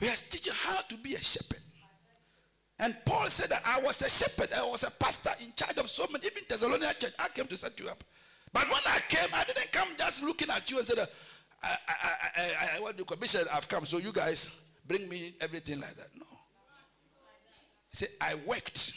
We 0.00 0.08
are 0.08 0.12
teaching 0.12 0.52
how 0.56 0.80
to 0.82 0.96
be 0.96 1.14
a 1.14 1.22
shepherd. 1.22 1.60
And 2.80 2.96
Paul 3.04 3.26
said 3.26 3.50
that 3.50 3.62
I 3.66 3.80
was 3.80 4.00
a 4.02 4.08
shepherd, 4.08 4.52
I 4.56 4.64
was 4.64 4.84
a 4.84 4.90
pastor 4.90 5.30
in 5.42 5.52
charge 5.54 5.76
of 5.78 5.90
so 5.90 6.06
many, 6.12 6.26
even 6.26 6.44
Thessalonian 6.48 6.92
church. 6.98 7.12
I 7.18 7.28
came 7.28 7.46
to 7.48 7.56
set 7.56 7.78
you 7.80 7.88
up. 7.88 8.02
But 8.52 8.64
when 8.64 8.80
I 8.86 9.00
came, 9.08 9.28
I 9.34 9.44
didn't 9.44 9.72
come 9.72 9.88
just 9.98 10.22
looking 10.22 10.48
at 10.50 10.70
you 10.70 10.78
and 10.78 10.86
said, 10.86 10.98
uh, 11.00 11.06
I, 11.62 11.76
I, 11.88 12.30
I, 12.36 12.76
I, 12.76 12.80
what 12.80 13.04
commission 13.06 13.40
I've 13.52 13.68
come, 13.68 13.84
so 13.84 13.98
you 13.98 14.12
guys 14.12 14.54
bring 14.86 15.08
me 15.08 15.34
everything 15.40 15.80
like 15.80 15.94
that. 15.96 16.06
No. 16.14 16.26
He 17.90 17.96
said, 17.96 18.08
I 18.20 18.36
worked 18.46 18.94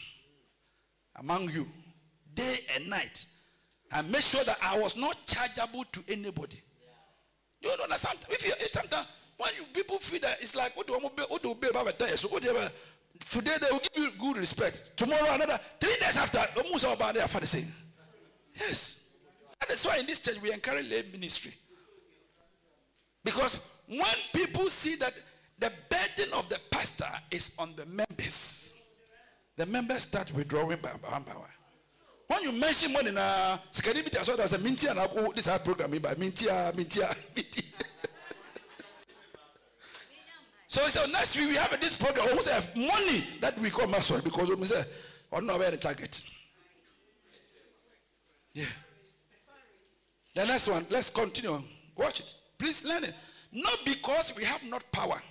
among 1.21 1.49
you 1.49 1.67
day 2.33 2.57
and 2.75 2.89
night 2.89 3.25
and 3.93 4.11
made 4.11 4.23
sure 4.23 4.43
that 4.43 4.57
I 4.61 4.77
was 4.79 4.97
not 4.97 5.25
chargeable 5.25 5.85
to 5.91 6.03
anybody. 6.07 6.61
You 7.61 7.69
don't 7.69 7.81
understand? 7.81 8.19
If 8.29 8.45
you 8.45 8.53
if 8.59 8.69
sometimes 8.69 9.07
when 9.37 9.49
you 9.57 9.65
people 9.73 9.99
feel 9.99 10.19
that 10.21 10.41
it's 10.41 10.55
like 10.55 10.73
today 10.75 10.93
they 13.59 13.71
will 13.71 13.79
give 13.79 14.03
you 14.03 14.11
good 14.19 14.37
respect. 14.37 14.95
Tomorrow 14.97 15.33
another 15.33 15.59
three 15.79 15.95
days 15.99 16.17
after 16.17 16.39
almost 16.57 16.85
all 16.85 16.93
about 16.93 17.13
the 17.13 17.45
same. 17.45 17.71
Yes. 18.59 18.99
That 19.59 19.69
is 19.71 19.85
why 19.85 19.97
in 19.97 20.07
this 20.07 20.19
church 20.19 20.41
we 20.41 20.51
encourage 20.51 20.89
lay 20.89 21.03
ministry. 21.11 21.53
Because 23.23 23.59
when 23.87 24.03
people 24.33 24.69
see 24.69 24.95
that 24.95 25.13
the 25.59 25.71
burden 25.89 26.33
of 26.33 26.49
the 26.49 26.59
pastor 26.71 27.05
is 27.29 27.51
on 27.59 27.75
the 27.75 27.85
members, 27.85 28.75
the 29.57 29.65
members 29.65 30.03
start 30.03 30.33
withdrawing 30.33 30.79
by 30.81 30.91
by 31.01 31.17
one. 31.17 31.25
When 32.27 32.43
you 32.43 32.51
mention 32.53 32.93
money 32.93 33.11
na 33.11 33.57
sikari 33.71 34.03
biti 34.03 34.17
aso 34.17 34.37
there's 34.37 34.53
a 34.53 34.59
minti 34.59 34.87
and 34.87 34.99
oh, 34.99 35.31
this 35.35 35.47
our 35.47 35.59
program 35.59 35.91
by 35.99 36.15
minti 36.17 36.47
ah, 36.49 36.71
minti 36.75 37.01
ah, 37.03 37.13
minti. 37.35 37.63
So 40.67 40.81
he 40.83 40.89
said 40.89 41.11
next 41.11 41.35
week 41.35 41.49
we 41.49 41.55
have 41.55 41.77
this 41.81 41.93
program. 41.93 42.27
Oh, 42.29 42.37
we 42.37 42.51
have 42.51 42.75
money 42.75 43.27
that 43.41 43.59
we 43.59 43.69
call 43.69 43.87
master 43.87 44.21
because 44.21 44.49
we 44.49 44.65
say 44.65 44.83
or 45.31 45.39
oh, 45.39 45.45
not 45.45 45.59
where 45.59 45.71
the 45.71 45.77
target. 45.77 46.23
Yeah. 48.53 48.65
The 50.33 50.45
next 50.45 50.67
one, 50.67 50.85
let's 50.89 51.09
continue. 51.09 51.61
Watch 51.97 52.19
it. 52.21 52.35
Please 52.57 52.85
learn 52.85 53.03
it. 53.03 53.13
Not 53.51 53.79
because 53.85 54.33
we 54.35 54.43
have 54.45 54.63
not 54.63 54.89
power. 54.91 55.21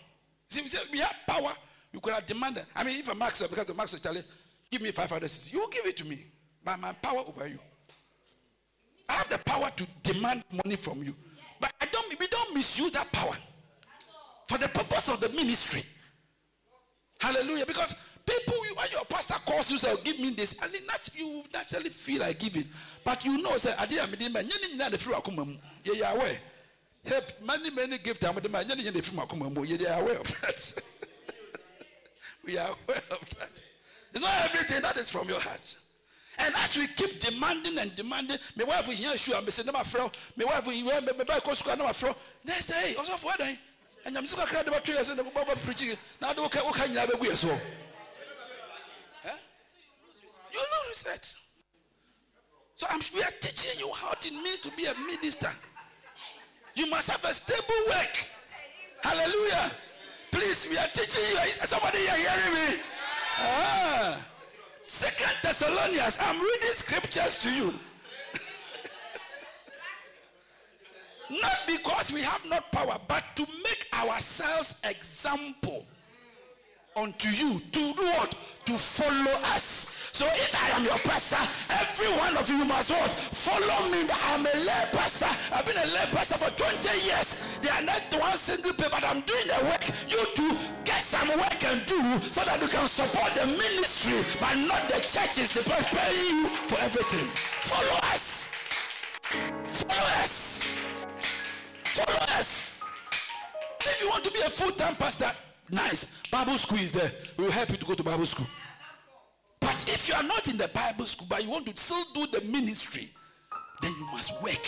See, 0.49 0.61
we 0.63 0.69
say 0.69 0.79
we 0.93 0.99
have 0.99 1.15
power, 1.27 1.53
you 1.93 2.01
could 2.01 2.13
have 2.15 2.27
demanded. 2.27 2.65
I 2.75 2.85
mean, 2.85 2.99
if 3.01 3.11
a 3.11 3.15
max 3.15 3.47
because 3.47 3.67
the 3.67 3.75
max 3.75 3.99
tell 4.01 4.15
give 4.71 4.83
me 4.83 4.91
500 4.91 5.31
you 5.53 5.69
give 5.73 5.87
it 5.87 5.97
to 5.99 6.05
me 6.07 6.25
by 6.65 6.77
my 6.77 6.93
power 6.93 7.21
over 7.27 7.49
you. 7.49 7.59
I 9.09 9.15
have 9.15 9.29
the 9.29 9.39
power 9.39 9.71
to 9.77 9.87
demand 10.03 10.45
money 10.65 10.77
from 10.77 11.03
you. 11.03 11.15
But 11.59 11.73
I 11.81 11.87
don't 11.87 12.19
we 12.19 12.27
don't 12.29 12.55
misuse 12.55 12.93
that 12.93 13.11
power 13.13 13.37
for 14.47 14.59
the 14.59 14.69
purpose 14.69 15.09
of 15.09 15.21
the 15.21 15.29
ministry. 15.31 15.85
Hallelujah. 17.21 17.67
Because 17.67 17.95
people, 18.27 18.55
you, 18.67 18.75
when 18.75 18.87
your 18.93 19.05
pastor 19.05 19.35
calls 19.47 19.71
you, 19.71 19.79
say, 19.79 19.91
oh, 19.93 19.99
give 20.03 20.19
me 20.19 20.31
this, 20.31 20.57
and 20.63 20.73
you 21.15 21.45
naturally 21.53 21.91
feel 21.91 22.21
like 22.21 22.39
giving. 22.39 22.65
But 23.05 23.25
you 23.25 23.43
know, 23.43 23.57
say, 23.59 23.75
I 23.79 23.87
didn't 23.87 24.19
mean 24.19 24.33
the 24.33 24.43
Yeah. 25.85 26.37
Help 27.05 27.25
many, 27.45 27.71
many 27.71 27.99
Yeah, 29.65 29.77
they 29.77 29.87
are 29.87 30.01
aware 30.01 30.19
of 30.21 30.41
that. 30.41 30.83
we 32.45 32.59
are 32.59 32.69
aware 32.69 33.03
of 33.11 33.29
that. 33.39 33.51
It's 34.13 34.23
not 34.23 34.33
everything 34.45 34.83
that 34.83 34.97
is 34.97 35.11
from 35.11 35.29
your 35.29 35.41
heart. 35.41 35.77
And 36.39 36.55
as 36.57 36.77
we 36.77 36.87
keep 36.87 37.21
demanding 37.21 37.79
and 37.79 37.95
demanding, 37.95 38.39
my 38.57 38.65
wife 38.65 38.91
is 38.91 38.99
here, 38.99 39.17
sure, 39.17 39.37
I'm 39.37 39.49
saying, 39.51 39.69
my 39.73 39.83
friend, 39.83 40.11
my 40.37 40.45
wife, 40.45 40.67
you 40.75 40.89
have 40.91 41.05
my 41.05 41.25
wife, 41.29 41.55
school, 41.57 41.77
my 41.77 41.93
friend. 41.93 42.15
They 42.45 42.53
say, 42.55 42.95
also 42.95 43.13
for 43.13 43.33
that. 43.39 43.59
And 44.07 44.17
I'm 44.17 44.27
still 44.27 44.47
crying 44.47 44.67
about 44.67 44.85
two 44.85 44.93
years 44.93 45.11
and 45.11 45.19
the 45.19 45.25
Bible 45.25 45.53
preaching. 45.65 45.97
Now, 46.21 46.33
do 46.33 46.45
okay, 46.45 46.61
okay, 46.61 46.91
you 46.91 46.99
have 46.99 47.11
a 47.11 47.37
so. 47.37 47.49
You 50.53 50.61
lose 50.89 51.03
that. 51.05 51.33
So 52.75 52.87
I'm, 52.91 53.01
we 53.15 53.23
are 53.23 53.31
teaching 53.41 53.79
you 53.79 53.93
how 53.95 54.13
it 54.13 54.33
means 54.33 54.61
to 54.61 54.71
be 54.71 54.87
a 54.87 54.95
minister. 54.95 55.51
You 56.75 56.89
must 56.89 57.11
have 57.11 57.23
a 57.25 57.35
stable 57.35 57.75
work. 57.89 58.31
Hallelujah. 59.03 59.71
Please, 60.31 60.67
we 60.71 60.79
are 60.79 60.87
teaching 60.89 61.25
you. 61.31 61.39
Is 61.41 61.69
somebody 61.69 61.99
here 61.99 62.17
hearing 62.17 62.55
me? 62.55 62.83
Ah. 63.39 64.27
Second 64.83 65.37
Thessalonians, 65.43 66.19
I'm 66.21 66.41
reading 66.41 66.71
scriptures 66.73 67.43
to 67.43 67.51
you. 67.53 67.75
not 71.43 71.59
because 71.67 72.13
we 72.13 72.23
have 72.23 72.45
not 72.49 72.71
power, 72.73 72.97
but 73.09 73.25
to 73.37 73.47
make 73.63 73.87
ourselves 73.93 74.75
example 74.85 75.87
unto 76.97 77.29
you. 77.29 77.61
To 77.73 77.95
do 77.95 78.05
what? 78.05 78.35
To 78.67 78.73
follow 78.73 79.37
us. 79.55 79.97
So 80.13 80.27
if 80.27 80.55
I 80.55 80.77
am 80.77 80.85
your 80.85 80.99
pastor, 80.99 81.41
every 81.71 82.09
one 82.19 82.37
of 82.37 82.49
you 82.49 82.65
must 82.65 82.91
what? 82.91 83.11
Follow 83.11 83.89
me. 83.89 84.07
I'm 84.29 84.45
a 84.45 84.57
lay 84.59 84.85
pastor. 84.93 85.33
I've 85.55 85.65
been 85.65 85.79
a 85.79 85.87
lay 85.87 86.05
pastor 86.13 86.37
for 86.37 86.51
20 86.51 87.07
years. 87.07 87.37
They 87.63 87.71
are 87.71 87.83
not 87.83 88.03
one 88.13 88.37
single 88.37 88.75
paper, 88.75 88.91
but 88.91 89.05
I'm 89.05 89.23
doing 89.23 89.47
the 89.47 89.65
work. 89.65 89.85
You 90.11 90.27
too 90.35 90.57
get 90.85 91.03
some 91.03 91.29
work 91.29 91.65
and 91.65 91.87
do 91.87 92.21
so 92.31 92.45
that 92.45 92.61
you 92.61 92.69
can 92.69 92.87
support 92.87 93.35
the 93.35 93.47
ministry, 93.47 94.21
but 94.39 94.57
not 94.57 94.89
the 94.89 95.01
churches. 95.01 95.53
Prepare 95.57 96.13
you 96.13 96.49
for 96.69 96.79
everything. 96.81 97.27
Follow 97.65 97.99
us. 98.13 98.51
Follow 99.23 100.23
us. 100.23 100.67
Follow 101.85 102.19
us. 102.37 102.69
If 103.81 104.03
you 104.03 104.09
want 104.09 104.25
to 104.25 104.31
be 104.31 104.41
a 104.41 104.51
full-time 104.51 104.97
pastor, 104.97 105.33
nice. 105.71 106.07
Bible 106.31 106.59
school 106.59 106.79
is 106.79 106.93
there. 106.93 107.13
We 107.37 107.45
will 107.45 107.53
help 107.53 107.71
you 107.71 107.77
to 107.77 107.85
go 107.85 107.95
to 107.95 108.03
Bible 108.03 108.27
school. 108.27 108.47
But 109.61 109.85
if 109.89 110.09
you 110.09 110.15
are 110.15 110.23
not 110.23 110.49
in 110.49 110.57
the 110.57 110.69
Bible 110.69 111.05
school, 111.07 111.27
but 111.29 111.43
you 111.43 111.51
want 111.51 111.67
to 111.67 111.83
still 111.83 112.05
do 112.15 112.27
the 112.27 112.45
ministry, 112.47 113.11
then 113.83 113.93
you 113.99 114.07
must 114.07 114.43
work. 114.43 114.67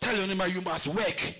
Tell 0.00 0.16
your 0.16 0.26
neighbor 0.26 0.46
you 0.46 0.60
must 0.60 0.88
work. 0.88 1.34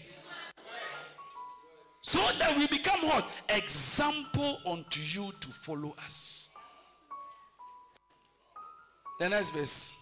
So 2.02 2.18
that 2.38 2.56
we 2.56 2.66
become 2.66 3.00
what? 3.02 3.28
Example 3.50 4.58
unto 4.66 5.00
you 5.00 5.30
to 5.40 5.48
follow 5.48 5.94
us. 6.04 6.48
The 9.20 9.28
next 9.28 9.50
verse. 9.50 9.92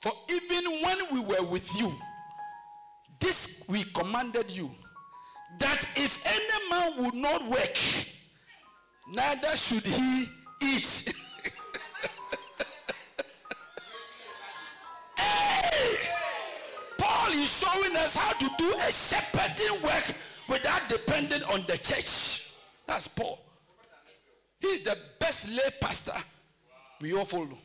For 0.00 0.12
even 0.30 0.64
when 0.82 0.98
we 1.12 1.20
were 1.20 1.42
with 1.42 1.70
you, 1.78 1.92
this 3.18 3.62
we 3.68 3.84
commanded 3.84 4.50
you 4.50 4.70
that 5.58 5.86
if 5.96 6.18
any 6.26 6.70
man 6.70 7.04
would 7.04 7.14
not 7.14 7.44
work, 7.48 7.76
neither 9.12 9.56
should 9.56 9.84
he 9.84 10.26
eat. 10.62 11.12
hey! 15.16 15.98
Paul 16.98 17.32
is 17.32 17.58
showing 17.58 17.96
us 17.96 18.16
how 18.16 18.32
to 18.32 18.50
do 18.58 18.72
a 18.86 18.92
shepherding 18.92 19.82
work 19.82 20.14
without 20.48 20.82
depending 20.88 21.42
on 21.44 21.64
the 21.66 21.76
church. 21.78 22.54
That's 22.86 23.08
Paul. 23.08 23.44
He's 24.60 24.80
the 24.80 24.96
best 25.18 25.48
lay 25.48 25.70
pastor 25.80 26.14
we 27.00 27.14
all 27.14 27.24
follow. 27.24 27.58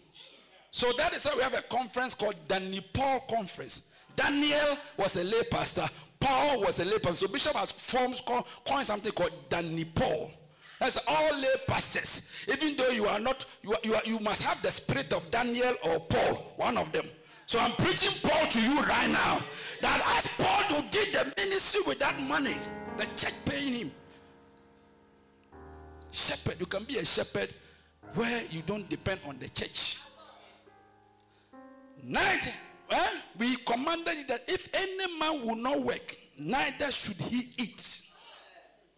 So 0.71 0.91
that 0.97 1.13
is 1.13 1.25
why 1.25 1.33
we 1.35 1.41
have 1.43 1.53
a 1.53 1.61
conference 1.63 2.15
called 2.15 2.35
Danny 2.47 2.81
Paul 2.93 3.21
Conference. 3.29 3.83
Daniel 4.15 4.77
was 4.97 5.17
a 5.17 5.23
lay 5.23 5.43
pastor. 5.43 5.87
Paul 6.25 6.61
was 6.61 6.79
a 6.79 6.85
pastor. 6.85 7.13
So 7.13 7.27
Bishop 7.27 7.55
has 7.55 7.71
formed 7.71 8.19
coined 8.25 8.87
something 8.87 9.11
called 9.11 9.31
Danny 9.47 9.85
Paul. 9.85 10.31
That's 10.79 10.97
all 11.07 11.39
lay 11.39 11.47
pastors. 11.67 12.29
Even 12.51 12.75
though 12.75 12.89
you 12.89 13.05
are 13.05 13.19
not, 13.19 13.45
you, 13.61 13.73
are, 13.73 13.79
you, 13.83 13.93
are, 13.93 14.01
you 14.05 14.19
must 14.19 14.41
have 14.41 14.61
the 14.63 14.71
spirit 14.71 15.13
of 15.13 15.29
Daniel 15.29 15.73
or 15.85 15.99
Paul, 15.99 16.53
one 16.57 16.77
of 16.77 16.91
them. 16.91 17.05
So 17.45 17.59
I'm 17.59 17.71
preaching 17.73 18.11
Paul 18.23 18.47
to 18.47 18.59
you 18.59 18.81
right 18.81 19.09
now. 19.09 19.39
That 19.81 20.01
as 20.17 20.27
Paul 20.43 20.75
who 20.75 20.89
did 20.89 21.13
the 21.13 21.31
ministry 21.37 21.81
with 21.85 21.99
that 21.99 22.19
money, 22.23 22.57
the 22.97 23.05
church 23.15 23.35
paying 23.45 23.73
him. 23.73 23.91
Shepherd, 26.11 26.55
you 26.59 26.65
can 26.65 26.85
be 26.85 26.97
a 26.97 27.05
shepherd 27.05 27.53
where 28.15 28.41
you 28.49 28.63
don't 28.63 28.89
depend 28.89 29.19
on 29.27 29.37
the 29.37 29.49
church. 29.49 29.97
Night, 32.03 32.51
eh? 32.91 33.09
we 33.37 33.55
commanded 33.57 34.27
that 34.27 34.43
if 34.47 34.67
any 34.73 35.19
man 35.19 35.45
will 35.45 35.55
not 35.55 35.81
work, 35.81 36.17
neither 36.37 36.91
should 36.91 37.17
he 37.17 37.49
eat. 37.57 38.03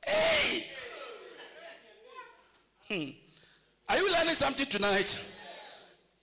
Hey! 0.05 0.67
Hmm. 2.87 3.09
Are 3.89 3.97
you 3.97 4.11
learning 4.11 4.35
something 4.35 4.65
tonight? 4.65 5.21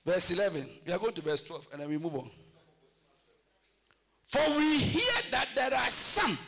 Verse 0.05 0.31
11. 0.31 0.69
We 0.87 0.93
are 0.93 0.99
going 0.99 1.15
to 1.15 1.23
verse 1.23 1.43
12 1.43 1.69
and 1.73 1.81
then 1.83 1.89
we 1.89 1.99
move 1.99 2.15
on. 2.15 2.31
For 4.27 4.57
we 4.57 4.79
hear 4.79 5.23
that 5.31 5.49
there 5.55 5.73
are 5.73 5.89
some 5.89 6.39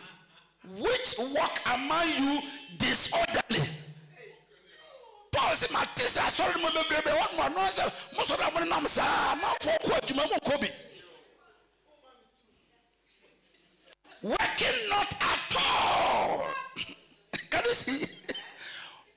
which 0.79 1.15
walk 1.33 1.61
among 1.73 2.09
you 2.19 2.41
disorderly. 2.79 3.71
Paul 5.33 5.55
said, 5.55 5.71
what 5.71 7.37
more 7.37 7.51
no, 7.51 7.67
sir, 7.69 7.93
most 8.17 8.31
of 8.31 8.39
them 8.39 8.73
are 8.73 8.89
sa, 8.89 9.35
man, 9.35 9.55
for 9.61 9.79
quote, 9.89 10.11
you 10.11 10.17
may 10.17 10.27
Kobe. 10.45 10.69
Working 14.23 14.89
not 14.89 15.15
at 15.21 15.57
all. 15.59 16.45
Can 17.51 17.63
you 17.65 17.75
see? 17.75 18.07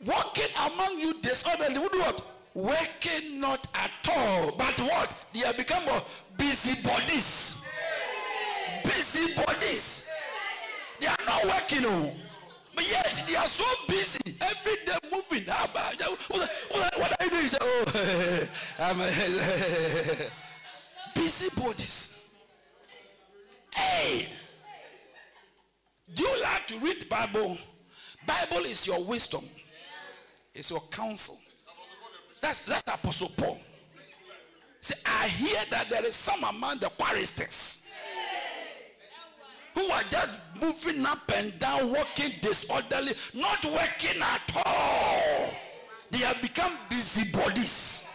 Working 0.06 0.50
among 0.66 1.00
you 1.00 1.20
disorderly. 1.22 1.80
Would 1.80 1.95
what? 1.95 2.22
Working 2.54 3.39
not 3.39 3.68
at 3.76 3.91
all. 4.10 4.52
But 4.52 4.80
what? 4.80 5.16
They 5.34 5.39
have 5.41 5.58
become 5.58 5.84
what? 5.86 6.06
busybodies. 6.39 7.62
Busybodies. 8.84 10.06
They 11.00 11.08
are 11.08 11.16
not 11.26 11.45
working. 11.45 11.86
Oh. 11.86 12.12
But 12.76 12.89
yes, 12.89 13.22
they 13.28 13.36
are 13.36 13.47
so 13.47 13.66
busy. 13.88 14.20
Every 14.41 14.76
day 14.86 14.97
moving. 15.12 15.45
Ah, 15.50 15.70
what, 16.30 16.50
what 16.97 17.22
are 17.22 17.26
you 17.26 17.32
doing? 17.32 17.47
Say, 17.47 17.58
oh, 17.62 18.47
I'm 18.80 19.02
a, 19.02 20.32
busybodies. 21.14 22.12
Hey. 23.76 24.30
Do 26.16 26.24
you 26.24 26.41
like 26.41 26.68
to 26.68 26.80
read 26.80 27.07
Bible? 27.10 27.57
Bible 28.26 28.66
is 28.66 28.86
your 28.86 29.03
wisdom. 29.03 29.45
It's 30.53 30.70
your 30.70 30.82
counsel. 30.91 31.38
That's 32.41 32.66
that's 32.66 32.91
Apostle 32.91 33.30
Paul. 33.36 33.60
See, 34.82 34.95
I 35.05 35.28
hear 35.28 35.57
that 35.72 35.89
there 35.89 36.05
is 36.05 36.16
some 36.16 36.43
among 36.43 36.80
the 36.80 36.88
choristics 36.88 37.86
who 39.76 39.86
are 39.91 40.03
just 40.10 40.36
moving 40.62 41.05
up 41.05 41.32
and 41.36 41.57
down, 41.60 41.91
walking 41.91 42.34
disorderly, 42.41 43.14
not 43.34 43.64
working 43.66 44.22
at 44.22 44.51
all. 44.66 45.49
They 46.12 46.20
have 46.20 46.41
become 46.41 46.78
busybodies. 46.89 48.05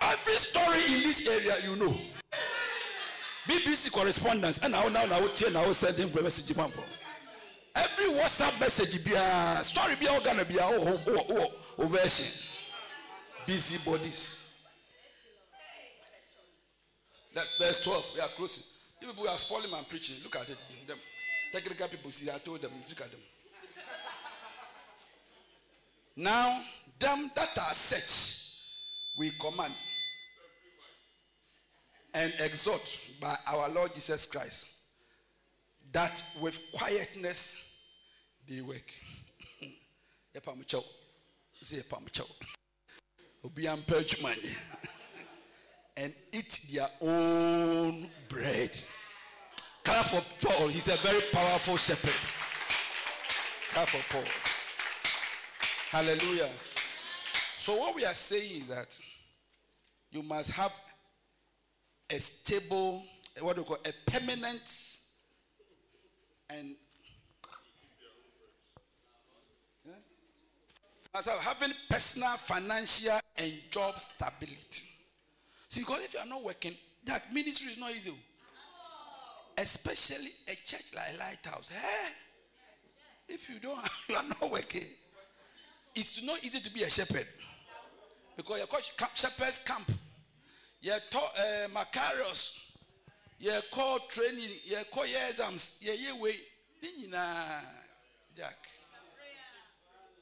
Every 0.00 0.34
story 0.34 0.84
in 0.94 1.02
this 1.02 1.26
area, 1.26 1.56
you 1.64 1.76
know. 1.76 1.96
BBC 3.48 3.92
correspondence, 3.92 4.58
and 4.58 4.72
now 4.72 4.88
now 4.88 5.04
now 5.06 5.20
now 5.52 5.72
sending 5.72 6.12
message 6.22 6.50
every 7.74 8.06
whatsapp 8.06 8.58
message 8.58 9.04
be 9.04 9.12
a 9.12 9.58
story 9.62 9.94
be 9.96 10.06
a 10.06 10.20
gonna 10.20 10.44
be 10.44 10.56
a 10.56 10.62
oh 10.62 10.78
oh 10.78 11.00
oh 11.06 11.16
oh, 11.16 11.24
oh, 11.30 11.52
oh 11.78 11.86
version 11.86 12.26
busy 13.46 13.78
bodies. 13.88 14.42
That 17.34 17.46
verse 17.60 17.84
12 17.84 18.12
we 18.14 18.20
are 18.20 18.28
closing. 18.36 18.64
You 19.00 19.08
people 19.08 19.28
are 19.28 19.38
spoiling 19.38 19.70
my 19.70 19.82
preaching. 19.88 20.16
Look 20.24 20.36
at 20.36 20.50
it. 20.50 20.56
Them 20.86 20.98
technical 21.52 21.88
people 21.88 22.10
see 22.10 22.30
i 22.30 22.38
told 22.38 22.60
them 22.60 22.72
look 22.88 23.00
at 23.00 23.10
them. 23.10 23.20
Now 26.16 26.60
them 26.98 27.30
that 27.34 27.56
are 27.58 27.74
such 27.74 28.56
we 29.18 29.30
command 29.30 29.74
and 32.16 32.32
exhort 32.40 32.98
by 33.20 33.36
our 33.46 33.68
lord 33.68 33.94
jesus 33.94 34.26
christ 34.26 34.76
that 35.92 36.22
with 36.40 36.60
quietness 36.72 37.64
they 38.48 38.60
work. 38.60 38.92
And 45.98 46.14
eat 46.32 46.60
their 46.72 46.88
own 47.00 48.10
bread. 48.28 48.78
Care 49.84 50.02
for 50.02 50.22
Paul. 50.42 50.68
He's 50.68 50.88
a 50.88 50.96
very 50.98 51.22
powerful 51.32 51.78
shepherd. 51.78 52.10
Care 53.74 53.86
for 53.86 54.12
Paul. 54.12 54.28
Hallelujah. 55.90 56.50
So 57.56 57.76
what 57.76 57.94
we 57.94 58.04
are 58.04 58.12
saying 58.12 58.62
is 58.62 58.66
that 58.66 59.00
you 60.10 60.22
must 60.22 60.50
have 60.50 60.72
a 62.10 62.20
stable, 62.20 63.04
what 63.40 63.56
do 63.56 63.62
you 63.62 63.66
call 63.66 63.78
a 63.84 64.10
permanent 64.10 64.98
and 66.48 66.76
as 71.16 71.26
having 71.26 71.74
personal, 71.88 72.36
financial, 72.36 73.18
and 73.38 73.52
job 73.70 73.98
stability. 73.98 74.86
See, 75.68 75.80
because 75.80 76.04
if 76.04 76.14
you 76.14 76.20
are 76.20 76.26
not 76.26 76.44
working, 76.44 76.74
that 77.06 77.32
ministry 77.32 77.72
is 77.72 77.78
not 77.78 77.92
easy. 77.92 78.10
oh. 78.10 78.16
Especially 79.58 80.30
a 80.46 80.54
church 80.66 80.92
like 80.94 81.18
Lighthouse. 81.18 81.70
Eh? 81.74 82.08
If 83.28 83.48
you 83.48 83.58
don't, 83.58 83.78
you 84.08 84.16
are 84.16 84.24
not 84.40 84.50
working. 84.50 84.84
It's 85.94 86.22
not 86.22 86.44
easy 86.44 86.60
to 86.60 86.70
be 86.70 86.82
a 86.82 86.90
shepherd 86.90 87.26
because 88.36 88.60
you 88.60 88.66
call 88.66 88.80
shepherds 89.14 89.60
camp. 89.64 89.90
Uh, 90.84 91.68
Makarios. 91.74 92.58
You 93.38 93.52
call 93.70 93.98
training. 94.08 94.50
Call 94.92 95.06
your 95.06 95.20
exams. 95.28 95.76
You 95.80 95.92
you 95.92 96.22
way. 96.22 96.32
Nina 96.82 97.60
Jack. 98.36 98.56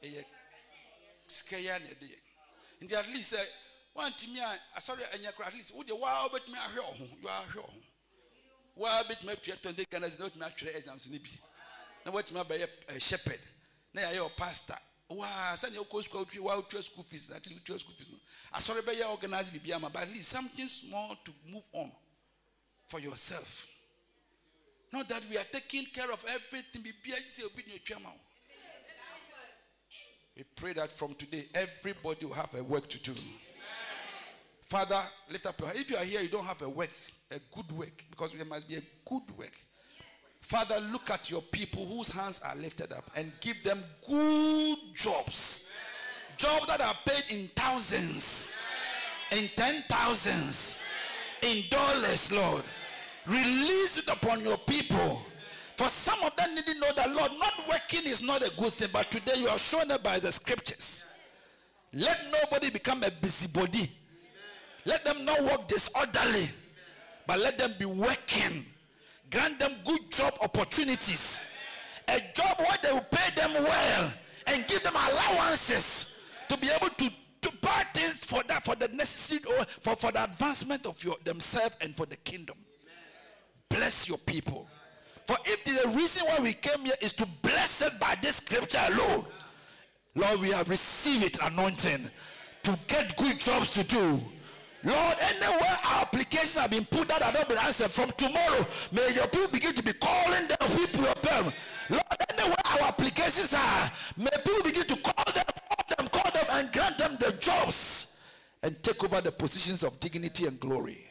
Eh, 0.02 0.22
Skaya 1.26 1.78
ne 1.80 1.94
de. 2.00 2.86
Nti 2.86 2.94
at 2.94 3.08
least 3.08 3.34
uh, 3.34 3.38
one 3.94 4.12
time 4.12 4.42
I 4.76 4.80
sorry 4.80 5.02
anya 5.14 5.32
kra 5.32 5.46
at 5.46 5.54
least 5.54 5.74
wo 5.74 5.82
de 5.82 5.94
wa 5.94 6.28
obet 6.28 6.48
me 6.48 6.54
ahwe 6.58 6.78
ho. 6.82 6.94
You 7.20 7.28
are 7.28 7.44
ahwe 7.44 7.62
ho. 7.62 7.70
Wa 8.76 9.02
bet 9.08 9.24
me 9.24 9.34
tua 9.42 9.54
20 9.54 9.84
Ghana 9.90 10.06
is 10.06 10.18
not 10.18 10.36
me 10.36 10.46
atwere 10.46 10.76
exams 10.76 11.10
ni 11.10 11.18
bi. 11.18 11.30
Na 12.04 12.12
what 12.12 12.32
me 12.32 12.40
be 12.48 12.64
a 12.94 13.00
shepherd. 13.00 13.40
Na 13.92 14.02
ya 14.02 14.10
your 14.12 14.30
pastor. 14.30 14.76
Wa 15.16 15.54
sani 15.56 15.78
okọ 15.78 16.02
school 16.02 16.24
twi 16.24 16.40
wa 16.40 16.60
twa 16.62 16.82
school 16.82 17.04
fees 17.04 17.30
at 17.30 17.46
least 17.46 17.64
twa 17.64 17.78
school 17.78 17.94
fees. 17.96 18.12
Asọrọ 18.52 18.84
be 18.84 18.92
ya 18.98 19.08
organize 19.08 19.50
bibi 19.50 19.72
ama 19.72 19.90
but 19.90 20.02
at 20.02 20.08
least 20.08 20.28
something 20.28 20.68
small 20.68 21.16
to 21.24 21.32
move 21.48 21.64
on 21.72 21.92
for 22.88 23.00
yourself. 23.00 23.66
Not 24.92 25.08
that 25.08 25.22
we 25.28 25.36
are 25.36 25.44
taking 25.50 25.86
care 25.86 26.10
of 26.12 26.24
everything. 26.28 26.84
We 30.36 30.44
pray 30.54 30.72
that 30.74 30.96
from 30.96 31.14
today, 31.14 31.48
everybody 31.52 32.26
will 32.26 32.34
have 32.34 32.54
a 32.54 32.62
work 32.62 32.88
to 32.88 32.98
do. 33.00 33.12
Father, 34.62 35.00
lift 35.30 35.46
up 35.46 35.58
your 35.60 35.68
hand. 35.68 35.80
If 35.80 35.90
you 35.90 35.96
are 35.96 36.04
here, 36.04 36.20
you 36.20 36.28
don't 36.28 36.44
have 36.44 36.62
a 36.62 36.68
work, 36.68 36.90
a 37.30 37.40
good 37.54 37.72
work, 37.72 38.04
because 38.10 38.32
there 38.32 38.44
must 38.44 38.68
be 38.68 38.76
a 38.76 38.82
good 39.04 39.22
work. 39.36 39.52
Father, 40.44 40.78
look 40.92 41.08
at 41.08 41.30
your 41.30 41.40
people 41.40 41.86
whose 41.86 42.10
hands 42.10 42.38
are 42.44 42.54
lifted 42.56 42.92
up 42.92 43.10
and 43.16 43.32
give 43.40 43.64
them 43.64 43.82
good 44.06 44.76
jobs. 44.94 45.70
Jobs 46.36 46.66
that 46.66 46.82
are 46.82 46.94
paid 47.06 47.24
in 47.34 47.46
thousands, 47.48 48.48
in 49.32 49.48
ten 49.56 49.82
thousands, 49.88 50.76
in 51.40 51.64
dollars, 51.70 52.30
Lord. 52.30 52.62
Release 53.26 53.96
it 53.96 54.08
upon 54.08 54.44
your 54.44 54.58
people. 54.58 55.24
For 55.78 55.88
some 55.88 56.22
of 56.22 56.36
them 56.36 56.54
didn't 56.54 56.78
know 56.78 56.92
that, 56.94 57.10
Lord, 57.14 57.32
not 57.38 57.66
working 57.66 58.04
is 58.04 58.22
not 58.22 58.42
a 58.42 58.52
good 58.58 58.74
thing, 58.74 58.90
but 58.92 59.10
today 59.10 59.36
you 59.38 59.46
have 59.46 59.60
shown 59.62 59.90
it 59.90 60.02
by 60.02 60.18
the 60.18 60.30
scriptures. 60.30 61.06
Let 61.94 62.20
nobody 62.30 62.68
become 62.68 63.02
a 63.02 63.10
busybody. 63.10 63.90
Let 64.84 65.06
them 65.06 65.24
not 65.24 65.42
work 65.42 65.68
disorderly, 65.68 66.50
but 67.26 67.38
let 67.38 67.56
them 67.56 67.74
be 67.78 67.86
working. 67.86 68.66
Grant 69.34 69.58
them 69.58 69.74
good 69.84 70.12
job 70.12 70.32
opportunities. 70.40 71.40
A 72.06 72.20
job 72.34 72.56
where 72.58 72.78
they 72.84 72.92
will 72.92 73.06
pay 73.10 73.34
them 73.34 73.52
well 73.52 74.12
and 74.46 74.64
give 74.68 74.84
them 74.84 74.94
allowances 74.94 76.14
to 76.48 76.56
be 76.56 76.68
able 76.70 76.90
to, 76.90 77.10
to 77.42 77.52
buy 77.60 77.82
things 77.92 78.24
for 78.24 78.44
that, 78.44 78.64
for 78.64 78.76
the 78.76 78.86
necessary 78.88 79.40
or 79.58 79.64
for, 79.64 79.96
for 79.96 80.12
the 80.12 80.22
advancement 80.22 80.86
of 80.86 81.02
your 81.02 81.16
themselves 81.24 81.76
and 81.80 81.96
for 81.96 82.06
the 82.06 82.16
kingdom. 82.18 82.56
Bless 83.68 84.08
your 84.08 84.18
people. 84.18 84.68
For 85.26 85.36
if 85.46 85.64
the 85.64 85.88
reason 85.98 86.24
why 86.26 86.38
we 86.38 86.52
came 86.52 86.84
here 86.84 86.94
is 87.00 87.12
to 87.14 87.26
bless 87.42 87.82
it 87.82 87.98
by 87.98 88.16
this 88.22 88.36
scripture 88.36 88.82
alone, 88.90 89.24
Lord, 90.14 90.40
we 90.40 90.50
have 90.50 90.68
received 90.68 91.24
it 91.24 91.38
anointing 91.42 92.08
to 92.62 92.78
get 92.86 93.16
good 93.16 93.40
jobs 93.40 93.70
to 93.70 93.82
do. 93.82 94.20
Lord, 94.84 95.16
anywhere 95.20 95.78
our 95.84 96.02
applications 96.02 96.54
have 96.56 96.70
been 96.70 96.84
put 96.84 97.08
that 97.08 97.22
have 97.22 97.34
not 97.34 97.48
been 97.48 97.58
answered 97.58 97.90
from 97.90 98.10
tomorrow, 98.12 98.66
may 98.92 99.14
your 99.14 99.26
people 99.28 99.48
begin 99.48 99.74
to 99.74 99.82
be 99.82 99.94
calling 99.94 100.46
them 100.46 100.58
people 100.76 101.04
your 101.04 101.14
them. 101.22 101.52
Lord, 101.88 102.02
anywhere 102.30 102.56
our 102.66 102.88
applications 102.88 103.54
are, 103.54 103.90
may 104.16 104.28
people 104.44 104.62
begin 104.62 104.86
to 104.86 104.96
call 104.96 105.32
them, 105.32 105.44
call 105.44 105.96
them, 105.96 106.08
call 106.08 106.30
them, 106.32 106.46
and 106.50 106.72
grant 106.72 106.98
them 106.98 107.16
the 107.18 107.32
jobs 107.40 108.08
and 108.62 108.82
take 108.82 109.02
over 109.02 109.20
the 109.22 109.32
positions 109.32 109.84
of 109.84 109.98
dignity 110.00 110.46
and 110.46 110.60
glory. 110.60 111.06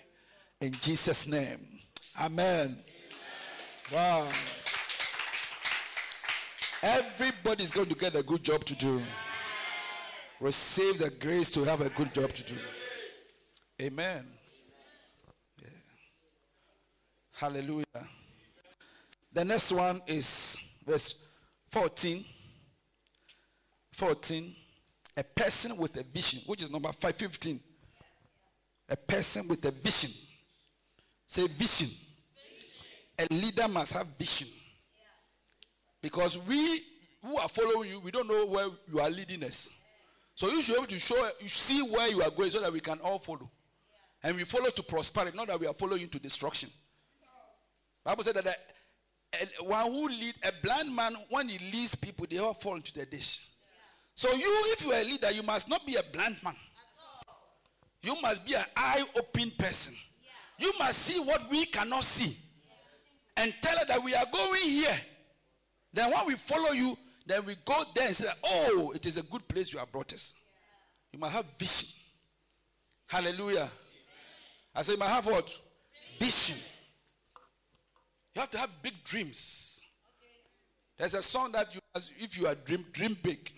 In 0.61 0.73
Jesus' 0.79 1.27
name. 1.27 1.59
Amen. 2.21 2.77
Wow. 3.91 4.27
Everybody's 6.83 7.71
going 7.71 7.87
to 7.87 7.95
get 7.95 8.15
a 8.15 8.21
good 8.21 8.43
job 8.43 8.65
to 8.65 8.75
do. 8.75 9.01
Receive 10.39 10.99
the 10.99 11.09
grace 11.09 11.49
to 11.51 11.63
have 11.63 11.81
a 11.81 11.89
good 11.89 12.13
job 12.13 12.33
to 12.33 12.43
do. 12.43 12.55
Amen. 13.81 14.25
Yeah. 15.61 15.69
Hallelujah. 17.33 17.85
The 19.33 19.43
next 19.43 19.71
one 19.71 20.01
is 20.07 20.59
verse 20.85 21.15
14. 21.71 22.23
14. 23.91 24.55
A 25.17 25.23
person 25.23 25.77
with 25.77 25.95
a 25.97 26.03
vision, 26.03 26.41
which 26.45 26.63
is 26.63 26.71
number 26.71 26.91
515. 26.91 27.59
A 28.89 28.95
person 28.95 29.47
with 29.47 29.63
a 29.65 29.71
vision. 29.71 30.11
Say 31.25 31.47
vision. 31.47 31.89
A 33.17 33.33
leader 33.33 33.67
must 33.67 33.93
have 33.93 34.07
vision. 34.17 34.47
Because 36.01 36.37
we 36.37 36.81
who 37.23 37.37
are 37.37 37.47
following 37.47 37.91
you, 37.91 37.99
we 37.99 38.11
don't 38.11 38.27
know 38.27 38.45
where 38.45 38.67
you 38.91 38.99
are 38.99 39.09
leading 39.09 39.43
us. 39.43 39.71
So 40.35 40.49
you 40.49 40.61
should 40.61 40.73
be 40.73 40.77
able 40.77 40.87
to 40.87 40.99
show, 40.99 41.29
you 41.39 41.47
see 41.47 41.81
where 41.81 42.09
you 42.09 42.21
are 42.21 42.29
going 42.29 42.51
so 42.51 42.59
that 42.59 42.73
we 42.73 42.79
can 42.79 42.99
all 42.99 43.19
follow. 43.19 43.49
And 44.23 44.35
we 44.37 44.43
follow 44.45 44.69
to 44.69 44.83
prosperity, 44.83 45.35
not 45.35 45.47
that 45.47 45.59
we 45.59 45.67
are 45.67 45.73
following 45.73 46.07
to 46.09 46.19
destruction. 46.19 46.69
Bible 48.03 48.23
said 48.23 48.35
that 48.35 48.45
a, 48.45 48.49
a- 48.49 49.41
eh, 49.41 49.45
one 49.61 49.91
who 49.91 50.07
lead 50.07 50.35
a 50.47 50.51
blind 50.61 50.95
man, 50.95 51.13
when 51.29 51.49
he 51.49 51.57
leads 51.71 51.95
people, 51.95 52.25
they 52.29 52.37
all 52.37 52.53
fall 52.53 52.75
into 52.75 52.93
the 52.93 53.05
dish. 53.05 53.47
So 54.15 54.31
you, 54.33 54.45
if 54.73 54.85
you 54.85 54.91
are 54.91 54.99
a 55.01 55.03
leader, 55.03 55.31
you 55.31 55.43
must 55.43 55.67
not 55.69 55.85
be 55.85 55.95
a 55.95 56.03
blind 56.03 56.37
man. 56.43 56.55
You 58.01 58.15
must 58.21 58.45
be 58.45 58.53
an 58.53 58.63
eye-open 58.75 59.51
person. 59.57 59.95
You 60.59 60.71
must 60.77 60.99
see 60.99 61.19
what 61.19 61.49
we 61.49 61.65
cannot 61.65 62.03
see, 62.03 62.37
and 63.37 63.53
tell 63.61 63.77
her 63.77 63.85
that 63.85 64.03
we 64.03 64.13
are 64.13 64.25
going 64.31 64.61
here. 64.61 64.95
Then 65.91 66.11
when 66.11 66.27
we 66.27 66.35
follow 66.35 66.71
you, 66.71 66.97
then 67.25 67.43
we 67.45 67.55
go 67.65 67.83
there 67.95 68.07
and 68.07 68.15
say, 68.15 68.27
"Oh, 68.43 68.91
it 68.93 69.05
is 69.05 69.17
a 69.17 69.23
good 69.23 69.47
place 69.47 69.73
you 69.73 69.79
have 69.79 69.91
brought 69.91 70.13
us." 70.13 70.35
You 71.11 71.19
must 71.19 71.33
have 71.33 71.45
vision. 71.57 71.89
Hallelujah. 73.07 73.69
I 74.75 74.81
say, 74.81 74.93
you 74.93 74.99
must 74.99 75.11
have 75.11 75.25
what? 75.27 75.59
Vision. 76.17 76.57
You 78.33 78.41
have 78.41 78.49
to 78.51 78.57
have 78.57 78.69
big 78.81 79.03
dreams. 79.03 79.81
There's 80.97 81.13
a 81.13 81.21
song 81.21 81.51
that 81.51 81.73
you, 81.75 81.81
if 82.19 82.37
you 82.37 82.47
are 82.47 82.55
dream, 82.55 82.85
dream 82.91 83.17
big. 83.21 83.51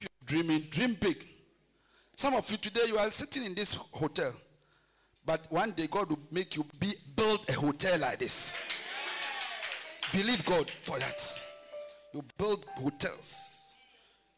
If 0.00 0.08
you're 0.08 0.42
dreaming, 0.42 0.68
dream 0.70 0.96
big. 1.00 1.26
Some 2.16 2.34
of 2.34 2.50
you 2.50 2.56
today, 2.58 2.82
you 2.86 2.98
are 2.98 3.10
sitting 3.10 3.44
in 3.44 3.54
this 3.54 3.74
hotel, 3.74 4.32
but 5.24 5.46
one 5.48 5.70
day 5.72 5.86
God 5.86 6.10
will 6.10 6.18
make 6.30 6.54
you 6.54 6.66
be, 6.78 6.92
build 7.16 7.48
a 7.48 7.52
hotel 7.54 7.98
like 7.98 8.18
this. 8.18 8.56
Believe 10.12 10.44
God 10.44 10.70
for 10.70 10.98
that. 10.98 11.44
You 12.12 12.22
build 12.36 12.66
hotels. 12.76 13.68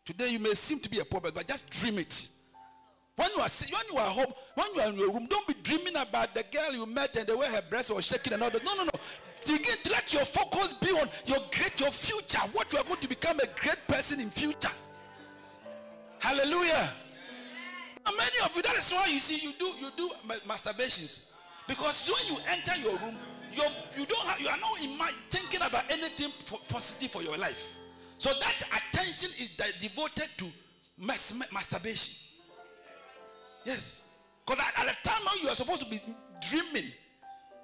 Today 0.05 0.29
you 0.29 0.39
may 0.39 0.55
seem 0.55 0.79
to 0.81 0.91
be 0.91 0.99
a 1.01 1.05
poor 1.05 1.21
but 1.21 1.47
just 1.47 1.71
dream 1.71 1.99
it. 1.99 2.29
When 3.23 3.31
you 3.37 3.41
are 3.41 3.49
when 3.71 3.85
you 3.93 3.99
are 3.99 4.11
home, 4.11 4.35
when 4.57 4.75
you 4.75 4.81
are 4.81 4.89
in 4.89 4.97
your 4.99 5.13
room, 5.13 5.27
don't 5.27 5.47
be 5.47 5.55
dreaming 5.63 5.95
about 5.95 6.35
the 6.35 6.43
girl 6.51 6.75
you 6.75 6.87
met 6.87 7.15
and 7.17 7.25
the 7.29 7.37
way 7.39 7.47
her 7.47 7.63
breasts 7.71 7.93
were 7.93 8.03
shaking 8.03 8.33
and 8.33 8.43
all 8.43 8.51
that. 8.51 8.65
No, 8.65 8.75
no, 8.75 8.83
no. 8.83 8.91
Begin 9.47 9.77
to 9.85 9.91
let 9.93 10.13
your 10.13 10.25
focus 10.25 10.73
be 10.73 10.89
on 10.89 11.09
your 11.27 11.39
great, 11.57 11.79
your 11.79 11.93
future. 11.93 12.41
What 12.53 12.73
you 12.73 12.81
are 12.81 12.85
going 12.85 12.99
to 12.99 13.09
become 13.09 13.39
a 13.39 13.47
great 13.61 13.87
person 13.87 14.19
in 14.19 14.29
future. 14.29 14.73
Hallelujah. 16.19 16.91
And 18.05 18.17
many 18.17 18.45
of 18.45 18.57
you, 18.57 18.63
that 18.63 18.75
is 18.77 18.91
why 18.91 19.07
you 19.07 19.21
see 19.21 19.37
you 19.37 19.53
do 19.57 19.67
you 19.81 19.91
do 19.97 20.11
masturbations. 20.49 21.21
Because 21.69 22.11
when 22.11 22.35
you 22.35 22.43
enter 22.51 22.75
your 22.81 22.99
room, 22.99 23.17
you 23.55 23.63
you 23.97 24.05
don't 24.05 24.27
have, 24.27 24.41
you 24.41 24.49
are 24.49 24.59
not 24.59 24.83
in 24.83 24.99
mind 24.99 25.15
thinking 25.31 25.63
about 25.63 25.89
anything 25.93 26.33
po- 26.45 26.61
positive 26.69 27.13
for 27.13 27.23
your 27.23 27.39
life. 27.39 27.69
So 28.19 28.31
that 28.41 28.63
attention 28.93 29.31
is 29.39 29.51
de- 29.57 29.79
devoted 29.89 30.29
to 30.39 30.47
mas- 30.99 31.35
masturbation. 31.53 32.15
Yes. 33.65 34.05
Because 34.47 34.65
at, 34.65 34.87
at 34.87 34.87
the 34.87 35.09
time 35.09 35.23
when 35.25 35.45
you 35.45 35.49
are 35.49 35.55
supposed 35.55 35.83
to 35.83 35.89
be 35.89 36.01
dreaming, 36.41 36.91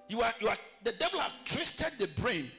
you 0.09 0.21
are 0.23 0.33
you 0.41 0.49
are 0.49 0.57
the 0.85 0.93
devil 0.93 1.21
have 1.21 1.33
twisted 1.45 1.93
the 1.99 2.09
brain. 2.21 2.51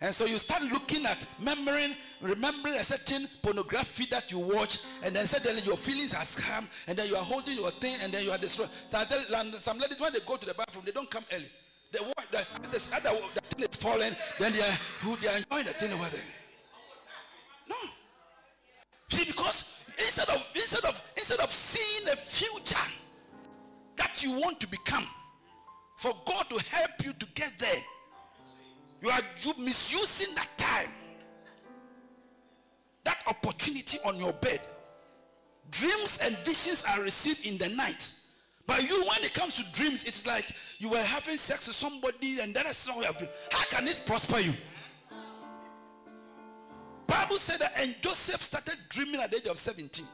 And 0.00 0.14
so 0.14 0.26
you 0.26 0.36
start 0.36 0.62
looking 0.62 1.06
at 1.06 1.26
remembering, 1.38 1.96
remembering 2.20 2.74
a 2.74 2.84
certain 2.84 3.28
pornography 3.40 4.06
that 4.10 4.30
you 4.30 4.38
watch, 4.38 4.80
and 5.02 5.16
then 5.16 5.26
suddenly 5.26 5.62
your 5.62 5.76
feelings 5.76 6.12
has 6.12 6.36
come, 6.36 6.68
and 6.86 6.98
then 6.98 7.08
you 7.08 7.16
are 7.16 7.24
holding 7.24 7.56
your 7.56 7.70
thing, 7.70 7.96
and 8.02 8.12
then 8.12 8.22
you 8.22 8.30
are 8.30 8.36
destroyed. 8.36 8.68
So 8.88 8.98
some 9.58 9.78
ladies 9.78 9.98
when 9.98 10.12
they 10.12 10.20
go 10.20 10.36
to 10.36 10.46
the 10.46 10.52
bathroom, 10.52 10.84
they 10.84 10.92
don't 10.92 11.10
come 11.10 11.24
early. 11.32 11.48
They 11.92 12.00
watch 12.00 12.26
the, 12.30 12.46
this 12.60 12.92
other 12.92 13.10
the 13.34 13.40
thing 13.40 13.66
is 13.66 13.76
falling, 13.76 14.14
then 14.38 14.52
they 14.52 14.60
are 14.60 14.78
who 15.00 15.16
they 15.16 15.28
are 15.28 15.36
enjoying 15.38 15.64
the 15.64 15.72
thing 15.72 15.92
over 15.92 16.10
there. 16.10 16.24
No. 17.68 17.76
See, 19.08 19.24
because 19.24 19.75
instead 19.98 20.28
of 20.28 20.46
instead 20.54 20.84
of 20.84 21.02
instead 21.16 21.40
of 21.40 21.50
seeing 21.50 22.04
the 22.04 22.16
future 22.16 22.76
that 23.96 24.22
you 24.22 24.38
want 24.38 24.60
to 24.60 24.68
become, 24.68 25.06
for 25.96 26.14
God 26.24 26.48
to 26.50 26.62
help 26.70 27.04
you 27.04 27.12
to 27.14 27.26
get 27.34 27.52
there, 27.58 27.82
you 29.02 29.10
are 29.10 29.20
misusing 29.58 30.34
that 30.34 30.48
time, 30.56 30.90
that 33.04 33.18
opportunity 33.26 33.98
on 34.04 34.16
your 34.18 34.32
bed. 34.34 34.60
Dreams 35.70 36.20
and 36.22 36.36
visions 36.38 36.84
are 36.88 37.02
received 37.02 37.44
in 37.44 37.58
the 37.58 37.68
night. 37.74 38.12
But 38.66 38.88
you, 38.88 39.00
when 39.02 39.22
it 39.22 39.32
comes 39.32 39.56
to 39.56 39.64
dreams, 39.72 40.04
it's 40.04 40.26
like 40.26 40.50
you 40.78 40.90
were 40.90 41.02
having 41.02 41.36
sex 41.36 41.68
with 41.68 41.76
somebody 41.76 42.40
and 42.40 42.54
that 42.54 42.66
is 42.66 42.88
not 42.88 43.04
how 43.52 43.64
can 43.64 43.86
it 43.86 44.02
prosper 44.06 44.40
you? 44.40 44.54
Bible 47.06 47.38
said 47.38 47.60
that 47.60 47.72
and 47.78 47.94
Joseph 48.00 48.42
started 48.42 48.76
dreaming 48.88 49.20
at 49.20 49.30
the 49.30 49.38
age 49.38 49.46
of 49.46 49.58
17. 49.58 50.04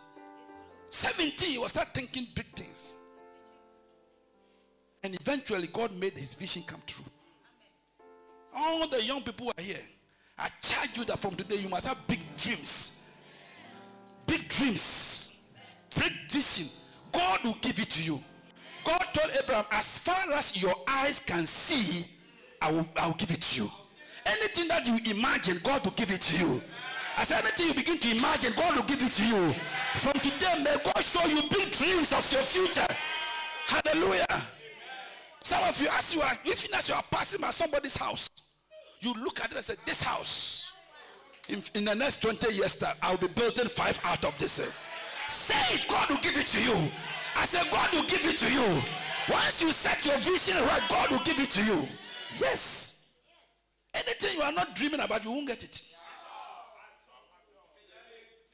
17, 0.88 1.50
he 1.50 1.58
was 1.58 1.70
start 1.70 1.88
thinking 1.94 2.26
big 2.34 2.46
things. 2.54 2.96
And 5.02 5.14
eventually 5.20 5.66
God 5.68 5.92
made 5.96 6.16
his 6.16 6.34
vision 6.34 6.62
come 6.66 6.82
true. 6.86 7.04
All 8.54 8.86
the 8.86 9.02
young 9.02 9.22
people 9.22 9.46
who 9.46 9.52
are 9.56 9.62
here, 9.62 9.80
I 10.38 10.48
charge 10.60 10.98
you 10.98 11.04
that 11.06 11.18
from 11.18 11.34
today 11.34 11.56
you 11.56 11.68
must 11.68 11.86
have 11.86 12.06
big 12.06 12.20
dreams. 12.36 12.92
Big 14.26 14.48
dreams. 14.48 15.32
Big 15.98 16.12
vision. 16.30 16.68
God 17.10 17.40
will 17.44 17.56
give 17.60 17.78
it 17.78 17.90
to 17.90 18.02
you. 18.02 18.22
God 18.84 19.06
told 19.12 19.30
Abraham, 19.42 19.64
as 19.70 19.98
far 19.98 20.32
as 20.34 20.60
your 20.60 20.74
eyes 20.88 21.20
can 21.20 21.46
see, 21.46 22.06
I 22.60 22.72
will, 22.72 22.86
I 22.96 23.06
will 23.06 23.14
give 23.14 23.30
it 23.30 23.40
to 23.40 23.62
you. 23.62 23.70
Anything 24.26 24.68
that 24.68 24.86
you 24.86 24.98
imagine, 25.16 25.60
God 25.62 25.84
will 25.84 25.92
give 25.92 26.10
it 26.10 26.20
to 26.22 26.38
you. 26.38 26.62
As 27.16 27.30
anything 27.30 27.68
you 27.68 27.74
begin 27.74 27.98
to 27.98 28.16
imagine, 28.16 28.52
God 28.56 28.76
will 28.76 28.82
give 28.84 29.02
it 29.02 29.12
to 29.12 29.26
you. 29.26 29.52
From 29.94 30.14
today, 30.14 30.62
may 30.62 30.76
God 30.82 31.02
show 31.02 31.26
you 31.26 31.42
big 31.50 31.70
dreams 31.70 32.12
of 32.12 32.32
your 32.32 32.42
future. 32.42 32.86
Hallelujah. 33.66 34.42
Some 35.42 35.62
of 35.64 35.80
you, 35.80 35.88
as 35.92 36.14
you 36.14 36.22
are, 36.22 36.38
even 36.44 36.74
as 36.74 36.88
you 36.88 36.94
are 36.94 37.04
passing 37.10 37.40
by 37.40 37.50
somebody's 37.50 37.96
house, 37.96 38.28
you 39.00 39.12
look 39.14 39.40
at 39.40 39.50
it 39.50 39.56
and 39.56 39.64
say, 39.64 39.74
This 39.84 40.02
house, 40.02 40.72
in, 41.48 41.62
in 41.74 41.84
the 41.84 41.94
next 41.94 42.22
20 42.22 42.54
years, 42.54 42.76
time, 42.76 42.94
I'll 43.02 43.16
be 43.16 43.28
building 43.28 43.66
five 43.66 43.98
out 44.04 44.24
of 44.24 44.38
this. 44.38 44.60
Say 45.28 45.74
it, 45.74 45.86
God 45.88 46.08
will 46.08 46.18
give 46.18 46.36
it 46.36 46.46
to 46.46 46.62
you. 46.62 46.90
I 47.36 47.44
said, 47.44 47.70
God 47.70 47.92
will 47.92 48.04
give 48.04 48.24
it 48.24 48.36
to 48.38 48.52
you. 48.52 48.82
Once 49.28 49.62
you 49.62 49.72
set 49.72 50.04
your 50.04 50.16
vision 50.18 50.62
right, 50.64 50.82
God 50.88 51.10
will 51.10 51.20
give 51.20 51.40
it 51.40 51.50
to 51.50 51.64
you. 51.64 51.88
Yes. 52.40 53.01
Anything 53.94 54.36
you 54.36 54.42
are 54.42 54.52
not 54.52 54.74
dreaming 54.74 55.00
about, 55.00 55.24
you 55.24 55.30
won't 55.30 55.46
get 55.46 55.62
it. 55.64 55.82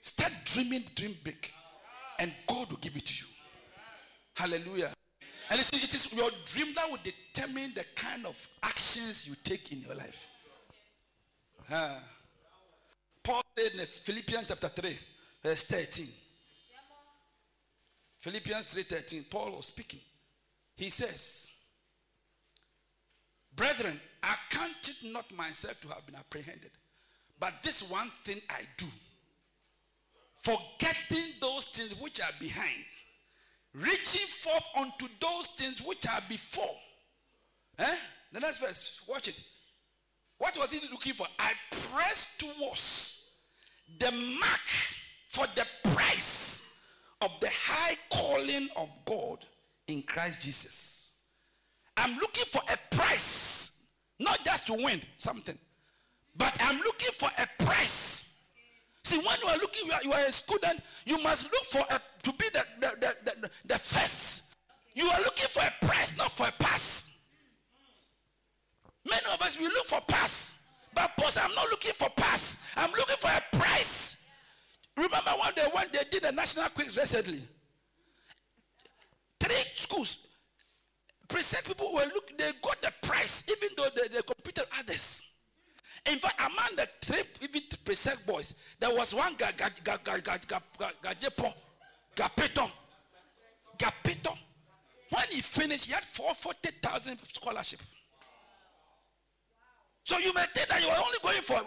Start 0.01 0.33
dreaming, 0.45 0.85
dream 0.95 1.17
big, 1.23 1.51
and 2.19 2.33
God 2.47 2.71
will 2.71 2.79
give 2.79 2.97
it 2.97 3.07
to 3.07 3.25
you. 3.25 3.27
Hallelujah. 4.35 4.91
And 5.51 5.61
see, 5.61 5.79
it 5.79 5.95
is 5.95 6.13
your 6.13 6.31
dream 6.47 6.75
that 6.75 6.91
will 6.91 6.99
determine 7.03 7.73
the 7.75 7.85
kind 7.95 8.27
of 8.27 8.49
actions 8.63 9.29
you 9.29 9.35
take 9.43 9.73
in 9.73 9.81
your 9.81 9.95
life. 9.95 10.27
Paul 13.23 13.43
said 13.57 13.73
in 13.73 13.87
Philippians 13.87 14.49
chapter 14.49 14.69
3, 14.69 14.99
verse 15.43 15.65
13. 15.65 16.09
Philippians 18.21 18.67
3:13, 18.75 19.31
Paul 19.31 19.53
was 19.53 19.67
speaking. 19.67 20.01
He 20.77 20.91
says, 20.91 21.51
Brethren, 23.55 24.01
I 24.23 24.35
count 24.51 24.89
it 24.89 25.13
not 25.13 25.33
myself 25.37 25.81
to 25.83 25.89
have 25.89 26.05
been 26.07 26.17
apprehended, 26.17 26.71
but 27.39 27.55
this 27.63 27.83
one 27.89 28.11
thing 28.25 28.41
I 28.51 28.63
do, 28.77 28.87
forgetting 30.37 31.35
those 31.41 31.67
things 31.67 31.95
which 32.01 32.21
are 32.21 32.33
behind, 32.41 32.85
reaching 33.75 34.27
forth 34.27 34.69
unto 34.77 35.07
those 35.21 35.49
things 35.49 35.83
which 35.83 36.07
are 36.09 36.23
before. 36.29 36.77
Eh? 37.79 37.97
The 38.33 38.41
next 38.41 38.59
verse, 38.59 39.03
watch 39.09 39.29
it. 39.29 39.41
What 40.39 40.57
was 40.57 40.73
he 40.73 40.87
looking 40.91 41.15
for? 41.15 41.27
I 41.39 41.53
press 41.71 42.37
towards 42.39 43.31
the 43.99 44.13
mark 44.13 44.69
for 45.31 45.47
the 45.55 45.67
price 45.91 46.63
of 47.21 47.31
the 47.41 47.49
high 47.51 47.97
calling 48.11 48.69
of 48.77 48.89
God 49.05 49.45
in 49.89 50.03
Christ 50.03 50.43
Jesus. 50.43 51.15
I'm 51.97 52.17
looking 52.19 52.45
for 52.45 52.63
a 52.71 52.95
price, 52.95 53.73
not 54.19 54.45
just 54.45 54.67
to 54.69 54.75
win 54.75 55.01
something, 55.17 55.59
but 56.37 56.57
I'm 56.61 56.79
looking 56.79 57.13
for 57.13 57.29
a 57.39 57.65
price. 57.65 58.25
See, 59.05 59.19
when 59.19 59.37
you 59.43 59.49
are 59.49 59.59
looking, 59.59 59.87
you 59.87 59.93
are, 59.93 60.03
you 60.05 60.13
are 60.13 60.25
a 60.27 60.33
student, 60.33 60.81
you 61.07 61.23
must 61.23 61.45
look 61.45 61.65
for 61.65 61.83
a, 61.91 62.01
to 62.23 62.33
be 62.33 62.45
the, 62.53 62.65
the, 62.81 62.91
the, 63.01 63.33
the, 63.41 63.51
the 63.67 63.79
first. 63.79 64.45
You 64.95 65.09
are 65.09 65.21
looking 65.21 65.49
for 65.49 65.63
a 65.63 65.87
price, 65.87 66.17
not 66.17 66.33
for 66.33 66.47
a 66.47 66.53
pass. 66.53 67.11
Many 69.09 69.23
of 69.33 69.41
us, 69.41 69.59
we 69.59 69.67
look 69.67 69.87
for 69.87 70.01
pass. 70.03 70.55
But 70.95 71.17
boss, 71.17 71.39
I'm 71.39 71.55
not 71.55 71.71
looking 71.71 71.93
for 71.93 72.11
pass. 72.11 72.57
I'm 72.77 72.91
looking 72.91 73.17
for 73.19 73.31
a 73.31 73.57
price. 73.57 74.19
Remember 74.97 75.31
one 75.39 75.55
day 75.55 75.67
when 75.73 75.87
they 75.93 76.01
did 76.11 76.25
the 76.25 76.33
national 76.33 76.69
quiz 76.71 76.97
recently? 76.97 77.41
Three 79.39 79.63
schools, 79.75 80.19
present 81.29 81.65
people 81.65 81.93
were 81.93 82.07
looking, 82.15 82.37
they 82.37 82.51
got 82.63 82.81
the 82.83 82.93
prize, 83.03 83.45
even 83.49 83.69
though 83.77 83.89
they, 83.95 84.09
they 84.09 84.23
competed 84.23 84.65
others. 84.79 85.23
In 86.11 86.19
fact, 86.19 86.41
among 86.41 86.77
the 86.77 86.89
three 87.03 87.23
even 87.43 87.63
present 87.85 88.25
boys, 88.27 88.55
there 88.81 88.95
was 88.95 89.15
one 89.15 89.35
guy, 89.37 89.53
Gajepo, 89.53 91.53
Gapeto, 92.17 92.71
Gapeto. 93.79 94.37
When 95.11 95.25
he 95.31 95.41
finished, 95.41 95.87
he 95.87 95.93
had 95.93 96.05
440,000 96.05 97.19
scholarship. 97.33 97.81
So 100.05 100.19
you 100.19 100.33
may 100.33 100.45
think 100.55 100.69
that 100.69 100.83
you 100.83 100.89
are 100.89 100.97
only 100.97 101.19
going 101.23 101.43
for 101.43 101.61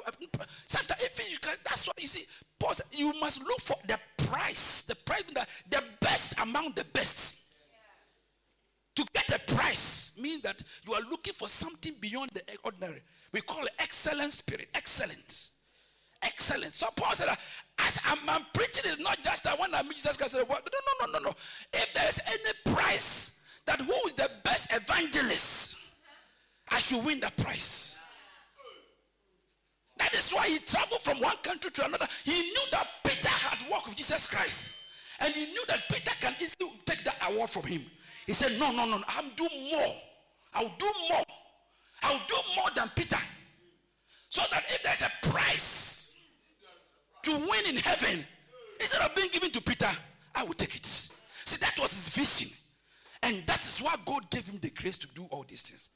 sometimes 0.65 1.03
if 1.03 1.31
you 1.31 1.37
can 1.37 1.55
that's 1.63 1.85
what 1.85 2.01
you 2.01 2.07
see. 2.07 2.25
Pause. 2.57 2.81
You 2.91 3.13
must 3.19 3.39
look 3.43 3.59
for 3.59 3.75
the 3.87 3.99
price, 4.17 4.81
the 4.81 4.95
price 4.95 5.23
that 5.35 5.47
the 5.69 5.83
best 5.99 6.39
among 6.39 6.73
the 6.73 6.83
best. 6.85 7.40
To 8.95 9.05
get 9.13 9.31
a 9.31 9.53
price 9.53 10.13
means 10.19 10.41
that 10.41 10.61
you 10.85 10.93
are 10.93 11.01
looking 11.09 11.33
for 11.33 11.47
something 11.47 11.93
beyond 11.99 12.31
the 12.33 12.41
ordinary. 12.63 13.01
We 13.31 13.41
call 13.41 13.63
it 13.63 13.71
excellent 13.79 14.33
spirit. 14.33 14.67
Excellent. 14.73 15.51
Excellent. 16.23 16.73
So 16.73 16.87
Paul 16.95 17.15
said, 17.15 17.29
as 17.79 17.99
I'm, 18.05 18.17
I'm 18.27 18.45
preaching 18.53 18.91
is 18.91 18.99
not 18.99 19.23
just 19.23 19.45
that 19.45 19.59
when 19.59 19.73
I 19.73 19.81
meet 19.83 19.93
Jesus 19.93 20.17
Christ. 20.17 20.33
Said, 20.33 20.45
well, 20.47 20.59
no, 20.71 21.07
no, 21.07 21.13
no, 21.13 21.19
no, 21.19 21.25
no. 21.29 21.35
If 21.73 21.93
there's 21.93 22.19
any 22.27 22.75
price 22.75 23.31
that 23.65 23.79
who 23.79 23.93
is 24.07 24.13
the 24.13 24.29
best 24.43 24.73
evangelist, 24.73 25.77
I 26.69 26.79
should 26.79 27.03
win 27.05 27.19
that 27.21 27.35
prize. 27.37 27.97
That 29.97 30.13
is 30.15 30.31
why 30.31 30.47
he 30.47 30.59
traveled 30.59 31.01
from 31.01 31.19
one 31.19 31.37
country 31.43 31.71
to 31.71 31.85
another. 31.85 32.07
He 32.23 32.31
knew 32.31 32.65
that 32.71 32.87
Peter 33.03 33.29
had 33.29 33.69
walked 33.69 33.87
with 33.87 33.97
Jesus 33.97 34.27
Christ. 34.27 34.71
And 35.19 35.33
he 35.33 35.45
knew 35.45 35.63
that 35.67 35.87
Peter 35.89 36.11
can 36.19 36.35
easily 36.41 36.71
take 36.85 37.03
that 37.03 37.17
award 37.27 37.49
from 37.49 37.63
him. 37.63 37.85
He 38.25 38.33
said, 38.33 38.59
No, 38.59 38.71
no, 38.71 38.85
no. 38.85 39.01
I'll 39.07 39.29
do 39.35 39.47
more. 39.71 39.95
I'll 40.53 40.73
do 40.77 40.89
more. 41.09 41.23
I'll 42.03 42.21
do 42.27 42.35
more 42.55 42.69
than 42.75 42.89
Peter. 42.95 43.17
So 44.29 44.41
that 44.51 44.63
if 44.69 44.83
there's 44.83 45.01
a 45.01 45.11
prize 45.29 46.15
to 47.23 47.31
win 47.31 47.65
in 47.67 47.75
heaven, 47.77 48.25
instead 48.79 49.01
of 49.01 49.13
being 49.15 49.29
given 49.29 49.51
to 49.51 49.61
Peter, 49.61 49.89
I 50.35 50.43
will 50.43 50.53
take 50.53 50.75
it. 50.75 50.85
See, 50.85 51.57
that 51.59 51.77
was 51.79 51.91
his 51.91 52.09
vision. 52.09 52.55
And 53.23 53.45
that 53.45 53.63
is 53.63 53.79
why 53.79 53.95
God 54.05 54.29
gave 54.31 54.47
him 54.47 54.57
the 54.59 54.71
grace 54.71 54.97
to 54.99 55.07
do 55.07 55.27
all 55.29 55.45
these 55.47 55.61
things. 55.63 55.89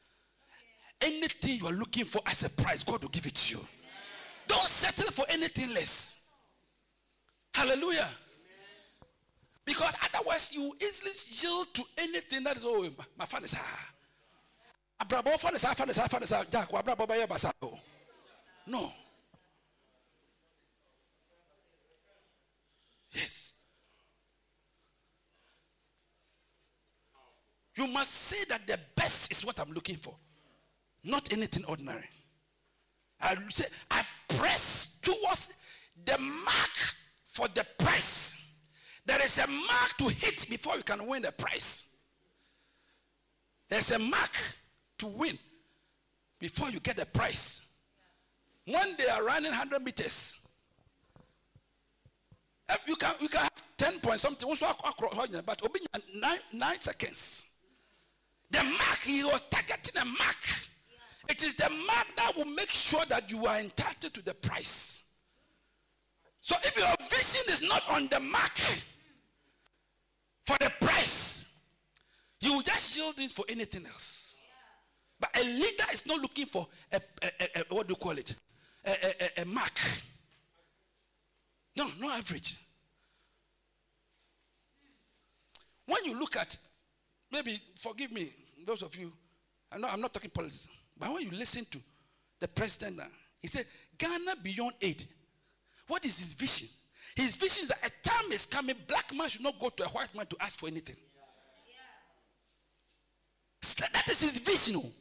Anything 1.01 1.59
you 1.59 1.67
are 1.67 1.73
looking 1.73 2.05
for 2.05 2.21
as 2.25 2.43
a 2.43 2.49
prize, 2.49 2.83
God 2.83 3.01
will 3.01 3.09
give 3.09 3.25
it 3.25 3.35
to 3.35 3.57
you. 3.57 3.65
Don't 4.47 4.67
settle 4.67 5.11
for 5.11 5.25
anything 5.29 5.73
less. 5.73 6.17
Hallelujah. 7.53 8.07
Because 9.65 9.95
otherwise 10.03 10.51
you 10.53 10.71
easily 10.79 11.11
yield 11.41 11.73
to 11.73 11.83
anything 11.97 12.43
that 12.43 12.57
is 12.57 12.63
oh 12.65 12.87
my 13.17 13.25
fan 13.25 13.43
is. 13.43 13.55
Abrabo 15.01 15.39
fan 15.39 15.55
is 15.55 15.65
ah 15.65 15.73
fan 15.73 15.89
is 15.89 15.97
ah 15.97 16.07
fan 16.07 16.23
is 16.23 16.33
oh. 17.61 17.79
No. 18.67 18.91
Yes. 23.11 23.53
You 27.75 27.87
must 27.87 28.11
say 28.11 28.45
that 28.49 28.65
the 28.67 28.79
best 28.95 29.31
is 29.31 29.43
what 29.45 29.59
I'm 29.59 29.71
looking 29.73 29.97
for, 29.97 30.15
not 31.03 31.31
anything 31.33 31.65
ordinary. 31.65 32.09
I 33.19 33.35
say 33.49 33.65
I 33.91 34.03
press 34.29 34.97
towards 35.01 35.53
the 36.05 36.17
mark 36.17 36.95
for 37.25 37.47
the 37.49 37.65
prize. 37.77 38.37
There 39.05 39.23
is 39.23 39.37
a 39.37 39.47
mark 39.47 39.97
to 39.99 40.09
hit 40.09 40.47
before 40.49 40.75
you 40.77 40.83
can 40.83 41.05
win 41.05 41.21
the 41.21 41.31
prize. 41.31 41.85
There's 43.69 43.91
a 43.91 43.99
mark 43.99 44.35
to 44.99 45.07
win 45.07 45.37
before 46.39 46.69
you 46.69 46.79
get 46.79 46.97
the 46.97 47.05
prize. 47.05 47.61
When 48.65 48.95
they 48.97 49.07
are 49.07 49.23
running 49.23 49.51
100 49.51 49.83
meters, 49.83 50.39
eh, 52.69 52.75
you 52.87 52.95
can, 52.95 53.13
you 53.19 53.27
can 53.27 53.41
have 53.41 53.51
10 53.77 53.99
points, 53.99 54.23
something, 54.23 54.49
but 55.45 55.63
uh, 55.63 55.99
nine, 56.15 56.39
nine 56.51 56.79
seconds. 56.79 57.45
The 58.49 58.63
mark, 58.63 58.99
he 59.03 59.23
was 59.23 59.41
targeting 59.49 60.01
a 60.01 60.05
mark. 60.05 60.45
It 61.29 61.43
is 61.43 61.55
the 61.55 61.69
mark 61.69 62.07
that 62.17 62.33
will 62.35 62.45
make 62.45 62.69
sure 62.69 63.03
that 63.09 63.31
you 63.31 63.45
are 63.45 63.59
entitled 63.59 64.13
to 64.13 64.23
the 64.23 64.33
price. 64.33 65.03
So 66.41 66.55
if 66.63 66.77
your 66.77 66.87
vision 67.09 67.51
is 67.51 67.67
not 67.67 67.83
on 67.89 68.07
the 68.07 68.19
mark 68.19 68.59
for 70.45 70.57
the 70.59 70.71
price, 70.79 71.45
you 72.41 72.53
will 72.53 72.61
just 72.61 72.95
yield 72.97 73.19
it 73.19 73.31
for 73.31 73.45
anything 73.49 73.85
else. 73.85 74.37
But 75.19 75.35
a 75.39 75.43
leader 75.43 75.85
is 75.93 76.05
not 76.05 76.19
looking 76.19 76.45
for 76.45 76.67
a, 76.91 76.99
a- 77.23 77.31
a- 77.39 77.61
a- 77.61 77.75
what 77.75 77.87
do 77.87 77.91
you 77.93 77.95
call 77.95 78.17
it? 78.17 78.35
A, 79.37 79.45
mark. 79.45 79.79
No, 81.75 81.87
no 81.99 82.09
average. 82.11 82.57
When 85.87 86.03
you 86.05 86.19
look 86.19 86.35
at, 86.35 86.57
maybe 87.31 87.59
forgive 87.79 88.11
me, 88.11 88.29
those 88.65 88.81
of 88.81 88.95
you, 88.95 89.11
I 89.71 89.77
know 89.77 89.87
I'm 89.87 90.01
not 90.01 90.13
talking 90.13 90.29
politics, 90.29 90.67
but 90.97 91.11
when 91.13 91.23
you 91.23 91.31
listen 91.31 91.65
to 91.71 91.79
the 92.39 92.47
president 92.47 93.01
he 93.41 93.47
said, 93.47 93.65
Ghana 93.97 94.35
beyond 94.41 94.73
aid. 94.81 95.03
What 95.87 96.03
is 96.05 96.17
his 96.17 96.33
vision? 96.33 96.67
His 97.15 97.35
vision 97.35 97.63
is 97.63 97.69
that 97.69 97.79
a 97.85 98.07
time 98.07 98.31
is 98.31 98.45
coming, 98.45 98.75
black 98.87 99.13
man 99.15 99.29
should 99.29 99.41
not 99.41 99.57
go 99.59 99.69
to 99.69 99.83
a 99.85 99.87
white 99.87 100.13
man 100.15 100.25
to 100.27 100.35
ask 100.41 100.59
for 100.59 100.67
anything. 100.67 100.97
That 103.93 104.09
is 104.09 104.21
his 104.21 104.39
vision. 104.39 104.91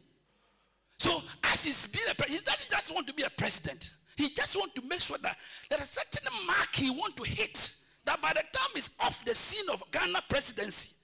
So 0.99 1.23
as 1.43 1.65
he's 1.65 1.87
being 1.87 2.07
a 2.11 2.15
president, 2.15 2.41
he 2.41 2.51
doesn't 2.51 2.71
just 2.71 2.95
want 2.95 3.07
to 3.09 3.15
be 3.15 3.25
a 3.25 3.31
president. 3.31 3.93
He 4.17 4.31
just 4.31 4.57
want 4.57 4.75
to 4.77 4.83
make 4.83 5.01
sure 5.01 5.19
that 5.19 5.37
there 5.69 5.79
is 5.81 5.87
a 5.87 5.89
certain 5.89 6.47
mark 6.47 6.75
he 6.75 6.91
want 6.91 7.17
to 7.17 7.25
hit. 7.25 7.75
That 8.05 8.21
by 8.23 8.31
the 8.31 8.43
time 8.53 8.69
he's 8.75 8.91
off 9.01 9.25
the 9.25 9.35
scene 9.35 9.69
of 9.71 9.83
Ghana 9.91 10.21
presidency, 10.29 10.95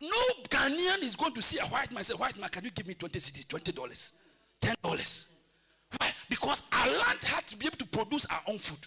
no 0.00 0.16
Ghanaian 0.48 1.02
is 1.02 1.16
going 1.16 1.34
to 1.34 1.42
see 1.42 1.58
a 1.58 1.66
white 1.66 1.92
man 1.92 2.04
say, 2.04 2.14
White 2.14 2.38
man, 2.38 2.50
can 2.50 2.64
you 2.64 2.70
give 2.70 2.86
me 2.86 2.94
20 2.94 3.18
cities, 3.18 3.44
$20, 3.46 4.12
$10? 4.60 5.26
Why? 5.98 6.12
Because 6.28 6.62
our 6.72 6.88
land 6.88 7.24
had 7.24 7.46
to 7.48 7.56
be 7.56 7.66
able 7.66 7.78
to 7.78 7.86
produce 7.86 8.26
our 8.26 8.42
own 8.48 8.58
food. 8.58 8.86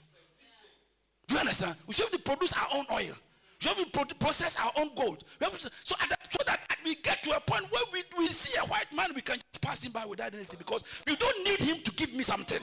Do 1.29 1.35
you 1.35 1.41
understand? 1.41 1.75
We 1.85 1.93
should 1.93 2.11
to 2.11 2.17
produce 2.19 2.53
our 2.53 2.67
own 2.73 2.85
oil. 2.91 3.13
We 3.63 3.67
should 3.67 3.77
to 3.93 4.15
process 4.15 4.57
our 4.57 4.71
own 4.77 4.89
gold. 4.95 5.23
To- 5.39 5.69
so, 5.83 5.95
that- 6.09 6.31
so 6.31 6.39
that 6.47 6.65
we 6.83 6.95
get 6.95 7.21
to 7.23 7.35
a 7.37 7.39
point 7.39 7.71
where 7.71 7.83
we, 7.93 8.03
we 8.17 8.27
see 8.29 8.57
a 8.57 8.65
white 8.65 8.91
man, 8.93 9.11
we 9.13 9.21
can 9.21 9.37
just 9.37 9.61
pass 9.61 9.83
him 9.83 9.91
by 9.91 10.05
without 10.05 10.33
anything 10.33 10.57
because 10.57 10.83
you 11.07 11.15
don't 11.15 11.43
need 11.45 11.61
him 11.61 11.77
to 11.83 11.91
give 11.91 12.13
me 12.15 12.23
something. 12.23 12.59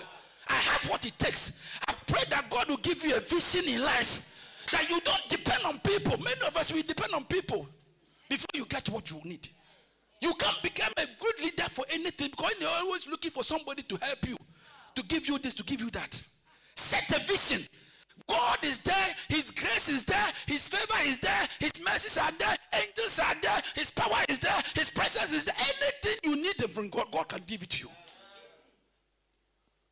I 0.48 0.54
have 0.54 0.90
what 0.90 1.06
it 1.06 1.16
takes. 1.18 1.52
I 1.86 1.94
pray 2.08 2.22
that 2.30 2.50
God 2.50 2.68
will 2.68 2.76
give 2.78 3.04
you 3.04 3.14
a 3.16 3.20
vision 3.20 3.64
in 3.72 3.82
life 3.82 4.24
that 4.72 4.90
you 4.90 5.00
don't 5.00 5.28
depend 5.28 5.64
on 5.64 5.78
people. 5.80 6.18
Many 6.18 6.40
of 6.44 6.56
us, 6.56 6.72
we 6.72 6.82
depend 6.82 7.14
on 7.14 7.24
people 7.24 7.68
before 8.28 8.46
you 8.54 8.64
get 8.66 8.88
what 8.88 9.08
you 9.10 9.20
need. 9.24 9.48
You 10.20 10.34
can't 10.34 10.60
become 10.62 10.92
a 10.96 11.06
good 11.20 11.40
leader 11.40 11.64
for 11.64 11.84
anything 11.90 12.30
because 12.30 12.54
you're 12.58 12.68
always 12.70 13.06
looking 13.06 13.30
for 13.30 13.44
somebody 13.44 13.82
to 13.84 13.96
help 14.00 14.26
you, 14.26 14.36
to 14.96 15.02
give 15.04 15.28
you 15.28 15.38
this, 15.38 15.54
to 15.54 15.62
give 15.62 15.80
you 15.80 15.90
that. 15.90 16.24
Set 16.74 17.10
a 17.12 17.20
vision. 17.24 17.64
God 18.28 18.58
is 18.62 18.78
there, 18.78 19.14
His 19.28 19.50
grace 19.50 19.88
is 19.88 20.04
there, 20.04 20.32
His 20.46 20.68
favor 20.68 21.00
is 21.04 21.18
there, 21.18 21.46
His 21.60 21.72
mercies 21.84 22.18
are 22.18 22.32
there, 22.38 22.56
angels 22.74 23.20
are 23.20 23.34
there, 23.40 23.62
His 23.74 23.90
power 23.90 24.24
is 24.28 24.38
there, 24.38 24.62
His 24.74 24.90
presence 24.90 25.32
is 25.32 25.44
there. 25.44 25.54
Anything 25.58 26.18
you 26.24 26.36
need 26.36 26.70
from 26.70 26.88
God, 26.88 27.06
God 27.12 27.28
can 27.28 27.42
give 27.46 27.62
it 27.62 27.70
to 27.70 27.84
you. 27.84 27.90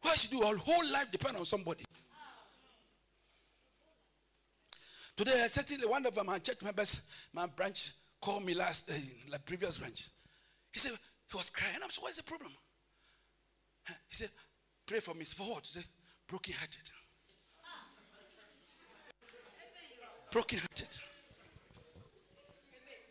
Why 0.03 0.15
should 0.15 0.33
your 0.33 0.57
whole 0.57 0.91
life 0.93 1.11
depend 1.13 1.37
on 1.37 1.45
somebody? 1.45 1.85
Today, 5.17 5.43
I 5.45 5.47
certainly 5.47 5.87
one 5.87 6.05
of 6.05 6.27
my 6.27 6.39
church 6.39 6.61
members, 6.63 7.01
my 7.33 7.47
branch, 7.47 7.93
called 8.21 8.45
me 8.45 8.55
last, 8.55 8.91
uh, 8.91 9.39
previous 9.47 9.79
branch. 9.79 10.09
He 10.73 10.81
said, 10.81 10.93
he 11.31 11.37
was 11.37 11.51
crying. 11.51 11.77
I 11.77 11.87
said, 11.89 12.03
what's 12.03 12.17
the 12.17 12.25
problem? 12.25 12.53
He 13.87 14.15
said, 14.15 14.31
pray 14.87 15.01
for 15.01 15.15
me. 15.15 15.25
For 15.25 15.45
what? 15.45 15.67
He 15.67 15.73
said, 15.73 15.85
broken 16.27 16.55
hearted. 16.55 16.91
Broken 20.35 20.59
hearted. 20.59 20.89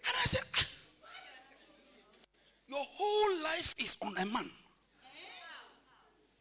And 0.05 0.13
I 0.13 0.25
said, 0.25 0.43
"Ah, 0.57 0.67
your 2.67 2.85
whole 2.85 3.43
life 3.43 3.73
is 3.77 3.95
on 4.01 4.17
a 4.17 4.25
man. 4.25 4.51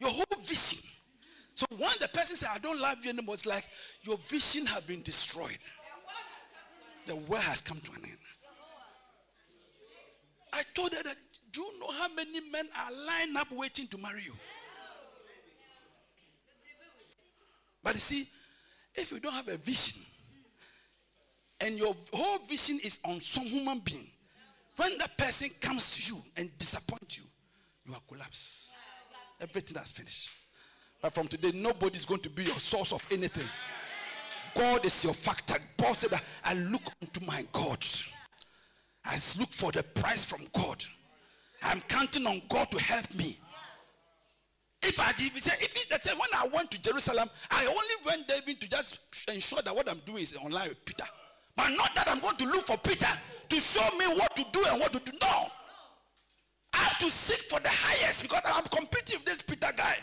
Your 0.01 0.09
whole 0.09 0.25
vision. 0.45 0.79
So 1.55 1.65
when 1.77 1.89
the 2.01 2.09
person 2.09 2.35
said, 2.35 2.49
I 2.53 2.57
don't 2.57 2.81
love 2.81 2.97
you 3.01 3.11
anymore, 3.11 3.35
it's 3.35 3.45
like 3.45 3.65
your 4.01 4.19
vision 4.27 4.65
has 4.65 4.81
been 4.81 5.01
destroyed. 5.03 5.57
The 7.07 7.15
world 7.15 7.43
has 7.43 7.61
come 7.61 7.79
to 7.79 7.91
an 7.93 8.03
end. 8.03 8.17
I 10.51 10.63
told 10.73 10.93
her 10.93 11.03
that, 11.03 11.15
do 11.53 11.61
you 11.61 11.79
know 11.79 11.91
how 11.91 12.09
many 12.09 12.41
men 12.49 12.67
are 12.77 12.91
lined 13.07 13.37
up 13.37 13.49
waiting 13.53 13.87
to 13.87 13.97
marry 13.97 14.23
you? 14.23 14.35
But 17.81 17.93
you 17.93 18.01
see, 18.01 18.29
if 18.95 19.13
you 19.13 19.21
don't 19.21 19.33
have 19.33 19.47
a 19.47 19.55
vision, 19.55 20.01
and 21.59 21.77
your 21.77 21.95
whole 22.13 22.39
vision 22.47 22.79
is 22.83 22.99
on 23.05 23.21
some 23.21 23.43
human 23.43 23.79
being, 23.79 24.07
when 24.75 24.97
that 24.97 25.17
person 25.17 25.49
comes 25.61 25.95
to 25.95 26.13
you 26.13 26.21
and 26.37 26.55
disappoints 26.57 27.17
you, 27.17 27.23
you 27.85 27.93
are 27.93 28.01
collapsed. 28.07 28.71
Everything 29.39 29.77
has 29.77 29.91
finished. 29.91 30.31
But 31.01 31.13
from 31.13 31.27
today, 31.27 31.51
nobody 31.53 31.97
is 31.97 32.05
going 32.05 32.21
to 32.21 32.29
be 32.29 32.43
your 32.43 32.59
source 32.59 32.93
of 32.93 33.05
anything. 33.11 33.47
God 34.55 34.85
is 34.85 35.03
your 35.03 35.13
factor. 35.13 35.55
Paul 35.77 35.93
said 35.93 36.19
I 36.43 36.53
look 36.53 36.83
unto 37.01 37.25
my 37.25 37.45
God. 37.51 37.85
I 39.05 39.15
look 39.37 39.53
for 39.53 39.71
the 39.71 39.83
price 39.83 40.23
from 40.23 40.41
God. 40.53 40.83
I'm 41.61 41.81
counting 41.81 42.25
on 42.25 42.41
God 42.49 42.71
to 42.71 42.81
help 42.81 43.13
me. 43.15 43.39
If 44.81 44.99
I 44.99 45.11
did, 45.13 45.31
say, 45.41 45.53
if 45.63 46.01
say 46.01 46.11
when 46.11 46.29
I 46.35 46.47
went 46.53 46.71
to 46.71 46.81
Jerusalem, 46.81 47.29
I 47.49 47.65
only 47.65 48.05
went 48.05 48.27
there 48.27 48.41
to 48.41 48.69
just 48.69 48.99
ensure 49.29 49.61
that 49.61 49.75
what 49.75 49.89
I'm 49.89 50.01
doing 50.05 50.23
is 50.23 50.35
online 50.35 50.69
with 50.69 50.83
Peter. 50.85 51.05
But 51.55 51.69
not 51.69 51.93
that 51.95 52.09
I'm 52.09 52.19
going 52.19 52.35
to 52.37 52.45
look 52.45 52.67
for 52.67 52.77
Peter 52.77 53.07
to 53.49 53.59
show 53.59 53.87
me 53.97 54.05
what 54.07 54.35
to 54.35 54.45
do 54.51 54.63
and 54.69 54.79
what 54.79 54.93
to 54.93 54.99
do. 54.99 55.17
No. 55.21 55.47
I 56.73 56.77
have 56.77 56.97
to 56.99 57.11
seek 57.11 57.41
for 57.43 57.59
the 57.59 57.69
highest 57.69 58.23
because 58.23 58.41
I'm 58.45 58.63
competing 58.63 59.19
with 59.19 59.25
this 59.25 59.41
Peter 59.43 59.71
guy 59.75 59.97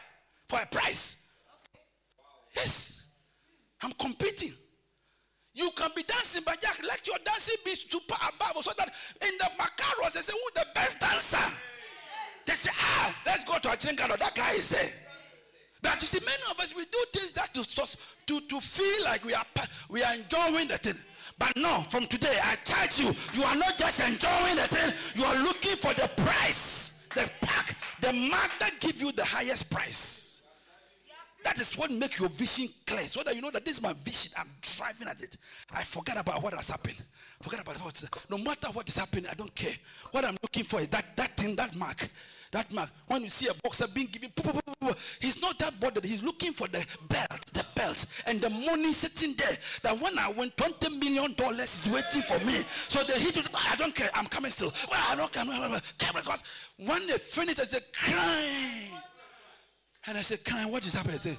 for 0.48 0.60
a 0.60 0.66
prize. 0.66 1.16
Yes. 2.54 3.06
I'm 3.82 3.92
competing. 3.92 4.52
You 5.52 5.70
can 5.74 5.90
be 5.96 6.04
dancing, 6.04 6.42
but 6.46 6.60
Jack, 6.60 6.78
let 6.86 7.06
your 7.06 7.16
dancing 7.24 7.56
be 7.64 7.74
super 7.74 8.14
above 8.14 8.62
so 8.62 8.72
that 8.78 8.92
in 9.22 9.36
the 9.38 9.50
Makarios, 9.58 10.12
they 10.12 10.20
say, 10.20 10.32
who's 10.32 10.52
the 10.54 10.66
best 10.74 11.00
dancer? 11.00 11.56
They 12.46 12.52
say, 12.54 12.70
ah, 12.72 13.16
let's 13.26 13.44
go 13.44 13.58
to 13.58 13.68
Achinkano. 13.68 14.16
That 14.18 14.34
guy 14.34 14.52
is 14.52 14.70
there. 14.70 14.92
But 15.82 16.00
you 16.00 16.06
see, 16.06 16.20
many 16.24 16.42
of 16.50 16.60
us, 16.60 16.74
we 16.74 16.84
do 16.84 17.04
things 17.12 17.32
that 17.32 17.52
to, 17.54 17.96
to, 18.26 18.40
to 18.46 18.60
feel 18.60 19.04
like 19.04 19.24
we 19.24 19.34
are, 19.34 19.44
we 19.88 20.02
are 20.02 20.14
enjoying 20.14 20.68
the 20.68 20.78
thing. 20.78 20.94
But 21.40 21.56
no, 21.56 21.82
from 21.88 22.06
today, 22.06 22.36
I 22.44 22.56
charge 22.56 23.00
you, 23.00 23.14
you 23.32 23.42
are 23.44 23.56
not 23.56 23.78
just 23.78 23.98
enjoying 24.06 24.56
the 24.56 24.68
thing, 24.68 24.92
you 25.14 25.24
are 25.24 25.42
looking 25.42 25.74
for 25.74 25.94
the 25.94 26.06
price, 26.22 26.92
the 27.14 27.28
pack, 27.40 27.76
the 28.02 28.12
mark 28.12 28.50
that 28.60 28.78
give 28.78 29.00
you 29.00 29.10
the 29.10 29.24
highest 29.24 29.70
price. 29.70 30.42
That 31.42 31.58
is 31.58 31.78
what 31.78 31.90
make 31.90 32.18
your 32.18 32.28
vision 32.28 32.68
clear. 32.86 33.08
So 33.08 33.22
that 33.22 33.34
you 33.34 33.40
know 33.40 33.50
that 33.50 33.64
this 33.64 33.78
is 33.78 33.82
my 33.82 33.94
vision. 33.94 34.32
I'm 34.38 34.50
driving 34.60 35.08
at 35.08 35.22
it. 35.22 35.38
I 35.72 35.82
forget 35.82 36.20
about 36.20 36.42
what 36.42 36.52
has 36.52 36.68
happened. 36.68 36.96
Forget 37.40 37.62
about 37.62 37.76
what 37.76 38.04
no 38.28 38.36
matter 38.36 38.68
what 38.68 38.86
is 38.86 38.98
happening, 38.98 39.24
I 39.30 39.34
don't 39.34 39.54
care. 39.54 39.72
What 40.10 40.26
I'm 40.26 40.36
looking 40.42 40.64
for 40.64 40.80
is 40.80 40.88
that 40.88 41.16
that 41.16 41.38
thing, 41.38 41.56
that 41.56 41.74
mark. 41.74 42.10
That 42.52 42.72
mark. 42.72 42.90
When 43.06 43.22
you 43.22 43.30
see 43.30 43.46
a 43.46 43.54
boxer 43.54 43.86
being 43.86 44.08
given, 44.08 44.32
he's 45.20 45.40
not 45.40 45.58
that 45.60 45.78
bothered. 45.78 46.04
He's 46.04 46.22
looking 46.22 46.52
for 46.52 46.66
the 46.66 46.84
belt, 47.08 47.46
the 47.52 47.64
belt, 47.76 48.06
and 48.26 48.40
the 48.40 48.50
money 48.50 48.92
sitting 48.92 49.34
there. 49.36 49.56
That 49.82 50.00
when 50.00 50.18
I 50.18 50.30
win, 50.32 50.50
twenty 50.56 50.96
million 50.98 51.32
dollars 51.34 51.86
is 51.86 51.92
waiting 51.92 52.22
for 52.22 52.44
me. 52.44 52.64
So 52.88 53.04
the 53.04 53.12
hit 53.12 53.36
is, 53.36 53.48
ah, 53.54 53.70
I 53.72 53.76
don't 53.76 53.94
care. 53.94 54.10
I'm 54.14 54.26
coming 54.26 54.50
still. 54.50 54.72
Well, 54.90 55.00
I 55.08 55.14
don't 55.14 55.30
care. 55.30 55.44
When 56.76 57.06
they 57.06 57.18
finish, 57.18 57.60
I 57.60 57.64
said, 57.64 57.82
crying. 57.92 58.90
And 60.06 60.18
I 60.18 60.22
said, 60.22 60.44
Kai, 60.44 60.64
what 60.66 60.84
is 60.86 60.94
happening? 60.94 61.16
I 61.16 61.18
said, 61.18 61.38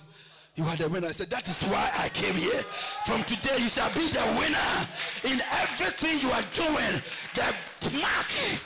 You 0.55 0.63
are 0.65 0.75
the 0.75 0.87
winner. 0.87 1.07
I 1.07 1.11
said, 1.11 1.29
That 1.29 1.47
is 1.47 1.63
why 1.63 1.91
I 1.97 2.09
came 2.09 2.35
here. 2.35 2.61
From 3.05 3.23
today, 3.23 3.57
you 3.57 3.67
shall 3.67 3.91
be 3.93 4.07
the 4.07 4.23
winner 4.39 5.33
in 5.33 5.41
everything 5.59 6.19
you 6.19 6.31
are 6.31 6.43
doing. 6.53 7.01
The 7.33 7.97
mark, 7.99 8.61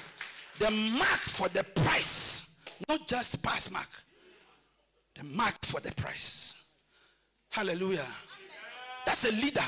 the 0.59 0.71
mark 0.71 1.19
for 1.19 1.49
the 1.49 1.63
price, 1.63 2.45
not 2.87 3.07
just 3.07 3.41
pass 3.41 3.69
mark, 3.71 3.89
the 5.15 5.23
mark 5.23 5.55
for 5.63 5.79
the 5.79 5.93
price. 5.95 6.57
Hallelujah. 7.51 8.05
That's 9.05 9.25
a 9.25 9.31
leader. 9.31 9.61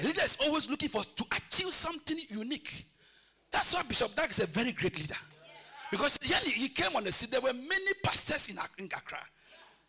A 0.00 0.06
leader 0.06 0.22
is 0.22 0.36
always 0.42 0.68
looking 0.68 0.88
for 0.88 1.02
to 1.02 1.24
achieve 1.36 1.72
something 1.72 2.18
unique. 2.28 2.86
That's 3.50 3.74
why 3.74 3.82
Bishop 3.82 4.14
Dag 4.14 4.30
is 4.30 4.40
a 4.40 4.46
very 4.46 4.72
great 4.72 4.98
leader. 4.98 5.14
Because 5.90 6.18
he 6.20 6.34
he 6.50 6.68
came 6.68 6.96
on 6.96 7.04
the 7.04 7.12
scene, 7.12 7.30
there 7.30 7.40
were 7.40 7.52
many 7.52 7.94
pastors 8.02 8.48
in, 8.48 8.58
in 8.78 8.86
Accra. 8.86 9.18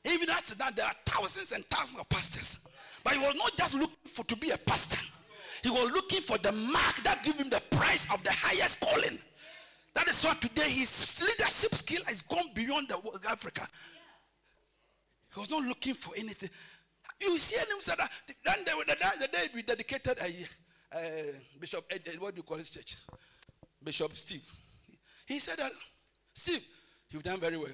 Even 0.06 0.30
after 0.30 0.56
that, 0.56 0.76
there 0.76 0.86
are 0.86 0.94
thousands 1.06 1.52
and 1.52 1.66
thousands 1.66 2.00
of 2.00 2.08
pastors. 2.10 2.60
But 3.04 3.14
he 3.14 3.20
was 3.20 3.36
not 3.36 3.58
just 3.58 3.74
looking 3.74 3.96
for 4.06 4.24
to 4.26 4.38
be 4.38 4.52
a 4.52 4.58
pastor. 4.58 5.00
He 5.64 5.70
was 5.70 5.92
looking 5.92 6.22
for 6.22 6.38
the 6.38 6.52
mark 6.52 7.04
that 7.04 7.24
gave 7.24 7.36
him 7.36 7.50
the 7.50 7.62
price 7.72 8.08
of 8.14 8.24
the 8.24 8.32
highest 8.32 8.80
calling. 8.80 9.18
That 9.98 10.08
is 10.10 10.24
why 10.24 10.36
today 10.36 10.70
his 10.70 11.24
leadership 11.28 11.74
skill 11.74 12.04
has 12.06 12.22
gone 12.22 12.50
beyond 12.54 12.92
Africa. 13.28 13.68
He 15.34 15.40
was 15.40 15.50
not 15.50 15.64
looking 15.64 15.96
for 15.96 16.14
anything. 16.16 16.52
You 17.20 17.36
see 17.40 17.58
him 17.58 17.78
said 17.80 17.98
that 17.98 18.12
then 18.46 18.64
the, 18.64 18.84
the, 18.88 18.96
day- 18.96 19.18
the 19.20 19.28
day 19.28 19.48
we 19.56 19.64
dedicated 19.64 20.20
a, 20.20 20.96
uh 20.96 21.00
Bishop 21.60 21.84
Ed- 21.90 22.16
what 22.20 22.36
do 22.36 22.40
you 22.40 22.44
call 22.44 22.58
his 22.58 22.70
church? 22.70 22.98
Bishop 23.84 24.16
Steve. 24.16 24.46
He 25.26 25.40
said 25.40 25.58
that 25.58 25.72
Steve, 26.36 26.62
you've 27.10 27.24
done 27.24 27.40
very 27.40 27.58
well. 27.58 27.74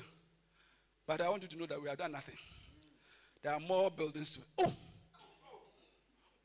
But 1.05 1.19
I 1.19 1.29
want 1.29 1.43
you 1.43 1.49
to 1.49 1.57
know 1.57 1.65
that 1.65 1.81
we 1.81 1.89
have 1.89 1.97
done 1.97 2.13
nothing. 2.13 2.37
There 3.41 3.53
are 3.53 3.59
more 3.59 3.91
buildings 3.91 4.35
to 4.37 4.39
Oh! 4.59 4.73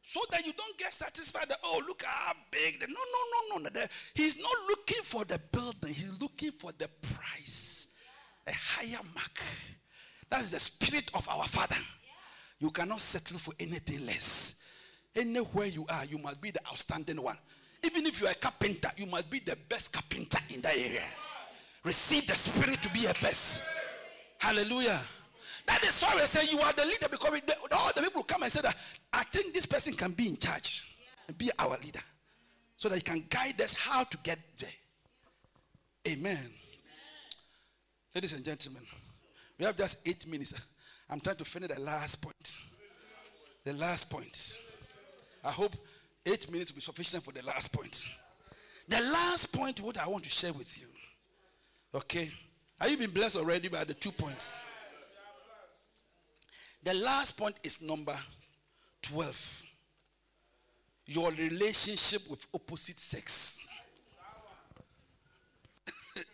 So 0.08 0.20
that 0.30 0.46
you 0.46 0.54
don't 0.54 0.78
get 0.78 0.90
satisfied 0.90 1.50
that, 1.50 1.58
oh, 1.62 1.82
look 1.86 2.02
how 2.02 2.32
big. 2.50 2.80
The, 2.80 2.86
no, 2.86 2.94
no, 2.94 3.58
no, 3.58 3.62
no. 3.64 3.68
The- 3.68 3.90
he's 4.14 4.38
not 4.38 4.54
looking 4.66 5.02
for 5.02 5.22
the 5.26 5.38
building, 5.52 5.92
he's 5.92 6.18
looking 6.18 6.50
for 6.52 6.72
the 6.78 6.88
price, 7.02 7.88
a 8.46 8.52
higher 8.54 9.02
mark. 9.14 9.38
That's 10.30 10.52
the 10.52 10.60
spirit 10.60 11.10
of 11.12 11.28
our 11.28 11.44
Father. 11.44 11.76
You 12.58 12.70
cannot 12.70 13.00
settle 13.00 13.38
for 13.38 13.52
anything 13.60 14.06
less. 14.06 14.54
Anywhere 15.14 15.66
you 15.66 15.84
are, 15.90 16.06
you 16.06 16.16
must 16.16 16.40
be 16.40 16.52
the 16.52 16.60
outstanding 16.68 17.20
one. 17.20 17.36
Even 17.84 18.06
if 18.06 18.18
you 18.22 18.28
are 18.28 18.32
a 18.32 18.34
carpenter, 18.34 18.88
you 18.96 19.04
must 19.04 19.28
be 19.28 19.40
the 19.40 19.58
best 19.68 19.92
carpenter 19.92 20.38
in 20.48 20.62
that 20.62 20.74
area. 20.74 21.04
Receive 21.84 22.26
the 22.26 22.34
spirit 22.34 22.80
to 22.80 22.88
be 22.92 23.04
a 23.04 23.12
best. 23.20 23.62
Hallelujah. 24.38 25.02
That 25.68 25.84
is 25.84 26.00
why 26.00 26.14
we 26.16 26.22
say 26.22 26.46
you 26.50 26.58
are 26.60 26.72
the 26.72 26.86
leader 26.86 27.08
because 27.10 27.40
the- 27.42 27.76
all 27.76 27.92
the 27.94 28.00
people 28.02 28.22
come 28.24 28.42
and 28.42 28.50
say 28.50 28.62
that 28.62 28.76
I 29.12 29.22
think 29.24 29.52
this 29.52 29.66
person 29.66 29.92
can 29.94 30.12
be 30.12 30.28
in 30.28 30.36
charge 30.38 30.82
and 31.28 31.36
be 31.36 31.50
our 31.58 31.76
leader 31.78 32.02
so 32.74 32.88
that 32.88 32.96
he 32.96 33.02
can 33.02 33.26
guide 33.28 33.60
us 33.60 33.74
how 33.74 34.02
to 34.04 34.16
get 34.18 34.38
there. 34.56 34.72
Amen. 36.08 36.52
Ladies 38.14 38.32
and 38.32 38.42
gentlemen, 38.44 38.82
we 39.58 39.66
have 39.66 39.76
just 39.76 39.98
eight 40.08 40.26
minutes. 40.26 40.54
I'm 41.10 41.20
trying 41.20 41.36
to 41.36 41.44
finish 41.44 41.68
the 41.68 41.80
last 41.80 42.22
point. 42.22 42.56
The 43.64 43.74
last 43.74 44.08
point. 44.08 44.58
I 45.44 45.50
hope 45.50 45.76
eight 46.24 46.50
minutes 46.50 46.70
will 46.72 46.76
be 46.76 46.80
sufficient 46.80 47.24
for 47.24 47.32
the 47.32 47.44
last 47.44 47.70
point. 47.70 48.06
The 48.88 49.02
last 49.02 49.52
point, 49.52 49.82
what 49.82 49.98
I 49.98 50.08
want 50.08 50.24
to 50.24 50.30
share 50.30 50.54
with 50.54 50.80
you. 50.80 50.86
Okay? 51.94 52.30
Have 52.80 52.90
you 52.90 52.96
been 52.96 53.10
blessed 53.10 53.36
already 53.36 53.68
by 53.68 53.84
the 53.84 53.92
two 53.92 54.12
points? 54.12 54.56
The 56.82 56.94
last 56.94 57.36
point 57.36 57.56
is 57.62 57.82
number 57.82 58.16
12. 59.02 59.62
Your 61.06 61.30
relationship 61.32 62.28
with 62.28 62.46
opposite 62.54 62.98
sex. 62.98 63.58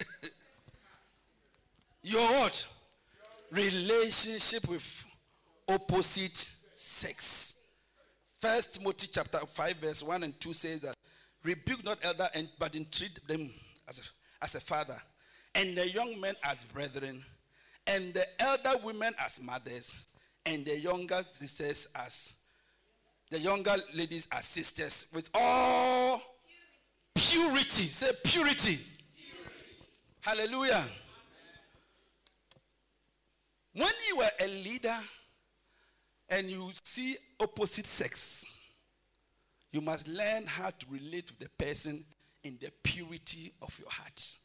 Your 2.02 2.26
what? 2.28 2.66
Relationship 3.50 4.68
with 4.68 5.06
opposite 5.68 6.52
sex. 6.74 7.54
First 8.38 8.74
Timothy 8.74 9.08
chapter 9.10 9.38
5, 9.38 9.76
verse 9.76 10.02
1 10.02 10.22
and 10.24 10.38
2 10.40 10.52
says 10.52 10.80
that 10.80 10.94
rebuke 11.42 11.84
not 11.84 12.04
elder 12.04 12.28
and 12.34 12.48
but 12.58 12.74
entreat 12.76 13.26
them 13.26 13.50
as 13.88 13.98
a, 13.98 14.02
as 14.44 14.54
a 14.54 14.60
father, 14.60 14.96
and 15.54 15.76
the 15.76 15.88
young 15.88 16.20
men 16.20 16.34
as 16.42 16.64
brethren, 16.64 17.24
and 17.86 18.12
the 18.12 18.26
elder 18.42 18.72
women 18.82 19.14
as 19.18 19.40
mothers, 19.40 20.04
and 20.46 20.64
the 20.64 20.78
younger 20.78 21.22
sisters 21.22 21.88
as 21.94 22.34
the 23.30 23.40
younger 23.40 23.76
ladies 23.94 24.28
as 24.30 24.44
sisters, 24.44 25.06
with 25.12 25.28
all 25.34 26.22
purity. 27.14 27.84
Say 27.84 28.12
purity. 28.22 28.78
Hallelujah. 30.20 30.84
When 33.72 33.90
you 34.08 34.20
are 34.20 34.30
a 34.40 34.46
leader 34.46 34.96
and 36.28 36.48
you 36.48 36.70
see 36.84 37.16
opposite 37.40 37.86
sex, 37.86 38.44
you 39.72 39.80
must 39.80 40.06
learn 40.06 40.46
how 40.46 40.70
to 40.70 40.86
relate 40.88 41.26
to 41.26 41.38
the 41.40 41.48
person 41.58 42.04
in 42.44 42.56
the 42.60 42.70
purity 42.84 43.52
of 43.62 43.76
your 43.80 43.90
heart. 43.90 44.36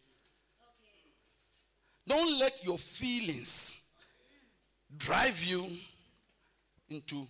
Don't 2.08 2.40
let 2.40 2.66
your 2.66 2.80
feelings 2.80 3.78
drive 4.98 5.44
you 5.44 5.68
into 6.90 7.28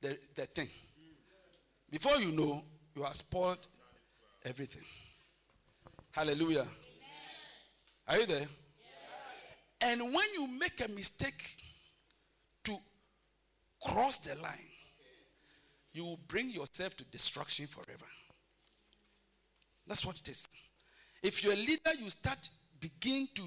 the, 0.00 0.18
the 0.34 0.46
thing. 0.46 0.68
Before 1.90 2.16
you 2.16 2.32
know, 2.32 2.64
you 2.94 3.02
have 3.02 3.14
spoiled 3.14 3.66
everything. 4.44 4.84
Hallelujah. 6.12 6.66
Are 8.08 8.18
you 8.18 8.26
there? 8.26 8.46
And 9.80 10.00
when 10.02 10.26
you 10.34 10.46
make 10.46 10.80
a 10.84 10.88
mistake 10.88 11.56
to 12.64 12.76
cross 13.84 14.18
the 14.18 14.40
line, 14.40 14.52
you 15.92 16.04
will 16.04 16.20
bring 16.28 16.50
yourself 16.50 16.96
to 16.96 17.04
destruction 17.04 17.66
forever. 17.66 18.06
That's 19.86 20.06
what 20.06 20.18
it 20.18 20.28
is. 20.28 20.48
If 21.22 21.42
you're 21.42 21.52
a 21.52 21.56
leader, 21.56 21.92
you 21.98 22.08
start 22.10 22.48
begin 22.80 23.28
to 23.34 23.42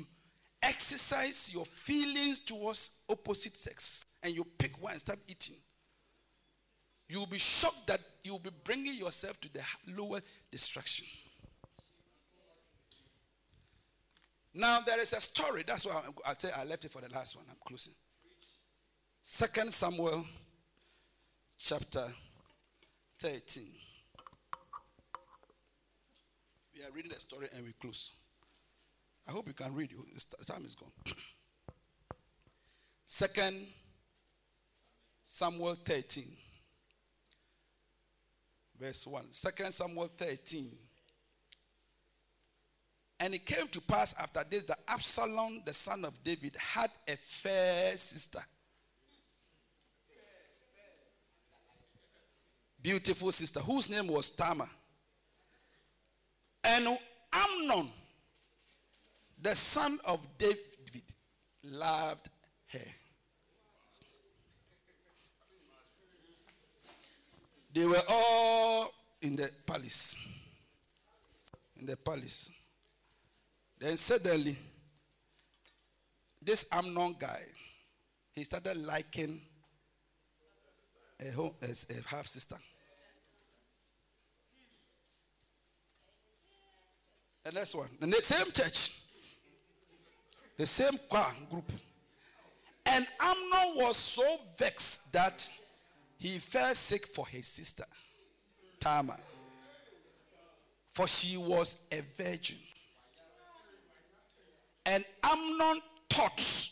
exercise 0.62 1.52
your 1.54 1.66
feelings 1.66 2.40
towards 2.40 2.92
opposite 3.10 3.56
sex 3.56 4.06
and 4.26 4.36
you 4.36 4.44
pick 4.58 4.82
one 4.82 4.94
and 4.94 5.00
start 5.00 5.20
eating. 5.28 5.56
You 7.08 7.20
will 7.20 7.28
be 7.28 7.38
shocked 7.38 7.86
that 7.88 8.02
you 8.24 8.32
will 8.32 8.40
be 8.40 8.50
bringing 8.64 8.96
yourself 8.96 9.40
to 9.42 9.54
the 9.54 9.62
lower 9.96 10.20
destruction. 10.52 11.06
Now 14.56 14.80
there 14.82 15.00
is 15.00 15.14
a 15.14 15.22
story. 15.22 15.64
That's 15.68 15.86
why 15.86 16.02
I 16.26 16.34
say 16.38 16.50
I 16.58 16.64
left 16.64 16.86
it 16.86 16.92
for 16.92 17.02
the 17.02 17.10
last 17.10 17.36
one. 17.36 17.46
I'm 17.48 17.58
closing. 17.68 17.94
Second 19.22 19.72
Samuel, 19.72 20.26
chapter 21.60 22.08
13. 23.20 23.66
We 26.74 26.84
are 26.84 26.92
reading 26.94 27.12
the 27.14 27.20
story 27.20 27.48
and 27.56 27.66
we 27.66 27.74
close. 27.74 28.12
I 29.28 29.32
hope 29.32 29.48
you 29.48 29.54
can 29.54 29.74
read. 29.74 29.92
The 30.40 30.46
time 30.46 30.66
is 30.66 30.74
gone. 30.74 30.92
Second 33.06 33.68
Samuel 35.28 35.76
13, 35.84 36.24
verse 38.80 39.08
1. 39.08 39.32
Second 39.32 39.72
Samuel 39.72 40.12
13. 40.16 40.70
And 43.20 43.34
it 43.34 43.44
came 43.44 43.68
to 43.70 43.82
pass 43.82 44.14
after 44.20 44.44
this 44.48 44.64
that 44.66 44.78
Absalom, 44.88 45.64
the 45.66 45.74
son 45.74 46.06
of 46.06 46.24
David, 46.24 46.56
had 46.58 46.92
a 47.08 47.18
fair 47.18 47.98
sister. 47.98 48.40
Beautiful 52.84 53.32
sister, 53.32 53.62
whose 53.62 53.90
name 53.90 54.08
was 54.08 54.30
Tamar. 54.30 54.70
And 56.64 57.00
Amnon, 57.34 57.90
the 59.42 59.56
son 59.56 59.98
of 60.06 60.20
David, 60.38 60.60
loved 61.64 62.30
her. 62.68 62.80
They 67.76 67.86
were 67.86 68.02
all 68.08 68.90
in 69.22 69.36
the 69.36 69.50
palace. 69.68 70.18
In 71.78 71.86
the 71.86 71.98
palace. 71.98 72.50
Then 73.78 73.98
suddenly, 73.98 74.58
this 76.42 76.66
Amnon 76.72 77.18
guy, 77.20 77.42
he 78.34 78.46
started 78.46 78.78
liking 78.78 79.42
a, 81.20 81.32
ho- 81.32 81.56
a, 81.62 81.66
a 81.66 82.08
half 82.08 82.28
sister. 82.28 82.56
The 87.44 87.52
next 87.52 87.76
one, 87.76 87.90
the 88.00 88.08
same 88.22 88.52
church, 88.54 88.92
the 90.58 90.66
same 90.66 90.98
choir 91.10 91.26
group. 91.50 91.70
And 92.86 93.06
Amnon 93.20 93.76
was 93.76 93.98
so 93.98 94.24
vexed 94.58 95.12
that 95.12 95.50
he 96.18 96.40
fell 96.40 96.74
sick 96.74 97.08
for 97.08 97.28
his 97.28 97.46
sister, 97.48 97.86
Tamar, 98.80 99.18
for 100.92 101.08
she 101.08 101.38
was 101.38 101.78
a 101.92 102.02
virgin. 102.18 102.58
And 104.86 105.04
Amnon 105.24 105.82
thought 106.10 106.70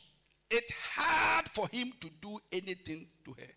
it 0.50 0.72
hard 0.96 1.50
for 1.50 1.68
him 1.70 1.91
to 2.00 2.10
do 2.22 2.39
anything 2.52 3.08
to 3.26 3.32
her. 3.34 3.54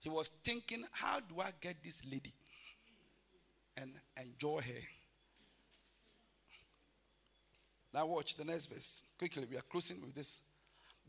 He 0.00 0.08
was 0.08 0.28
thinking, 0.42 0.84
how 0.92 1.20
do 1.20 1.40
I 1.40 1.50
get 1.60 1.82
this 1.82 2.04
lady 2.04 2.32
and 3.76 3.94
enjoy 4.20 4.60
her? 4.60 4.82
Now, 7.92 8.06
watch 8.06 8.36
the 8.36 8.44
next 8.44 8.66
verse. 8.66 9.02
Quickly, 9.16 9.46
we 9.48 9.56
are 9.56 9.62
closing 9.62 10.00
with 10.02 10.14
this. 10.14 10.40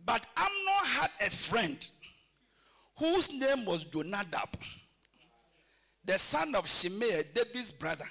But 0.06 0.28
Amnon 0.38 0.86
had 0.86 1.10
a 1.26 1.30
friend 1.30 1.90
whose 2.98 3.32
name 3.34 3.66
was 3.66 3.84
Jonadab, 3.86 4.50
the 6.04 6.18
son 6.18 6.56
of 6.56 6.68
Shimei, 6.68 7.24
David's 7.34 7.72
brother. 7.72 8.06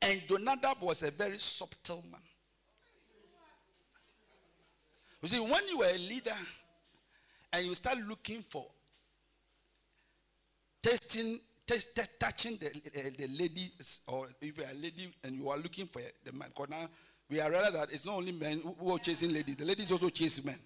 And 0.00 0.20
Jonadab 0.28 0.80
was 0.80 1.02
a 1.02 1.10
very 1.10 1.38
subtle 1.38 2.04
man. 2.10 2.20
You 5.22 5.28
see, 5.28 5.38
when 5.38 5.68
you 5.68 5.82
are 5.82 5.90
a 5.90 5.98
leader 5.98 6.32
and 7.52 7.64
you 7.64 7.74
start 7.74 7.98
looking 8.08 8.42
for 8.42 8.66
testing, 10.82 11.38
test, 11.64 11.94
t- 11.94 12.02
touching 12.18 12.56
the, 12.56 12.66
uh, 12.66 13.10
the 13.16 13.28
ladies, 13.28 14.00
or 14.08 14.26
if 14.40 14.58
you're 14.58 14.66
a 14.66 14.74
lady 14.74 15.14
and 15.22 15.36
you 15.36 15.48
are 15.48 15.58
looking 15.58 15.86
for 15.86 16.02
the 16.24 16.32
man, 16.32 16.48
because 16.48 16.70
now 16.70 16.88
we 17.30 17.40
are 17.40 17.48
realized 17.48 17.76
that 17.76 17.92
it's 17.92 18.04
not 18.04 18.16
only 18.16 18.32
men 18.32 18.60
who 18.80 18.90
are 18.90 18.98
chasing 18.98 19.32
ladies, 19.32 19.54
the 19.54 19.64
ladies 19.64 19.92
also 19.92 20.08
chase 20.08 20.44
men. 20.44 20.58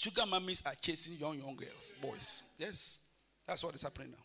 Sugar 0.00 0.24
mummies 0.24 0.62
are 0.64 0.72
chasing 0.80 1.18
young, 1.18 1.36
young 1.36 1.54
girls, 1.54 1.90
boys. 2.00 2.44
Yes, 2.56 3.00
that's 3.46 3.62
what 3.62 3.74
is 3.74 3.82
happening 3.82 4.12
now. 4.12 4.24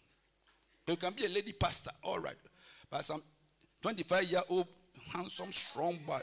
You 0.87 0.95
can 0.95 1.11
be 1.11 1.25
a 1.25 1.27
lady 1.27 1.51
pastor, 1.51 1.91
all 2.01 2.19
right, 2.19 2.37
but 2.89 3.03
some 3.03 3.21
25 3.81 4.23
year 4.23 4.39
old, 4.47 4.67
handsome, 5.13 5.51
strong, 5.51 5.99
boy, 6.07 6.21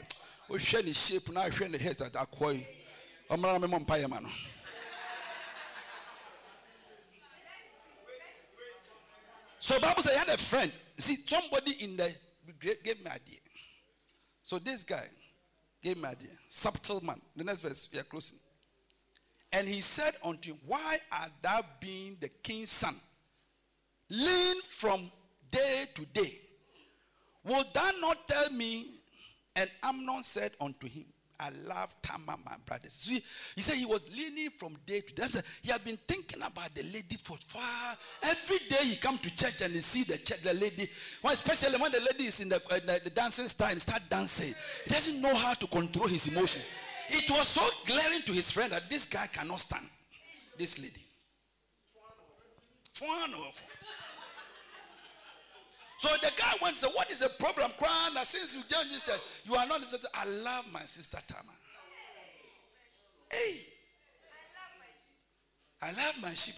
we 0.49 0.57
share 0.57 0.81
the 0.81 0.91
shape 0.91 1.31
now, 1.31 1.47
share 1.51 1.69
the 1.69 1.77
heads 1.77 2.01
at 2.01 2.13
that 2.13 2.31
koi. 2.31 2.65
I'm 3.29 3.41
not 3.41 3.63
a 3.63 3.67
vampire 3.67 4.07
man. 4.07 4.25
So 9.59 9.79
Bible 9.79 10.01
said 10.01 10.13
he 10.13 10.17
had 10.17 10.29
a 10.29 10.37
friend. 10.37 10.71
See, 10.97 11.17
somebody 11.27 11.73
in 11.83 11.95
the 11.95 12.11
gave 12.59 13.05
me 13.05 13.11
idea. 13.11 13.37
So 14.41 14.57
this 14.57 14.83
guy 14.83 15.05
gave 15.83 15.97
me 15.97 16.09
idea. 16.09 16.31
Subtle 16.47 17.01
man. 17.01 17.21
The 17.35 17.43
next 17.43 17.59
verse, 17.59 17.87
we 17.93 17.99
are 17.99 18.03
closing. 18.03 18.39
And 19.53 19.67
he 19.67 19.81
said 19.81 20.15
unto 20.23 20.51
him, 20.51 20.59
Why 20.65 20.97
art 21.11 21.31
thou 21.41 21.61
being 21.79 22.17
the 22.19 22.29
king's 22.29 22.71
son? 22.71 22.95
Lean 24.09 24.61
from 24.67 25.11
day 25.51 25.85
to 25.93 26.05
day. 26.07 26.39
Will 27.45 27.63
thou 27.73 27.91
not 28.01 28.27
tell 28.27 28.49
me? 28.51 28.87
And 29.55 29.69
Amnon 29.83 30.23
said 30.23 30.53
unto 30.59 30.87
him, 30.87 31.05
I 31.39 31.49
love 31.67 31.95
Tamar, 32.01 32.37
my 32.45 32.55
brothers. 32.65 32.93
See, 32.93 33.23
he 33.55 33.61
said 33.61 33.75
he 33.75 33.85
was 33.85 34.01
leaning 34.15 34.49
from 34.51 34.77
day 34.85 35.01
to 35.01 35.13
day. 35.13 35.41
He 35.61 35.71
had 35.71 35.83
been 35.83 35.97
thinking 36.07 36.41
about 36.41 36.73
the 36.73 36.83
ladies 36.83 37.21
for 37.21 37.37
far. 37.47 37.97
Every 38.23 38.59
day 38.69 38.83
he 38.83 38.95
come 38.95 39.17
to 39.17 39.35
church 39.35 39.61
and 39.61 39.73
he 39.73 39.81
see 39.81 40.03
the 40.03 40.17
church, 40.17 40.41
the 40.41 40.53
lady. 40.53 40.87
Well, 41.21 41.33
especially 41.33 41.77
when 41.77 41.91
the 41.91 41.99
lady 41.99 42.27
is 42.27 42.39
in 42.39 42.49
the, 42.49 42.61
uh, 42.69 42.79
the 43.03 43.11
dancing 43.13 43.47
style 43.47 43.71
and 43.71 43.81
start 43.81 44.03
dancing, 44.09 44.53
he 44.85 44.89
doesn't 44.89 45.21
know 45.21 45.35
how 45.35 45.53
to 45.53 45.67
control 45.67 46.07
his 46.07 46.27
emotions. 46.27 46.69
It 47.09 47.29
was 47.29 47.47
so 47.47 47.67
glaring 47.85 48.21
to 48.23 48.31
his 48.31 48.51
friend 48.51 48.71
that 48.71 48.89
this 48.89 49.05
guy 49.05 49.27
cannot 49.27 49.59
stand 49.59 49.85
this 50.57 50.79
lady. 50.79 51.01
So 55.97 56.09
the 56.21 56.31
guy 56.35 56.51
went 56.61 56.69
and 56.71 56.77
said, 56.77 56.89
What 56.93 57.09
is 57.09 57.19
the 57.19 57.29
problem? 57.29 57.71
Crying 57.77 58.13
that 58.15 58.27
since 58.27 58.55
you 58.55 58.61
joined 58.69 58.91
this 58.91 59.03
church, 59.03 59.21
you 59.45 59.55
are 59.55 59.65
not 59.65 59.79
listening. 59.79 60.01
to-" 60.01 60.09
I 60.13 60.25
love 60.25 60.71
my 60.71 60.81
sister 60.81 61.17
Tama. 61.27 61.53
Hey. 63.31 63.67
I 65.81 65.91
love 65.93 66.21
my 66.21 66.33
sheep. 66.33 66.55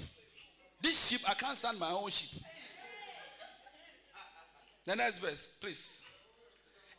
This 0.82 1.08
sheep, 1.08 1.22
I 1.28 1.34
can't 1.34 1.58
stand 1.58 1.80
my 1.80 1.92
own 1.92 2.10
sheep. 2.10 2.42
The 4.86 4.96
next 4.96 5.20
verse, 5.20 5.48
please. 5.48 6.04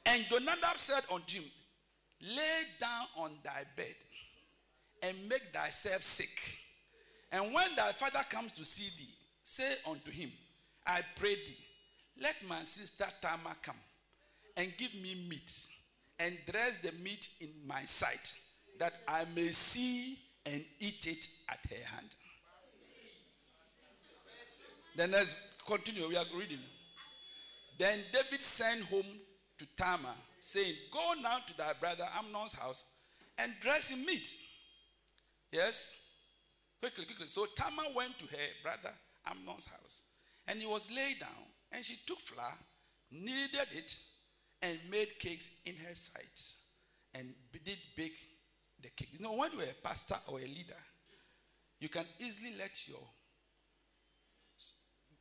And 0.05 0.25
Jonadab 0.25 0.77
said 0.77 1.05
unto 1.13 1.41
him, 1.41 1.51
Lay 2.21 2.63
down 2.81 3.07
on 3.19 3.31
thy 3.43 3.65
bed 3.77 3.95
and 5.03 5.17
make 5.29 5.43
thyself 5.55 6.03
sick. 6.03 6.41
And 7.33 7.53
when 7.53 7.75
thy 7.77 7.93
father 7.93 8.25
comes 8.31 8.53
to 8.53 8.65
see 8.65 8.91
thee, 8.99 9.13
say 9.43 9.75
unto 9.89 10.11
him, 10.11 10.31
I 10.87 11.01
pray 11.17 11.35
thee, 11.35 11.59
let 12.21 12.37
my 12.49 12.63
sister 12.63 13.05
Tamar 13.21 13.57
come 13.63 13.77
and 14.57 14.73
give 14.79 14.95
me 14.95 15.27
meat 15.29 15.69
and 16.19 16.39
dress 16.51 16.79
the 16.79 16.93
meat 17.03 17.29
in 17.41 17.51
my 17.67 17.83
sight 17.83 18.35
that 18.79 18.95
I 19.07 19.25
may 19.35 19.49
see 19.49 20.19
and 20.47 20.65
eat 20.79 21.07
it 21.07 21.29
at 21.49 21.59
her 21.71 21.97
hand. 21.97 22.09
Then 24.97 25.11
let's 25.11 25.37
continue. 25.67 26.09
We 26.09 26.17
are 26.17 26.25
reading. 26.35 26.61
Then 27.79 28.01
David 28.13 28.41
sent 28.41 28.85
home 28.85 29.05
to 29.59 29.67
Tamar, 29.77 30.15
saying, 30.47 30.75
Go 30.93 31.15
now 31.21 31.39
to 31.45 31.57
thy 31.57 31.73
brother 31.81 32.05
Amnon's 32.19 32.55
house 32.55 32.85
and 33.39 33.53
dress 33.61 33.91
him 33.91 34.05
meat. 34.05 34.29
Yes? 35.51 35.97
Quickly, 36.81 37.05
quickly. 37.05 37.27
So 37.27 37.47
Tamar 37.57 37.83
went 37.95 38.17
to 38.21 38.27
her 38.27 38.47
brother 38.63 38.95
Amnon's 39.27 39.67
house, 39.67 40.03
and 40.47 40.61
he 40.61 40.67
was 40.67 40.89
laid 40.91 41.19
down, 41.19 41.45
and 41.73 41.85
she 41.85 41.97
took 42.07 42.21
flour, 42.21 42.53
kneaded 43.11 43.69
it, 43.75 43.99
and 44.63 44.79
made 44.89 45.19
cakes 45.19 45.51
in 45.65 45.75
her 45.77 45.95
sight, 45.95 46.41
and 47.15 47.35
did 47.65 47.79
bake 47.97 48.17
the 48.83 48.91
cake. 48.91 49.09
You 49.13 49.25
know, 49.25 49.35
when 49.35 49.51
you're 49.53 49.63
a 49.63 49.83
pastor 49.83 50.17
or 50.29 50.39
a 50.39 50.47
leader, 50.47 50.83
you 51.81 51.89
can 51.89 52.05
easily 52.21 52.53
let 52.59 52.89
your 52.89 53.03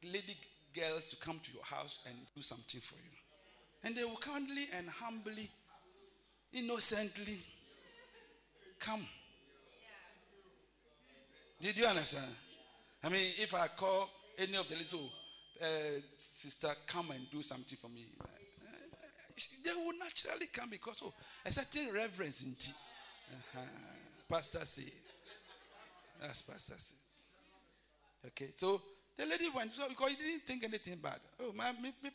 lady 0.04 0.36
girls 0.74 1.08
to 1.08 1.16
come 1.18 1.40
to 1.42 1.52
your 1.52 1.64
house 1.64 2.00
and 2.06 2.16
do 2.36 2.42
something 2.42 2.80
for 2.80 2.96
you. 2.96 3.25
And 3.86 3.96
they 3.96 4.04
will 4.04 4.18
kindly 4.18 4.68
and 4.76 4.90
humbly, 4.90 5.50
innocently 6.52 7.38
come. 8.80 9.06
Did 11.62 11.78
you 11.78 11.86
understand? 11.86 12.32
I 13.04 13.10
mean, 13.10 13.28
if 13.38 13.54
I 13.54 13.68
call 13.68 14.10
any 14.40 14.58
of 14.58 14.68
the 14.68 14.76
little 14.76 15.12
uh, 15.62 15.66
sister 16.18 16.70
come 16.88 17.12
and 17.12 17.30
do 17.32 17.44
something 17.44 17.78
for 17.80 17.90
me, 17.90 18.08
uh, 18.20 18.26
they 19.64 19.72
will 19.72 19.94
naturally 19.98 20.48
come 20.52 20.70
because 20.72 21.02
of 21.02 21.14
a 21.46 21.52
certain 21.52 21.94
reverence 21.94 22.44
in 22.44 22.56
tea. 22.56 22.74
Uh-huh. 23.32 23.60
Pastor 24.28 24.66
say, 24.66 24.92
that's 26.20 26.42
Pastor 26.42 26.74
say. 26.78 26.96
Okay, 28.28 28.50
so 28.54 28.82
the 29.16 29.26
lady 29.28 29.50
went 29.56 29.72
so 29.72 29.88
because 29.88 30.10
he 30.10 30.16
didn't 30.16 30.44
think 30.44 30.64
anything 30.64 30.98
bad. 30.98 31.20
Oh, 31.40 31.54
my, 31.56 31.72
me, 31.74 31.94
me, 32.04 32.10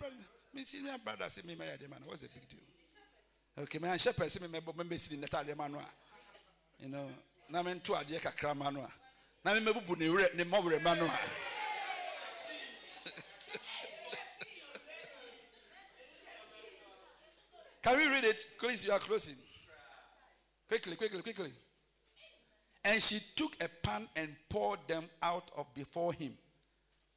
me 0.54 0.62
senior 0.64 0.98
brother 1.02 1.28
say 1.28 1.42
me 1.46 1.54
my 1.54 1.64
man. 1.64 2.00
What's 2.04 2.22
the 2.22 2.28
big 2.28 2.48
deal? 2.48 2.60
Okay, 3.58 3.78
my 3.78 3.96
shepherd 3.96 4.30
say 4.30 4.40
me 4.46 4.48
me 4.52 4.60
me 4.88 4.96
see 4.96 5.16
the 5.16 5.20
nether 5.20 5.56
man. 5.56 5.76
You 6.78 6.88
know, 6.88 7.06
na 7.48 7.62
me 7.62 7.72
nto 7.72 7.94
ade 8.00 8.20
kakra 8.20 8.54
ma 8.56 8.70
no. 8.70 8.86
Na 9.44 9.54
me 9.54 9.60
mebubu 9.60 9.96
ne 9.98 10.08
wure 10.08 10.28
ne 10.36 10.44
mawure 10.44 10.82
ma 10.82 10.94
no 10.94 11.04
a. 11.04 11.08
Can 17.82 17.96
we 17.96 18.06
read 18.08 18.24
it? 18.24 18.44
Please, 18.58 18.84
you 18.84 18.92
are 18.92 18.98
closing. 18.98 19.36
Quickly, 20.68 20.96
quickly, 20.96 21.22
quickly. 21.22 21.52
And 22.84 23.02
she 23.02 23.20
took 23.36 23.56
a 23.62 23.68
pan 23.82 24.08
and 24.16 24.34
poured 24.48 24.80
them 24.86 25.04
out 25.22 25.50
of 25.56 25.72
before 25.74 26.12
him, 26.12 26.38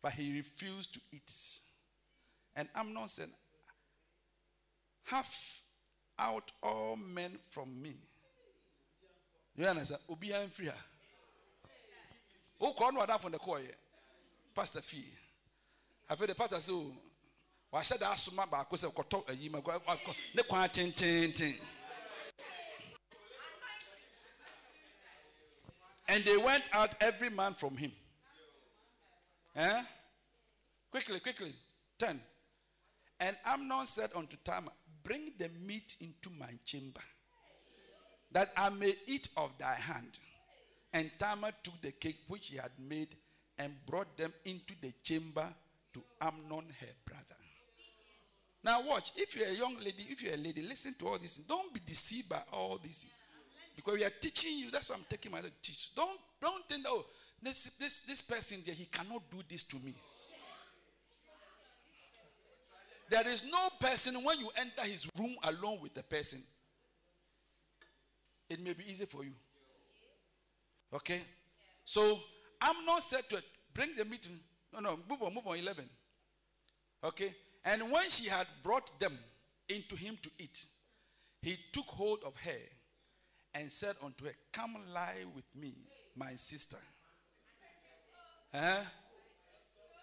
but 0.02 0.14
he 0.14 0.36
refused 0.38 0.94
to 0.96 1.00
eat. 1.12 1.32
And 2.56 2.68
Amnon 2.76 3.08
said, 3.08 3.30
Have 5.06 5.34
out 6.20 6.52
all 6.62 6.96
men 6.96 7.38
from 7.50 7.82
me. 7.82 7.96
You 9.56 9.66
understand? 9.66 10.02
Obi 10.10 10.32
free. 10.50 10.70
Oh, 12.62 12.72
call 12.74 12.92
no 12.92 13.06
from 13.18 13.32
the 13.32 13.40
choir. 13.40 13.62
Pastor 14.56 14.82
Fee. 14.82 15.06
I 16.10 16.16
feel 16.16 16.28
the 16.28 16.36
pastor 16.36 16.60
so. 16.60 16.92
wahyɛ 17.74 18.00
da 18.00 18.12
asoma 18.14 18.46
baako 18.46 18.76
sɛ 18.78 18.94
kɔtɔ 18.94 19.26
ayi 19.30 19.50
ma 19.50 19.60
kɔ- 19.60 20.16
ne 20.36 20.44
kwan 20.44 20.70
tententen 20.70 21.60
and 26.08 26.24
they 26.24 26.38
went 26.38 26.64
out 26.74 26.94
every 27.02 27.30
man 27.30 27.54
from 27.56 27.76
him 27.76 27.92
eh? 29.56 29.84
quickly 30.92 31.20
quickly 31.20 31.56
10 31.98 32.22
and 33.20 33.36
amnon 33.46 33.86
said 33.86 34.10
unto 34.16 34.38
tamar 34.44 34.72
bring 35.04 35.32
the 35.38 35.50
meat 35.66 35.98
into 36.02 36.30
my 36.40 36.52
chamber 36.64 37.02
that 38.32 38.52
i 38.58 38.70
may 38.70 38.94
eat 39.08 39.30
of 39.38 39.52
thy 39.58 39.76
hand 39.76 40.20
and 40.94 41.12
tamar 41.18 41.52
took 41.64 41.80
the 41.82 41.92
cake 41.92 42.20
which 42.28 42.50
he 42.50 42.58
had 42.58 42.72
made 42.80 43.16
and 43.60 43.74
brought 43.86 44.18
them 44.18 44.34
into 44.46 44.74
the 44.82 44.94
chamber 45.04 45.48
to 45.94 46.02
amnon 46.22 46.66
her 46.80 46.88
brother 47.06 47.36
now 48.64 48.82
watch. 48.82 49.12
If 49.18 49.36
you're 49.36 49.50
a 49.50 49.54
young 49.54 49.76
lady, 49.78 50.08
if 50.10 50.24
you're 50.24 50.34
a 50.34 50.38
lady, 50.38 50.62
listen 50.62 50.94
to 51.00 51.08
all 51.08 51.18
this. 51.18 51.38
Don't 51.38 51.74
be 51.74 51.82
deceived 51.86 52.30
by 52.30 52.42
all 52.54 52.80
this. 52.82 53.06
Because 53.76 53.96
we 53.96 54.06
are 54.06 54.12
teaching 54.22 54.58
you. 54.58 54.72
That's 54.72 54.90
why 54.90 54.96
I'm 54.96 55.06
taking 55.10 55.32
my 55.32 55.42
teach. 55.62 55.94
Don't 55.96 56.20
don't 56.40 56.68
think 56.68 56.84
that 56.84 56.90
oh 56.90 57.06
this 57.42 57.72
this 57.80 58.02
this 58.02 58.22
person 58.22 58.60
he 58.64 58.86
cannot 58.86 59.24
do 59.30 59.38
this 59.50 59.64
to 59.64 59.76
me. 59.78 59.94
There 63.14 63.28
is 63.28 63.44
no 63.44 63.70
person 63.80 64.16
when 64.24 64.40
you 64.40 64.50
enter 64.58 64.82
his 64.90 65.08
room 65.20 65.36
alone 65.44 65.78
with 65.80 65.94
the 65.94 66.02
person. 66.02 66.42
It 68.50 68.60
may 68.60 68.74
be 68.74 68.86
easy 68.90 69.06
for 69.06 69.24
you. 69.24 69.34
Okay? 70.92 71.22
So 71.86 72.20
I'm 72.60 72.84
not 72.88 73.04
said 73.04 73.30
to 73.30 73.44
bring 73.72 73.90
the 73.96 74.04
meat. 74.04 74.28
No, 74.74 74.80
no, 74.80 75.00
move 75.08 75.22
on, 75.22 75.32
move 75.32 75.46
on, 75.46 75.60
11. 75.60 75.88
Okay. 77.04 77.36
And 77.64 77.92
when 77.92 78.10
she 78.10 78.28
had 78.28 78.48
brought 78.64 79.00
them 79.00 79.16
into 79.70 79.96
him 79.96 80.18
to 80.24 80.32
eat, 80.40 80.66
he 81.44 81.56
took 81.72 81.86
hold 81.86 82.24
of 82.26 82.36
her 82.38 82.62
and 83.54 83.72
said 83.72 83.94
unto 84.04 84.26
her, 84.26 84.34
Come 84.52 84.76
lie 84.92 85.24
with 85.36 85.46
me, 85.56 85.76
my 86.16 86.34
sister. 86.34 86.78
Huh? 88.52 88.82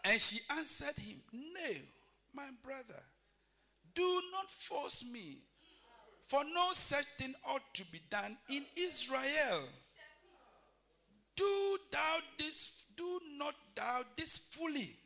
And 0.04 0.20
she 0.20 0.38
answered 0.56 0.96
him, 0.96 1.16
No, 1.32 1.72
my 2.34 2.48
brother, 2.62 3.02
do 3.94 4.22
not 4.32 4.48
force 4.50 5.04
me, 5.04 5.38
for 6.26 6.42
no 6.44 6.68
such 6.72 7.06
thing 7.18 7.34
ought 7.48 7.74
to 7.74 7.84
be 7.86 8.00
done 8.08 8.36
in 8.48 8.64
Israel. 8.76 9.62
Do 11.36 11.78
thou 11.90 12.18
this, 12.38 12.84
do 12.96 13.20
not 13.36 13.54
thou 13.74 14.02
this 14.16 14.38
fully. 14.38 14.96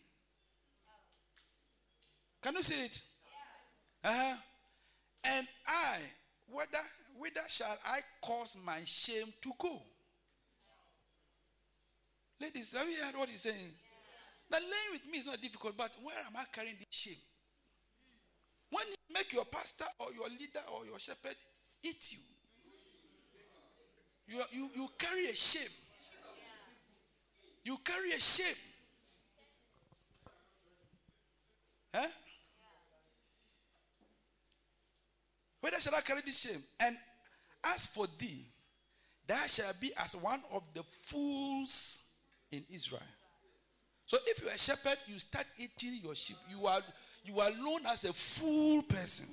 Can 2.42 2.54
you 2.56 2.62
see 2.62 2.84
it? 2.84 3.02
Uh-huh. 4.02 4.36
And 5.24 5.48
I, 5.66 5.98
whether 6.46 6.78
whither 7.16 7.40
shall 7.48 7.78
I 7.86 8.00
cause 8.20 8.56
my 8.62 8.80
shame 8.84 9.32
to 9.40 9.52
go? 9.58 9.80
Ladies, 12.40 12.76
have 12.76 12.88
you 12.90 13.02
heard 13.02 13.16
what 13.16 13.30
he's 13.30 13.40
saying? 13.40 13.72
Now, 14.50 14.58
laying 14.58 14.92
with 14.92 15.10
me 15.10 15.18
is 15.18 15.26
not 15.26 15.40
difficult, 15.40 15.76
but 15.76 15.92
where 16.02 16.18
am 16.26 16.36
I 16.36 16.44
carrying 16.52 16.76
this 16.76 16.86
shame? 16.90 17.22
When 18.70 18.84
you 18.88 19.14
make 19.14 19.32
your 19.32 19.44
pastor 19.44 19.86
or 19.98 20.12
your 20.12 20.28
leader 20.28 20.60
or 20.76 20.84
your 20.86 20.98
shepherd 20.98 21.36
eat 21.82 22.12
you, 22.12 22.18
you, 24.26 24.42
you, 24.52 24.70
you 24.74 24.88
carry 24.98 25.28
a 25.28 25.34
shame. 25.34 25.68
You 27.64 27.78
carry 27.84 28.12
a 28.12 28.20
shame. 28.20 28.56
Huh? 31.94 32.08
Whether 35.60 35.80
shall 35.80 35.94
I 35.94 36.00
carry 36.00 36.20
this 36.20 36.40
shame? 36.40 36.62
And 36.80 36.98
as 37.64 37.86
for 37.86 38.06
thee, 38.18 38.44
thou 39.26 39.46
shalt 39.46 39.80
be 39.80 39.92
as 40.02 40.14
one 40.16 40.42
of 40.52 40.62
the 40.74 40.82
fools 40.82 42.02
in 42.50 42.64
Israel. 42.70 43.00
So 44.06 44.18
if 44.26 44.42
you're 44.42 44.52
a 44.52 44.58
shepherd, 44.58 44.98
you 45.06 45.18
start 45.18 45.46
eating 45.56 46.00
your 46.02 46.14
sheep. 46.14 46.36
You 46.50 46.66
are 46.66 46.80
you 47.24 47.40
are 47.40 47.50
known 47.52 47.80
as 47.86 48.04
a 48.04 48.12
fool 48.12 48.82
person. 48.82 49.26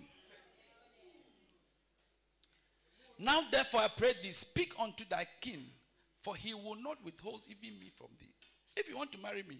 Now 3.20 3.42
therefore 3.52 3.82
I 3.82 3.90
pray 3.90 4.14
thee, 4.24 4.32
speak 4.32 4.74
unto 4.80 5.04
thy 5.10 5.26
king, 5.42 5.66
for 6.22 6.36
he 6.36 6.54
will 6.54 6.78
not 6.82 6.98
withhold 7.04 7.42
even 7.48 7.78
me 7.80 7.92
from 7.96 8.08
thee. 8.20 8.34
If 8.76 8.90
you 8.90 8.98
want 8.98 9.12
to 9.12 9.20
marry 9.20 9.44
me, 9.44 9.58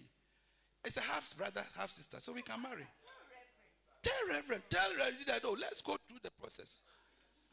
it's 0.84 0.96
a 0.96 1.02
half 1.02 1.36
brother, 1.36 1.62
half 1.78 1.90
sister, 1.90 2.18
so 2.18 2.32
we 2.32 2.42
can 2.42 2.60
marry. 2.60 2.86
Tell 4.02 4.28
Reverend, 4.28 4.64
tell 4.68 4.90
Reverend 4.98 5.26
that, 5.28 5.42
oh, 5.44 5.56
let's 5.60 5.80
go 5.80 5.96
through 6.08 6.18
the 6.24 6.30
process. 6.40 6.80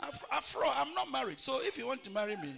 Afro, 0.01 0.27
Afro, 0.31 0.67
I'm 0.75 0.93
not 0.95 1.11
married, 1.11 1.39
so 1.39 1.59
if 1.61 1.77
you 1.77 1.85
want 1.85 2.03
to 2.05 2.09
marry 2.09 2.37
me, 2.37 2.53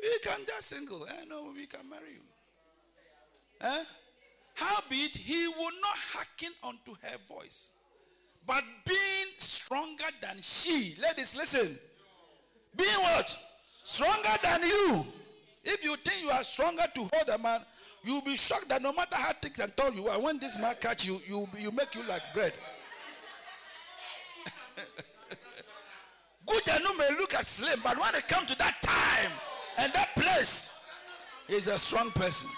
we 0.00 0.18
can 0.22 0.40
just 0.46 0.68
single. 0.68 1.04
Eh, 1.06 1.12
I 1.22 1.24
know 1.24 1.52
we 1.54 1.66
can 1.66 1.88
marry 1.88 2.12
you. 2.12 2.22
Eh? 3.60 3.84
Howbeit, 4.54 5.16
he 5.16 5.48
will 5.48 5.72
not 5.80 5.96
hearken 5.96 6.52
unto 6.62 6.94
her 7.02 7.16
voice, 7.28 7.70
but 8.46 8.64
being 8.86 9.26
stronger 9.36 10.04
than 10.20 10.36
she. 10.40 10.96
Ladies, 11.00 11.36
listen. 11.36 11.78
Being 12.76 13.00
what? 13.00 13.36
Stronger 13.84 14.36
than 14.42 14.62
you. 14.62 15.04
If 15.64 15.84
you 15.84 15.96
think 16.04 16.22
you 16.22 16.30
are 16.30 16.42
stronger 16.42 16.84
to 16.94 17.08
hold 17.12 17.28
a 17.28 17.38
man, 17.38 17.60
you'll 18.02 18.22
be 18.22 18.36
shocked 18.36 18.68
that 18.68 18.82
no 18.82 18.92
matter 18.92 19.16
how 19.16 19.32
thick 19.40 19.58
and 19.58 19.76
tall 19.76 19.92
you 19.92 20.08
are, 20.08 20.20
when 20.20 20.38
this 20.38 20.58
man 20.58 20.74
catch 20.80 21.04
you, 21.06 21.20
you 21.26 21.48
you 21.58 21.70
make 21.70 21.94
you 21.94 22.02
like 22.04 22.22
bread. 22.32 22.52
Good 26.46 26.68
and 26.68 26.84
may 26.98 27.10
look 27.18 27.34
at 27.34 27.46
slim, 27.46 27.80
but 27.82 27.98
when 27.98 28.14
it 28.14 28.26
comes 28.26 28.48
to 28.50 28.58
that 28.58 28.76
time 28.82 29.30
and 29.78 29.92
that 29.92 30.14
place, 30.16 30.70
he's 31.46 31.66
a 31.66 31.78
strong 31.78 32.10
person. 32.12 32.50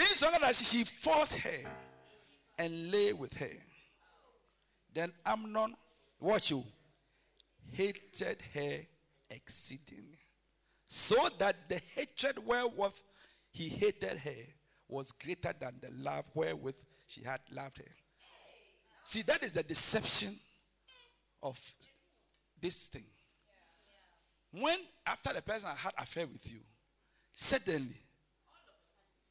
Being 0.00 0.14
stronger 0.14 0.38
than 0.40 0.54
she, 0.54 0.64
she 0.64 0.84
forced 0.84 1.34
her 1.34 1.60
and 2.58 2.90
lay 2.90 3.12
with 3.12 3.34
her. 3.34 3.50
Then 4.94 5.12
Amnon, 5.26 5.74
watch 6.18 6.52
you, 6.52 6.64
hated 7.70 8.38
her 8.54 8.78
exceedingly. 9.28 10.16
So 10.86 11.16
that 11.38 11.68
the 11.68 11.82
hatred 11.94 12.38
wherewith 12.46 12.94
he 13.50 13.68
hated 13.68 14.16
her 14.20 14.42
was 14.88 15.12
greater 15.12 15.52
than 15.60 15.74
the 15.82 15.90
love 15.92 16.24
wherewith 16.32 16.76
she 17.06 17.22
had 17.22 17.40
loved 17.52 17.76
her. 17.76 17.92
See, 19.04 19.20
that 19.20 19.42
is 19.42 19.52
the 19.52 19.62
deception 19.62 20.34
of 21.42 21.60
this 22.58 22.88
thing. 22.88 23.04
When 24.50 24.78
after 25.06 25.34
the 25.34 25.42
person 25.42 25.68
had 25.76 25.92
affair 25.98 26.26
with 26.26 26.50
you, 26.50 26.60
suddenly 27.34 28.00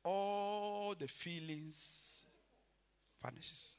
all 0.03 0.95
the 0.97 1.07
feelings 1.07 2.25
vanishes. 3.23 3.77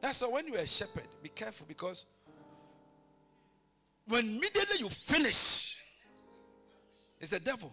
That's 0.00 0.22
why 0.22 0.28
when 0.28 0.46
you're 0.48 0.56
a 0.58 0.66
shepherd, 0.66 1.08
be 1.22 1.28
careful 1.28 1.66
because 1.68 2.04
when 4.06 4.24
immediately 4.24 4.78
you 4.78 4.88
finish, 4.88 5.78
it's 7.20 7.30
the 7.30 7.40
devil. 7.40 7.72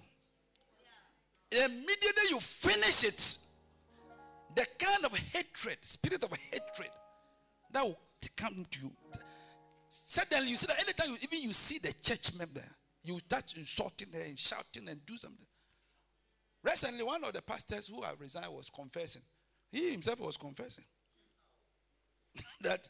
Immediately 1.52 2.30
you 2.30 2.40
finish 2.40 3.06
it, 3.06 3.38
the 4.53 4.65
kind 4.78 5.06
of 5.06 5.18
hatred, 5.18 5.78
spirit 5.82 6.24
of 6.24 6.32
hatred, 6.52 6.91
that 7.72 7.86
will 7.86 7.98
come 8.36 8.65
to 8.72 8.80
you. 8.80 8.91
Suddenly, 9.90 10.49
you 10.49 10.56
see 10.56 10.68
that 10.68 10.82
anytime 10.82 11.11
you, 11.11 11.18
even 11.22 11.41
you 11.41 11.53
see 11.53 11.80
the 11.80 11.94
church 12.02 12.34
member, 12.36 12.64
you 13.03 13.18
start 13.19 13.53
insulting 13.56 14.10
her 14.14 14.22
and 14.22 14.38
shouting 14.38 14.88
and 14.90 15.06
do 15.06 15.18
something. 15.18 15.45
Recently, 16.64 17.04
one 17.04 17.24
of 17.24 17.34
the 17.34 17.42
pastors 17.42 17.88
who 17.88 18.02
have 18.02 18.20
resigned 18.20 18.54
was 18.54 18.70
confessing. 18.70 19.22
He 19.72 19.92
himself 19.92 20.20
was 20.20 20.38
confessing 20.38 20.86
that 22.62 22.90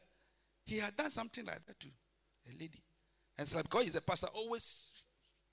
he 0.66 0.78
had 0.78 0.96
done 0.96 1.10
something 1.10 1.46
like 1.46 1.66
that 1.66 1.80
to 1.80 1.88
a 1.88 2.52
lady. 2.54 2.82
And 3.38 3.46
it's 3.46 3.56
like 3.56 3.64
because 3.64 3.84
he's 3.84 3.96
a 3.96 4.02
pastor, 4.02 4.28
always 4.34 4.94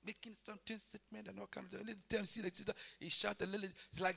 making 0.05 0.35
something 0.43 0.78
statement 0.78 1.28
and 1.28 1.39
all 1.39 1.47
kind 1.47 1.66
of 1.66 1.73
things. 1.73 1.82
Anytime 1.82 2.27
see 2.27 2.43
the 2.43 2.49
sister, 2.49 2.73
he 3.01 3.09
shout 3.09 3.36
a 3.41 3.47
little. 3.47 3.69
It's 3.91 4.01
like 4.01 4.16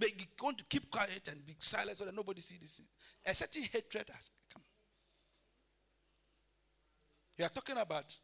you 0.00 0.26
want 0.42 0.58
to 0.58 0.64
keep 0.64 0.90
quiet 0.90 1.28
and 1.30 1.44
be 1.44 1.54
silent 1.58 1.96
so 1.96 2.04
that 2.04 2.14
nobody 2.14 2.40
see 2.40 2.56
this. 2.60 2.80
A 3.26 3.34
certain 3.34 3.62
hatred 3.62 4.08
has 4.12 4.30
come. 4.52 4.62
We 7.38 7.44
are 7.44 7.48
talking 7.48 7.76
about 7.76 8.16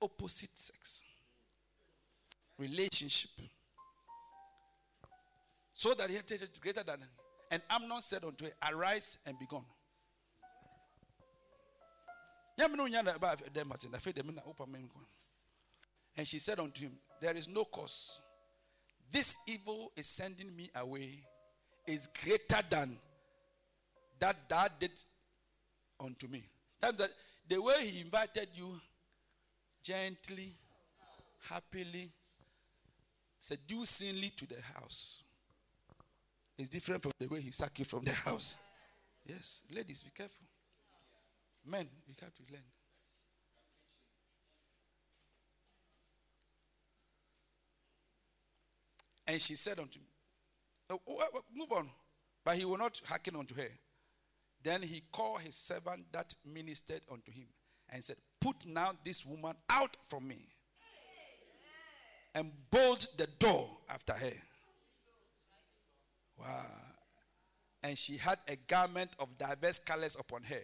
opposite 0.00 0.56
sex 0.58 1.04
relationship. 2.58 3.30
So 5.72 5.94
that 5.94 6.10
he 6.10 6.16
had 6.16 6.28
hated 6.28 6.60
greater 6.60 6.82
than. 6.82 6.98
And 7.50 7.62
Amnon 7.70 8.00
said 8.00 8.24
unto 8.24 8.44
her, 8.44 8.50
Arise 8.70 9.18
and 9.26 9.38
be 9.38 9.46
gone. 9.46 9.64
And 16.16 16.26
she 16.26 16.38
said 16.38 16.60
unto 16.60 16.82
him, 16.82 16.92
There 17.20 17.36
is 17.36 17.48
no 17.48 17.64
cause. 17.64 18.20
This 19.10 19.38
evil 19.46 19.92
is 19.96 20.06
sending 20.06 20.54
me 20.54 20.70
away 20.74 21.22
is 21.86 22.08
greater 22.22 22.62
than 22.70 22.96
that 24.18 24.48
thou 24.48 24.66
did 24.78 24.92
unto 26.02 26.28
me. 26.28 26.44
That, 26.80 26.96
that 26.98 27.10
the 27.48 27.60
way 27.60 27.86
he 27.86 28.00
invited 28.00 28.48
you 28.54 28.80
gently, 29.82 30.52
happily, 31.48 32.10
seducingly 33.38 34.30
to 34.36 34.46
the 34.46 34.60
house 34.60 35.24
is 36.62 36.68
different 36.68 37.02
from 37.02 37.12
the 37.18 37.26
way 37.26 37.40
he 37.40 37.50
sacked 37.50 37.78
you 37.78 37.84
from 37.84 38.02
the 38.02 38.12
house. 38.12 38.56
Yes, 39.26 39.62
ladies, 39.70 40.02
be 40.02 40.10
careful. 40.10 40.46
Men, 41.66 41.88
we 42.06 42.14
have 42.20 42.34
to 42.34 42.42
learn. 42.50 42.62
And 49.26 49.40
she 49.40 49.54
said 49.54 49.78
unto 49.78 49.98
him, 49.98 50.06
oh, 50.90 51.00
oh, 51.08 51.16
oh, 51.20 51.28
oh, 51.36 51.40
Move 51.54 51.72
on. 51.72 51.88
But 52.44 52.56
he 52.56 52.64
will 52.64 52.78
not 52.78 53.00
hearken 53.06 53.36
unto 53.36 53.54
her. 53.54 53.68
Then 54.62 54.82
he 54.82 55.02
called 55.12 55.40
his 55.40 55.54
servant 55.54 56.04
that 56.12 56.34
ministered 56.44 57.02
unto 57.10 57.30
him 57.30 57.46
and 57.92 58.02
said, 58.02 58.16
Put 58.40 58.66
now 58.66 58.92
this 59.04 59.24
woman 59.24 59.54
out 59.70 59.96
from 60.08 60.26
me. 60.26 60.48
And 62.34 62.50
bolt 62.70 63.08
the 63.16 63.28
door 63.38 63.68
after 63.90 64.12
her. 64.12 64.32
Wow. 66.42 66.48
And 67.82 67.96
she 67.96 68.16
had 68.16 68.38
a 68.48 68.56
garment 68.56 69.10
of 69.18 69.38
diverse 69.38 69.78
colors 69.78 70.16
upon 70.18 70.42
her. 70.44 70.62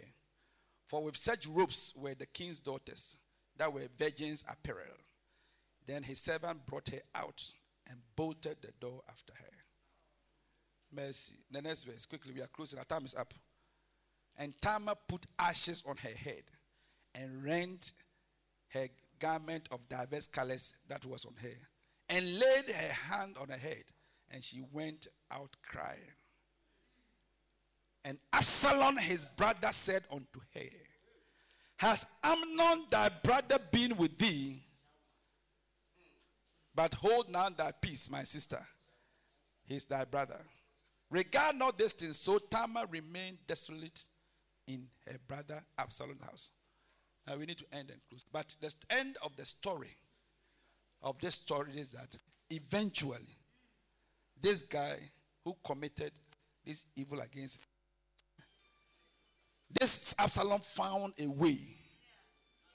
For 0.87 1.03
with 1.03 1.17
such 1.17 1.47
robes 1.47 1.93
were 1.97 2.15
the 2.15 2.27
king's 2.27 2.61
daughters 2.61 3.17
that 3.57 3.73
were 3.73 3.89
virgins 3.97 4.45
apparel. 4.49 4.97
Then 5.87 6.03
his 6.03 6.21
servant 6.21 6.65
brought 6.67 6.89
her 6.91 7.01
out 7.15 7.45
and 7.91 7.99
bolted 8.17 8.59
the 8.61 8.73
door 8.81 9.03
after 9.09 9.33
her. 9.35 9.45
Mercy. 10.93 11.39
The 11.51 11.63
next 11.63 11.85
verse, 11.85 12.07
quickly, 12.07 12.33
we 12.35 12.41
are 12.41 12.49
closing. 12.49 12.79
Our 12.79 12.85
time 12.85 13.05
is 13.05 13.15
up. 13.15 13.35
And 14.37 14.55
Tamar 14.61 14.95
put 15.09 15.27
ashes 15.39 15.83
on 15.87 15.97
her 15.97 16.11
head 16.11 16.45
and 17.15 17.45
rent 17.45 17.93
her 18.69 18.89
garment 19.19 19.69
of 19.73 19.89
diverse 19.89 20.27
colors 20.27 20.77
that 20.89 21.05
was 21.05 21.25
on 21.25 21.35
her 21.43 21.57
and 22.09 22.39
laid 22.39 22.71
her 22.71 22.93
hand 22.93 23.37
on 23.41 23.49
her 23.49 23.59
head 23.59 23.85
and 24.31 24.43
she 24.43 24.63
went 24.73 25.07
out 25.31 25.57
crying. 25.63 25.99
And 28.05 28.19
Absalom, 28.33 28.97
his 28.97 29.27
brother, 29.37 29.69
said 29.71 30.05
unto 30.11 30.41
her, 30.55 30.71
Has 31.77 32.07
Amnon 32.23 32.87
thy 32.91 33.11
brother 33.23 33.59
been 33.71 33.97
with 33.97 34.17
thee? 34.19 34.63
But 36.75 36.95
hold 36.95 37.29
now 37.29 37.49
thy 37.49 37.73
peace, 37.73 38.09
my 38.11 38.23
sister. 38.23 38.61
He 39.65 39.75
is 39.75 39.85
thy 39.85 40.05
brother. 40.05 40.39
Regard 41.11 41.57
not 41.57 41.77
this 41.77 41.93
thing. 41.93 42.13
So 42.13 42.39
Tamar 42.39 42.87
remained 42.91 43.39
desolate 43.47 44.05
in 44.67 44.87
her 45.07 45.19
brother 45.27 45.63
Absalom's 45.79 46.23
house. 46.23 46.53
Now 47.27 47.37
we 47.37 47.47
need 47.47 47.59
to 47.59 47.65
end 47.73 47.91
and 47.91 48.01
close. 48.09 48.25
But 48.31 48.55
the 48.61 48.73
end 48.91 49.17
of 49.25 49.37
the 49.37 49.45
story 49.45 49.97
of 51.03 51.19
this 51.21 51.35
story 51.35 51.73
is 51.77 51.93
that 51.93 52.09
eventually 52.51 53.38
this 54.41 54.63
guy 54.63 54.97
who 55.45 55.57
committed 55.65 56.13
this 56.65 56.85
evil 56.97 57.21
against 57.21 57.61
this 59.71 60.15
Absalom 60.19 60.61
found 60.61 61.13
a 61.19 61.27
way 61.27 61.59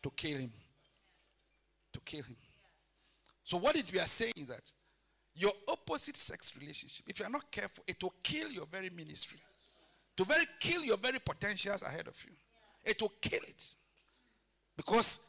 to 0.02 0.12
kill 0.12 0.38
him. 0.38 0.52
To 1.94 2.00
kill 2.02 2.24
him. 2.24 2.36
So 3.44 3.58
what 3.58 3.76
we 3.92 4.00
are 4.00 4.08
saying 4.08 4.34
is 4.38 4.48
that 4.48 4.72
your 5.36 5.52
opposite 5.68 6.16
sex 6.16 6.54
relationship, 6.60 7.06
if 7.10 7.20
you 7.20 7.26
are 7.26 7.32
not 7.32 7.50
careful, 7.52 7.84
it 7.88 8.02
will 8.02 8.14
kill 8.22 8.50
your 8.50 8.68
very 8.68 8.90
ministry. 8.90 9.40
To 10.18 10.26
very 10.26 10.46
kill 10.60 10.84
your 10.84 10.98
very 10.98 11.20
potentials 11.20 11.82
ahead 11.82 12.08
of 12.08 12.24
you. 12.24 12.34
It 12.84 13.02
will 13.02 13.14
kill 13.20 13.42
it. 13.42 13.76
Because 14.78 15.20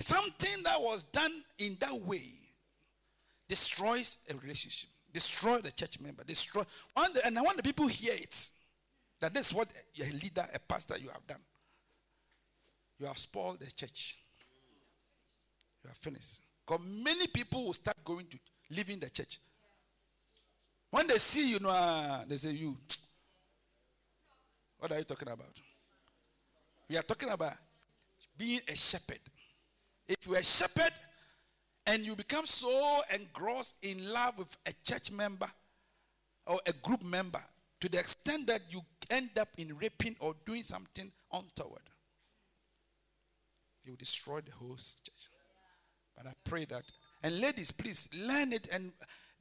something 0.00 0.62
that 0.64 0.80
was 0.80 1.04
done 1.04 1.44
in 1.58 1.76
that 1.80 1.94
way 1.94 2.32
destroys 3.48 4.18
a 4.28 4.34
relationship, 4.36 4.90
destroy 5.14 5.58
the 5.58 5.70
church 5.70 6.00
member, 6.00 6.24
destroy. 6.24 6.64
And 6.96 7.38
I 7.38 7.42
want 7.42 7.56
the 7.56 7.62
people 7.62 7.86
hear 7.86 8.12
it. 8.14 8.50
That 9.20 9.32
this 9.32 9.46
is 9.48 9.54
what 9.54 9.72
a 9.72 10.12
leader, 10.12 10.44
a 10.52 10.58
pastor, 10.58 10.98
you 10.98 11.08
have 11.08 11.26
done. 11.26 11.40
You 12.98 13.06
have 13.06 13.16
spoiled 13.16 13.60
the 13.60 13.70
church. 13.70 14.18
You 15.82 15.90
are 15.90 15.94
finished. 15.94 16.40
Because 16.66 16.84
many 16.84 17.28
people 17.28 17.64
will 17.64 17.72
start 17.72 17.96
going 18.04 18.26
to 18.26 18.38
leaving 18.70 18.98
the 18.98 19.08
church. 19.08 19.38
When 20.90 21.06
they 21.06 21.18
see 21.18 21.48
you, 21.50 21.60
know, 21.60 21.70
ah, 21.70 22.24
they 22.26 22.36
say, 22.36 22.50
You, 22.50 22.76
what 24.78 24.92
are 24.92 24.98
you 24.98 25.04
talking 25.04 25.28
about? 25.28 25.60
We 26.88 26.96
are 26.96 27.02
talking 27.02 27.30
about 27.30 27.54
being 28.36 28.60
a 28.68 28.74
shepherd. 28.74 29.20
If 30.06 30.26
you're 30.26 30.36
a 30.36 30.42
shepherd 30.42 30.92
and 31.86 32.04
you 32.04 32.16
become 32.16 32.46
so 32.46 33.02
engrossed 33.12 33.76
in 33.82 34.10
love 34.10 34.38
with 34.38 34.56
a 34.66 34.72
church 34.84 35.10
member 35.10 35.48
or 36.46 36.58
a 36.66 36.72
group 36.72 37.02
member 37.02 37.40
to 37.80 37.88
the 37.88 37.98
extent 37.98 38.46
that 38.46 38.62
you 38.70 38.80
end 39.10 39.30
up 39.38 39.48
in 39.58 39.76
raping 39.76 40.16
or 40.20 40.34
doing 40.46 40.62
something 40.62 41.12
untoward, 41.32 41.82
you 43.84 43.92
will 43.92 43.98
destroy 43.98 44.40
the 44.40 44.52
whole 44.52 44.76
church. 44.76 45.28
But 46.16 46.28
I 46.28 46.32
pray 46.44 46.64
that, 46.66 46.84
and 47.22 47.40
ladies, 47.40 47.70
please 47.70 48.08
learn 48.14 48.52
it 48.52 48.68
and 48.72 48.92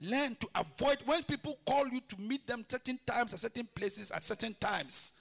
learn 0.02 0.36
to 0.36 0.48
avoid 0.56 0.98
when 1.06 1.24
people 1.24 1.58
call 1.66 1.88
you 1.88 2.02
to 2.02 2.20
meet 2.20 2.46
them 2.46 2.66
certain 2.68 3.00
times 3.06 3.34
at 3.34 3.40
certain 3.40 3.68
places 3.74 4.12
at 4.12 4.24
certain 4.24 4.56
times. 4.60 5.14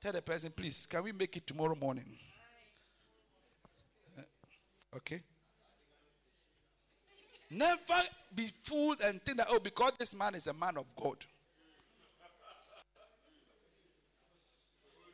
Tell 0.00 0.12
the 0.12 0.22
person, 0.22 0.52
please, 0.56 0.86
can 0.86 1.04
we 1.04 1.12
make 1.12 1.36
it 1.36 1.46
tomorrow 1.46 1.74
morning? 1.74 2.06
Uh, 4.18 4.22
Okay? 4.96 5.20
Never 7.50 8.00
be 8.32 8.48
fooled 8.62 9.00
and 9.02 9.20
think 9.22 9.38
that, 9.38 9.48
oh, 9.50 9.58
because 9.58 9.92
this 9.98 10.14
man 10.14 10.36
is 10.36 10.46
a 10.46 10.54
man 10.54 10.76
of 10.76 10.86
God. 10.94 11.16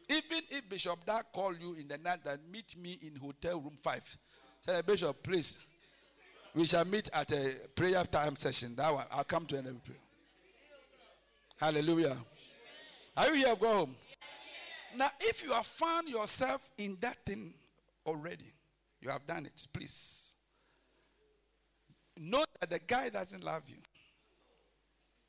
Even 0.09 0.43
if 0.51 0.69
Bishop 0.69 1.05
Dag 1.05 1.25
call 1.33 1.57
you 1.57 1.75
in 1.75 1.89
the 1.89 1.99
night 1.99 2.23
that 2.25 2.39
meet 2.53 2.77
me 2.77 2.99
in 3.03 3.19
hotel 3.19 3.59
room 3.59 3.77
five, 3.83 4.05
say 4.61 4.81
Bishop, 4.87 5.21
please, 5.23 5.59
we 6.55 6.67
shall 6.67 6.85
meet 6.85 7.09
at 7.13 7.33
a 7.33 7.55
prayer 7.75 8.05
time 8.05 8.37
session. 8.37 8.77
That 8.77 8.93
one, 8.93 9.07
I'll 9.11 9.25
come 9.25 9.47
to 9.47 9.57
another 9.57 9.77
prayer. 9.85 9.99
Hallelujah. 11.59 12.17
Are 13.17 13.29
you 13.29 13.47
here? 13.47 13.57
Go 13.57 13.73
home. 13.73 13.97
Now, 14.95 15.09
if 15.21 15.43
you 15.43 15.53
have 15.53 15.67
found 15.67 16.09
yourself 16.09 16.69
in 16.79 16.99
that 17.01 17.17
thing 17.25 17.55
already, 18.07 18.53
you 19.01 19.09
have 19.09 19.27
done 19.27 19.47
it. 19.47 19.67
Please 19.73 20.36
know 22.19 22.45
that 22.61 22.71
the 22.71 22.79
guy 22.79 23.09
doesn't 23.09 23.45
love 23.45 23.69
you. 23.69 23.77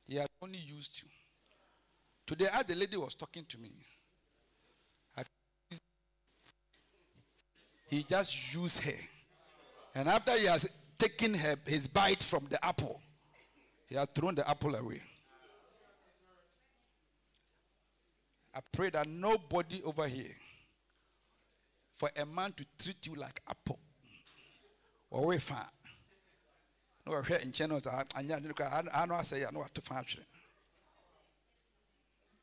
He 0.05 0.15
has 0.15 0.27
only 0.41 0.59
used 0.59 1.01
you. 1.01 1.09
Today, 2.25 2.47
as 2.51 2.65
the 2.65 2.75
lady 2.75 2.97
was 2.97 3.15
talking 3.15 3.45
to 3.45 3.57
me, 3.57 3.71
I- 5.15 5.23
he 7.89 8.03
just 8.03 8.53
used 8.53 8.79
her. 8.79 9.09
And 9.95 10.09
after 10.09 10.37
he 10.37 10.45
has 10.45 10.69
taken 10.97 11.33
her, 11.33 11.57
his 11.65 11.87
bite 11.87 12.23
from 12.23 12.45
the 12.47 12.63
apple, 12.63 13.01
he 13.87 13.95
has 13.95 14.07
thrown 14.13 14.35
the 14.35 14.47
apple 14.49 14.75
away. 14.75 15.01
I 18.53 18.61
pray 18.71 18.89
that 18.89 19.07
nobody 19.07 19.83
over 19.83 20.07
here, 20.07 20.35
for 21.95 22.09
a 22.15 22.25
man 22.25 22.53
to 22.53 22.65
treat 22.77 23.05
you 23.05 23.15
like 23.15 23.41
apple, 23.47 23.79
or 25.09 25.27
we 25.27 25.37
fan. 27.07 27.11
No, 27.11 27.17
we're 27.17 27.23
here 27.23 27.39
in 27.43 27.51
channels. 27.51 27.87
I 27.87 29.05
know 29.05 29.15
I 29.15 29.21
say, 29.21 29.45
I 29.45 29.51
know 29.51 29.59
what 29.59 29.73
to 29.75 29.81
function. 29.81 30.21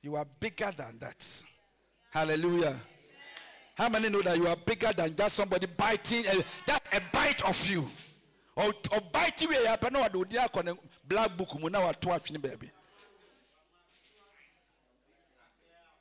You 0.02 0.16
are 0.16 0.26
bigger 0.38 0.70
than 0.76 0.98
that. 1.00 1.44
Hallelujah. 2.10 2.76
How 3.76 3.88
many 3.88 4.08
know 4.08 4.22
that 4.22 4.36
you 4.36 4.46
are 4.46 4.56
bigger 4.56 4.92
than 4.92 5.16
just 5.16 5.34
somebody 5.34 5.66
biting, 5.66 6.22
just 6.66 6.82
a 6.92 7.00
bite 7.12 7.44
of 7.44 7.68
you? 7.68 7.84
Or, 8.56 8.72
or 8.92 9.00
biting 9.12 9.48
where 9.48 9.60
you 9.60 9.66
happen, 9.66 9.92
no, 9.92 10.02
I 10.02 10.08
do 10.08 10.24
black 11.06 11.36
book, 11.36 11.48
muna 11.48 11.80
wa 11.82 11.92
to 11.92 12.08
watch 12.08 12.32
baby. 12.32 12.70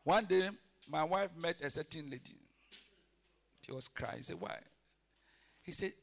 One 0.04 0.26
day, 0.26 0.50
my 0.92 1.04
wife 1.04 1.30
met 1.42 1.62
a 1.64 1.70
certain 1.70 2.06
lady. 2.06 2.38
She 3.66 3.72
was 3.72 3.88
crying. 3.88 4.18
He 4.18 4.24
said, 4.24 4.36
Why? 4.40 4.58
He 5.64 5.72
said, 5.72 5.94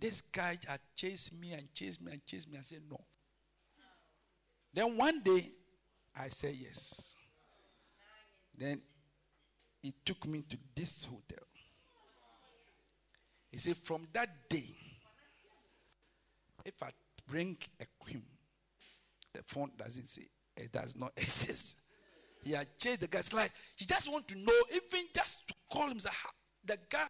This 0.00 0.22
guy 0.22 0.58
had 0.66 0.80
chased 0.94 1.38
me 1.38 1.52
and 1.52 1.72
chased 1.72 2.02
me 2.02 2.12
and 2.12 2.24
chased 2.26 2.50
me. 2.50 2.58
I 2.58 2.62
said, 2.62 2.82
No. 2.90 3.00
Then 4.72 4.96
one 4.96 5.20
day, 5.22 5.44
I 6.16 6.28
said, 6.28 6.54
Yes. 6.54 7.16
Then 8.56 8.82
he 9.82 9.92
took 10.04 10.26
me 10.26 10.44
to 10.48 10.56
this 10.74 11.04
hotel. 11.04 11.44
He 13.50 13.58
said, 13.58 13.76
From 13.76 14.06
that 14.12 14.48
day, 14.48 14.76
if 16.64 16.82
I 16.82 16.90
bring 17.26 17.56
a 17.80 17.84
cream, 18.04 18.22
the 19.32 19.42
phone 19.44 19.70
doesn't 19.76 20.06
say, 20.06 20.26
it 20.56 20.72
does 20.72 20.96
not 20.96 21.12
exist. 21.16 21.76
He 22.42 22.52
had 22.52 22.66
chased 22.78 23.00
the 23.00 23.08
guy's 23.08 23.32
life. 23.32 23.50
he 23.76 23.84
just 23.84 24.10
want 24.10 24.28
to 24.28 24.38
know, 24.38 24.52
even 24.70 25.06
just 25.14 25.46
to 25.48 25.54
call 25.70 25.88
him 25.88 25.98
the 26.64 26.78
guy 26.88 27.06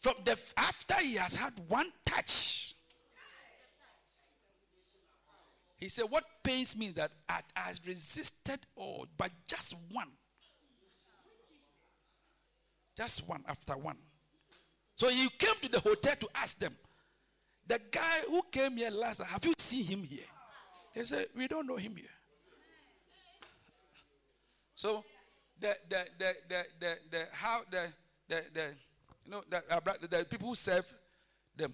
from 0.00 0.14
the 0.24 0.38
after 0.56 0.94
he 0.96 1.14
has 1.14 1.34
had 1.34 1.52
one 1.68 1.90
touch. 2.04 2.74
He 5.78 5.88
said, 5.88 6.06
What 6.08 6.24
pains 6.42 6.76
me 6.76 6.90
that 6.90 7.12
I, 7.28 7.40
I 7.56 7.72
resisted 7.86 8.60
all, 8.76 9.06
but 9.16 9.30
just 9.46 9.76
one. 9.92 10.10
Just 12.96 13.28
one 13.28 13.44
after 13.48 13.74
one. 13.74 13.98
So 14.96 15.08
he 15.08 15.28
came 15.38 15.54
to 15.62 15.68
the 15.68 15.78
hotel 15.78 16.14
to 16.18 16.28
ask 16.34 16.58
them, 16.58 16.76
the 17.68 17.80
guy 17.92 18.20
who 18.26 18.42
came 18.50 18.76
here 18.76 18.90
last, 18.90 19.22
have 19.22 19.44
you 19.44 19.54
seen 19.56 19.84
him 19.84 20.02
here? 20.02 20.26
He 20.94 21.04
said, 21.04 21.26
We 21.36 21.46
don't 21.46 21.66
know 21.66 21.76
him 21.76 21.94
here. 21.94 22.06
So 24.74 25.04
the 25.60 25.76
the 25.88 26.06
the 26.18 26.34
the 26.48 26.64
the, 26.80 26.98
the 27.10 27.24
how 27.32 27.60
the 27.70 27.92
the 28.28 28.42
the 28.54 28.74
you 29.28 29.34
know 29.34 29.42
bro- 29.84 29.92
the 30.00 30.24
people 30.24 30.48
who 30.48 30.54
serve 30.54 30.90
them. 31.56 31.72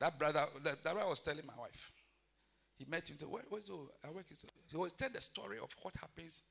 That 0.00 0.18
brother, 0.18 0.46
that, 0.64 0.82
that 0.82 0.92
brother 0.94 1.08
was 1.08 1.20
telling 1.20 1.46
my 1.46 1.54
wife. 1.58 1.92
He 2.76 2.84
met 2.88 3.08
him 3.08 3.14
and 3.14 3.20
said, 3.20 3.28
what, 3.28 3.42
What's 3.48 3.66
the 3.66 3.74
I 4.06 4.10
work? 4.10 4.26
He 4.70 4.76
was 4.76 4.92
telling 4.92 5.14
the 5.14 5.20
story 5.20 5.58
of 5.58 5.74
what 5.82 5.94
happens. 5.96 6.42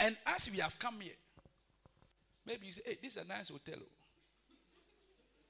And 0.00 0.16
as 0.26 0.50
we 0.50 0.58
have 0.58 0.78
come 0.78 1.00
here, 1.00 1.12
maybe 2.46 2.66
you 2.66 2.72
say, 2.72 2.82
Hey, 2.86 2.98
this 3.02 3.16
is 3.16 3.22
a 3.22 3.26
nice 3.26 3.48
hotel. 3.50 3.76
oh." 3.80 3.86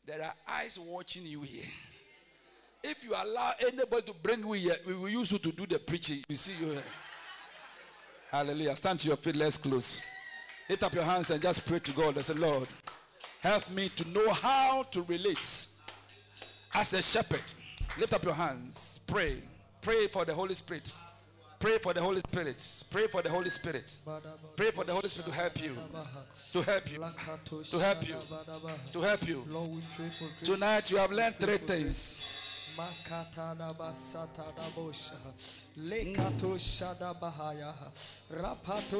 There 0.06 0.22
are 0.22 0.34
eyes 0.48 0.78
watching 0.78 1.24
you 1.24 1.42
here. 1.42 1.64
If 2.80 3.02
you 3.02 3.10
allow 3.10 3.54
anybody 3.60 4.02
to 4.06 4.14
bring 4.22 4.38
you 4.38 4.52
here, 4.52 4.76
we 4.86 4.94
will 4.94 5.08
use 5.08 5.32
you 5.32 5.38
to 5.38 5.50
do 5.50 5.66
the 5.66 5.80
preaching. 5.80 6.22
We 6.28 6.36
see 6.36 6.52
you 6.60 6.70
here. 6.70 6.82
Hallelujah. 8.30 8.76
Stand 8.76 9.00
to 9.00 9.08
your 9.08 9.16
feet. 9.16 9.34
Let's 9.34 9.56
close. 9.56 10.00
Lift 10.68 10.82
up 10.82 10.94
your 10.94 11.04
hands 11.04 11.30
and 11.30 11.40
just 11.40 11.66
pray 11.66 11.78
to 11.78 11.92
God 11.92 12.16
and 12.16 12.24
say, 12.24 12.34
Lord, 12.34 12.68
help 13.40 13.70
me 13.70 13.88
to 13.96 14.08
know 14.08 14.30
how 14.30 14.82
to 14.90 15.02
relate 15.02 15.68
as 16.74 16.92
a 16.92 17.00
shepherd. 17.00 17.40
Lift 17.98 18.12
up 18.12 18.24
your 18.24 18.34
hands. 18.34 19.00
Pray. 19.06 19.38
Pray 19.80 20.08
for 20.08 20.24
the 20.24 20.34
Holy 20.34 20.54
Spirit. 20.54 20.92
Pray 21.58 21.78
for 21.78 21.92
the 21.92 22.00
Holy 22.00 22.20
Spirit. 22.20 22.84
Pray 22.90 23.06
for 23.06 23.22
the 23.22 23.30
Holy 23.30 23.48
Spirit. 23.48 23.96
Pray 24.56 24.70
for 24.70 24.84
the 24.84 24.92
Holy 24.92 25.08
Spirit 25.08 25.30
to 25.30 25.34
help 25.34 25.62
you. 25.62 25.76
To 26.52 26.62
help 26.62 26.92
you. 26.92 27.04
To 27.70 27.78
help 27.78 28.08
you. 28.08 28.14
To 28.92 29.00
help 29.00 29.28
you. 29.28 29.44
Lord, 29.48 29.70
we 29.70 29.80
pray 29.96 30.08
for 30.10 30.24
grace. 30.24 30.54
Tonight 30.58 30.90
you 30.90 30.98
have 30.98 31.10
learned 31.10 31.36
three 31.38 31.56
things. 31.56 32.22
Makatana 32.78 33.74
basatana 33.74 34.70
bosha. 34.76 35.16
Lekato. 35.76 36.54
Rapato. 38.32 38.98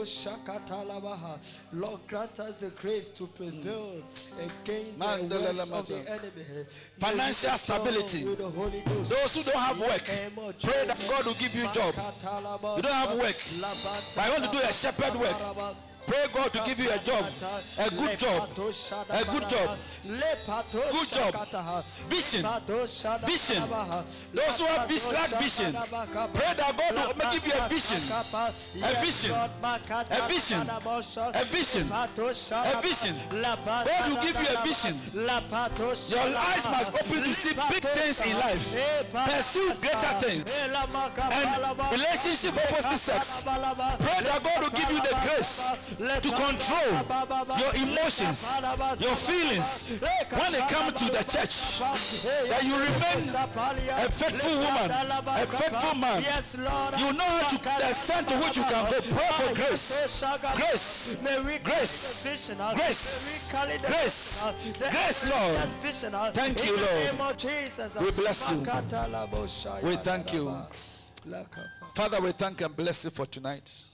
Lord, 1.72 2.00
grant 2.08 2.40
us 2.40 2.56
the 2.56 2.70
grace 2.70 3.06
to 3.06 3.26
prevail 3.28 4.02
against 4.36 4.98
the 4.98 5.38
works 5.40 5.70
of 5.70 5.86
the 5.86 5.94
enemy. 6.10 6.66
Financial 6.98 7.16
May 7.16 7.24
we 7.24 7.28
be 7.28 7.32
strong 7.34 7.58
stability. 7.58 8.24
with 8.24 8.38
the 8.38 8.50
Holy 8.50 8.80
Ghost. 8.80 9.10
Those 9.10 9.36
who 9.36 9.42
don't 9.44 9.56
have 9.56 9.80
work, 9.80 10.04
pray 10.04 10.86
that 10.86 11.06
God 11.08 11.26
will 11.26 11.34
give 11.34 11.54
you 11.54 11.68
a 11.68 11.72
job. 11.72 11.94
You 12.76 12.82
don't 12.82 12.92
have 12.92 13.16
work. 13.16 13.36
But 13.60 14.18
I 14.18 14.30
want 14.30 14.44
to 14.44 14.50
do 14.50 14.58
a 14.58 14.72
shepherd 14.72 15.14
work. 15.20 15.36
Pray 16.08 16.24
God 16.32 16.52
to 16.54 16.62
give 16.64 16.80
you 16.80 16.90
a 16.90 16.98
job. 16.98 17.26
A 17.78 17.90
good 17.90 18.18
job. 18.18 18.48
A 19.10 19.24
good 19.24 19.48
job. 19.48 19.78
Good 20.02 21.08
job. 21.12 21.34
Vision. 22.08 22.46
Vision. 23.26 23.62
Those 24.32 24.58
who 24.58 24.66
have 24.66 24.88
vision, 24.88 25.12
lack 25.12 25.28
vision. 25.38 25.72
Pray 26.32 26.54
that 26.56 26.76
God 26.78 26.94
will 27.14 27.30
give 27.30 27.46
you 27.46 27.52
a 27.52 27.68
vision. 27.68 28.00
A 28.82 28.94
vision. 29.04 29.32
A 29.34 30.28
vision. 30.28 30.66
A 31.34 31.44
vision. 31.44 31.92
A 31.92 32.80
vision. 32.80 33.14
God 33.30 34.08
will 34.08 34.22
give 34.22 34.36
you 34.40 34.48
a 34.48 34.62
vision. 34.64 34.94
Your 36.08 36.38
eyes 36.38 36.64
must 36.70 36.94
open 36.94 37.22
to 37.22 37.34
see 37.34 37.52
big 37.68 37.84
things 37.84 38.20
in 38.22 38.32
life. 38.38 38.64
Pursue 39.12 39.74
greater 39.80 40.14
things. 40.24 40.56
And 40.58 41.92
relationship 41.92 42.54
opposite 42.56 42.98
sex. 42.98 43.44
Pray 43.44 44.20
that 44.24 44.40
God 44.42 44.62
will 44.62 44.70
give 44.70 44.90
you 44.90 45.02
the 45.02 45.14
grace 45.22 45.70
to 45.98 46.30
control 46.30 46.90
your 47.58 47.74
emotions, 47.74 48.60
your 49.00 49.16
feelings 49.16 49.88
when 50.30 50.52
they 50.52 50.60
come 50.68 50.92
to 50.92 51.04
the 51.06 51.24
church. 51.24 51.80
That 52.48 52.62
you 52.62 52.74
remain 52.74 53.28
a 53.34 54.10
faithful 54.10 54.54
woman, 54.54 54.90
a 54.90 55.46
faithful 55.46 55.94
man. 55.98 56.22
You 56.98 57.12
know 57.12 57.24
how 57.24 57.48
to 57.48 57.58
the 57.62 57.88
extent 57.88 58.28
to 58.28 58.36
which 58.38 58.56
you 58.56 58.62
can 58.64 58.90
go. 58.90 59.00
Pray 59.00 59.30
for 59.36 59.54
grace. 59.54 60.16
Grace. 60.56 61.16
Grace. 61.64 62.28
Grace. 62.74 63.52
Grace. 63.86 64.46
Grace, 64.78 65.26
Lord. 65.26 66.34
Thank 66.34 66.64
you, 66.64 66.76
Lord. 66.76 67.20
We 68.00 68.10
bless 68.12 68.50
you. 68.50 68.62
We 69.82 69.96
thank 69.96 70.32
you. 70.32 70.54
Father, 71.94 72.20
we 72.20 72.32
thank 72.32 72.60
and 72.60 72.76
bless 72.76 73.04
you 73.04 73.10
for 73.10 73.26
tonight. 73.26 73.84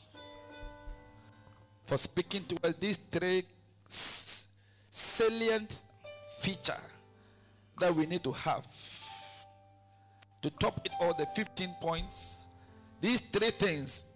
For 1.84 1.96
speaking 1.96 2.44
to 2.46 2.66
us 2.66 2.74
these 2.80 2.96
three 3.10 3.44
salient 4.90 5.80
feature 6.38 6.80
that 7.80 7.94
we 7.94 8.06
need 8.06 8.24
to 8.24 8.32
have. 8.32 8.66
To 10.42 10.50
top 10.50 10.80
it 10.84 10.92
all, 11.00 11.14
the 11.14 11.26
15 11.34 11.74
points. 11.80 12.40
These 13.00 13.20
three 13.20 13.50
things 13.50 14.06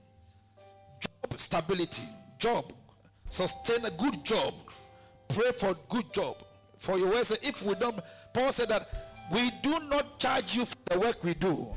job 1.00 1.38
stability, 1.38 2.06
job, 2.38 2.72
sustain 3.28 3.84
a 3.84 3.90
good 3.90 4.24
job, 4.24 4.54
pray 5.28 5.52
for 5.52 5.74
good 5.88 6.12
job. 6.12 6.36
For 6.76 6.98
your 6.98 7.08
words, 7.08 7.32
if 7.42 7.62
we 7.62 7.74
don't, 7.74 8.00
Paul 8.32 8.52
said 8.52 8.68
that 8.70 8.88
we 9.32 9.50
do 9.62 9.80
not 9.80 10.18
charge 10.18 10.54
you 10.54 10.64
for 10.64 10.76
the 10.90 10.98
work 11.00 11.22
we 11.24 11.34
do. 11.34 11.68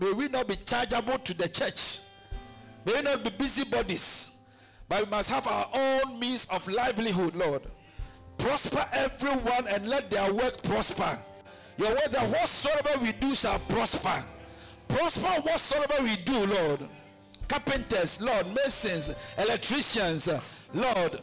May 0.00 0.12
we 0.12 0.28
not 0.28 0.48
be 0.48 0.56
chargeable 0.56 1.18
to 1.18 1.34
the 1.34 1.48
church. 1.48 2.00
May 2.84 2.94
we 2.94 3.02
not 3.02 3.24
be 3.24 3.30
busybodies, 3.30 4.32
but 4.90 5.04
we 5.04 5.10
must 5.10 5.30
have 5.30 5.46
our 5.46 5.68
own 5.72 6.18
means 6.18 6.46
of 6.50 6.66
livelihood, 6.66 7.36
Lord. 7.36 7.62
Prosper 8.38 8.84
everyone 8.92 9.68
and 9.68 9.86
let 9.86 10.10
their 10.10 10.34
work 10.34 10.60
prosper. 10.64 11.16
Your 11.78 11.90
word 11.90 12.08
that 12.10 12.28
whatsoever 12.28 12.98
we 13.00 13.12
do 13.12 13.32
shall 13.36 13.60
prosper. 13.60 14.24
Prosper 14.88 15.42
whatsoever 15.42 16.02
we 16.02 16.16
do, 16.16 16.44
Lord. 16.44 16.88
Carpenters, 17.46 18.20
Lord, 18.20 18.52
masons, 18.52 19.14
electricians, 19.38 20.28
Lord, 20.74 21.20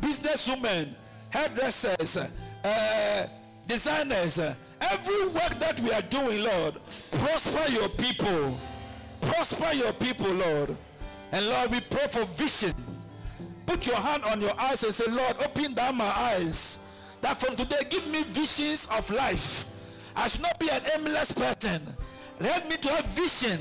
businesswomen, 0.00 0.94
hairdressers, 1.30 2.18
uh, 2.64 3.26
designers, 3.66 4.38
every 4.80 5.26
work 5.26 5.58
that 5.58 5.80
we 5.80 5.90
are 5.90 6.02
doing, 6.02 6.44
Lord, 6.44 6.76
prosper 7.10 7.68
your 7.72 7.88
people. 7.88 8.56
Prosper 9.20 9.72
your 9.74 9.92
people, 9.94 10.30
Lord. 10.32 10.76
And 11.32 11.48
Lord, 11.48 11.72
we 11.72 11.80
pray 11.80 12.06
for 12.06 12.24
vision. 12.24 12.74
Put 13.68 13.86
your 13.86 13.96
hand 13.96 14.24
on 14.24 14.40
your 14.40 14.58
eyes 14.58 14.82
and 14.82 14.94
say, 14.94 15.04
Lord, 15.12 15.36
open 15.44 15.74
down 15.74 15.96
my 15.96 16.10
eyes. 16.16 16.78
That 17.20 17.38
from 17.38 17.54
today, 17.54 17.82
give 17.90 18.06
me 18.08 18.22
visions 18.22 18.88
of 18.90 19.10
life. 19.10 19.66
I 20.16 20.26
should 20.26 20.40
not 20.40 20.58
be 20.58 20.70
an 20.70 20.80
aimless 20.94 21.32
person. 21.32 21.82
Help 22.40 22.66
me 22.70 22.78
to 22.78 22.88
have 22.88 23.04
vision. 23.08 23.60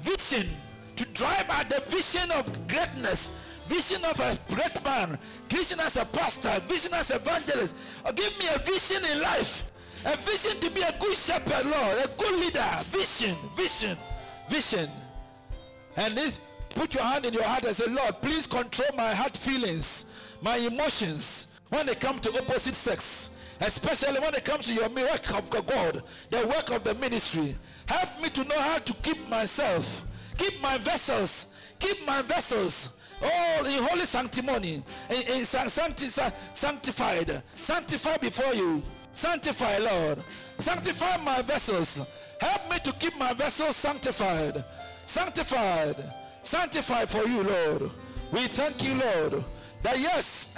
Vision 0.00 0.48
to 0.96 1.04
drive 1.14 1.48
at 1.48 1.70
the 1.70 1.80
vision 1.88 2.28
of 2.32 2.50
greatness. 2.66 3.30
Vision 3.68 4.04
of 4.04 4.18
a 4.18 4.36
great 4.52 4.82
man. 4.82 5.16
Vision 5.48 5.78
as 5.78 5.96
a 5.96 6.04
pastor. 6.06 6.60
Vision 6.66 6.94
as 6.94 7.12
evangelist. 7.12 7.76
Or 8.04 8.12
give 8.12 8.36
me 8.40 8.46
a 8.52 8.58
vision 8.58 9.04
in 9.04 9.22
life. 9.22 9.64
A 10.06 10.16
vision 10.16 10.58
to 10.58 10.70
be 10.72 10.82
a 10.82 10.92
good 10.98 11.14
shepherd, 11.14 11.66
Lord. 11.66 11.98
A 12.04 12.08
good 12.16 12.40
leader. 12.40 12.64
Vision. 12.90 13.36
Vision. 13.56 13.96
Vision. 14.50 14.90
And 15.96 16.16
this, 16.16 16.40
put 16.76 16.94
your 16.94 17.04
hand 17.04 17.24
in 17.24 17.32
your 17.32 17.42
heart 17.42 17.64
and 17.64 17.74
say, 17.74 17.86
Lord, 17.90 18.20
please 18.20 18.46
control 18.46 18.90
my 18.96 19.14
heart 19.14 19.36
feelings, 19.36 20.04
my 20.42 20.56
emotions 20.56 21.48
when 21.70 21.86
they 21.86 21.94
come 21.94 22.18
to 22.20 22.30
opposite 22.38 22.74
sex, 22.74 23.30
especially 23.60 24.20
when 24.20 24.34
it 24.34 24.44
comes 24.44 24.66
to 24.66 24.74
your 24.74 24.88
work 24.88 25.34
of 25.34 25.50
God, 25.66 26.02
the 26.30 26.46
work 26.46 26.70
of 26.70 26.84
the 26.84 26.94
ministry. 26.94 27.56
Help 27.86 28.20
me 28.22 28.28
to 28.30 28.44
know 28.44 28.60
how 28.60 28.78
to 28.78 28.92
keep 29.02 29.28
myself, 29.28 30.04
keep 30.36 30.60
my 30.60 30.76
vessels, 30.78 31.48
keep 31.78 32.06
my 32.06 32.22
vessels. 32.22 32.90
Oh, 33.22 33.64
in 33.64 33.82
holy 33.82 34.04
sanctimony, 34.04 34.82
in, 35.08 35.38
in 35.38 35.44
sancti- 35.46 36.08
sa- 36.08 36.30
sanctified, 36.52 37.42
sanctify 37.58 38.18
before 38.18 38.52
you, 38.52 38.82
sanctify, 39.14 39.78
Lord, 39.78 40.18
sanctify 40.58 41.16
my 41.24 41.40
vessels. 41.40 42.06
Help 42.38 42.70
me 42.70 42.78
to 42.80 42.92
keep 42.92 43.18
my 43.18 43.32
vessels 43.32 43.74
sanctified, 43.74 44.62
sanctified, 45.06 45.96
sanctified 46.46 47.10
for 47.10 47.26
you, 47.26 47.42
Lord. 47.42 47.90
We 48.32 48.46
thank 48.46 48.82
you, 48.82 48.94
Lord, 48.94 49.44
that 49.82 49.98
yes, 49.98 50.48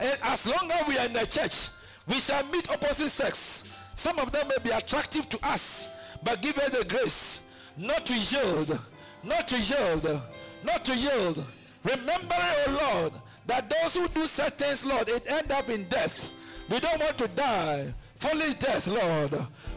eh, 0.00 0.16
as 0.24 0.46
long 0.46 0.70
as 0.72 0.86
we 0.88 0.98
are 0.98 1.06
in 1.06 1.12
the 1.12 1.26
church, 1.26 1.70
we 2.08 2.20
shall 2.20 2.44
meet 2.46 2.70
opposite 2.70 3.10
sex. 3.10 3.64
Some 3.94 4.18
of 4.18 4.32
them 4.32 4.48
may 4.48 4.58
be 4.62 4.70
attractive 4.70 5.28
to 5.28 5.38
us, 5.42 5.88
but 6.22 6.42
give 6.42 6.58
us 6.58 6.76
the 6.76 6.84
grace 6.84 7.42
not 7.76 8.06
to 8.06 8.14
yield, 8.14 8.78
not 9.22 9.48
to 9.48 9.58
yield, 9.58 10.22
not 10.64 10.84
to 10.84 10.96
yield. 10.96 11.44
Remember, 11.84 12.34
oh 12.34 13.00
Lord, 13.02 13.12
that 13.46 13.70
those 13.70 13.94
who 13.94 14.08
do 14.08 14.26
such 14.26 14.54
things, 14.54 14.84
Lord, 14.84 15.08
it 15.08 15.30
end 15.30 15.52
up 15.52 15.68
in 15.70 15.84
death. 15.84 16.34
We 16.68 16.80
don't 16.80 17.00
want 17.00 17.18
to 17.18 17.28
die, 17.28 17.94
foolish 18.16 18.54
death, 18.56 18.88
Lord, 18.88 19.30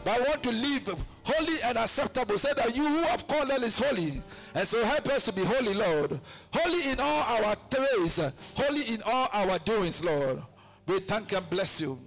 but 0.04 0.20
I 0.20 0.20
want 0.22 0.42
to 0.42 0.50
live 0.50 0.96
holy 1.32 1.60
and 1.62 1.78
acceptable. 1.78 2.38
Say 2.38 2.52
that 2.54 2.74
you 2.74 2.86
who 2.86 3.02
have 3.02 3.26
called 3.26 3.50
us 3.50 3.62
is 3.62 3.78
holy, 3.78 4.22
and 4.54 4.66
so 4.66 4.84
help 4.84 5.08
us 5.08 5.24
to 5.26 5.32
be 5.32 5.44
holy, 5.44 5.74
Lord. 5.74 6.20
Holy 6.52 6.90
in 6.90 7.00
all 7.00 7.22
our 7.22 7.56
ways, 7.78 8.20
holy 8.54 8.82
in 8.94 9.02
all 9.04 9.28
our 9.32 9.58
doings, 9.60 10.02
Lord. 10.04 10.42
We 10.86 11.00
thank 11.00 11.32
and 11.32 11.48
bless 11.48 11.80
you. 11.80 11.98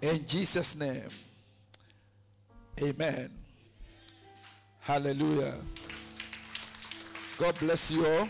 In 0.00 0.24
Jesus' 0.26 0.76
name. 0.76 1.08
Amen. 2.80 3.30
Hallelujah. 4.80 5.54
God 7.38 7.58
bless 7.58 7.90
you 7.90 8.06
all. 8.06 8.28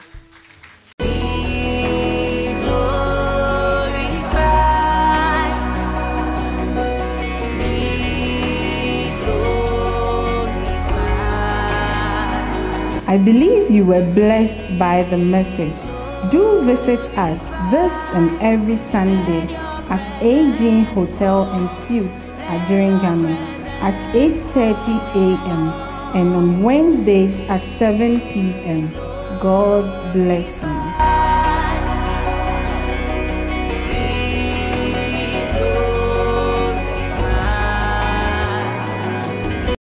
I 13.13 13.19
believe 13.19 13.71
you 13.71 13.85
were 13.85 14.11
blessed 14.15 14.79
by 14.79 15.03
the 15.03 15.19
message. 15.19 15.83
Do 16.31 16.63
visit 16.63 17.01
us 17.19 17.51
this 17.71 17.95
and 18.15 18.41
every 18.41 18.75
Sunday 18.75 19.55
at 19.91 20.09
AG 20.23 20.85
Hotel 20.95 21.43
and 21.53 21.69
Suites 21.69 22.41
at 22.41 22.67
Ajiringanor 22.67 23.37
at 23.83 24.01
8:30 24.17 24.97
a.m. 25.27 25.63
and 26.17 26.35
on 26.35 26.63
Wednesdays 26.63 27.43
at 27.51 27.63
7 27.63 28.21
p.m. 28.33 28.89
God 29.41 30.15
bless 30.15 30.63
you. 30.63 31.12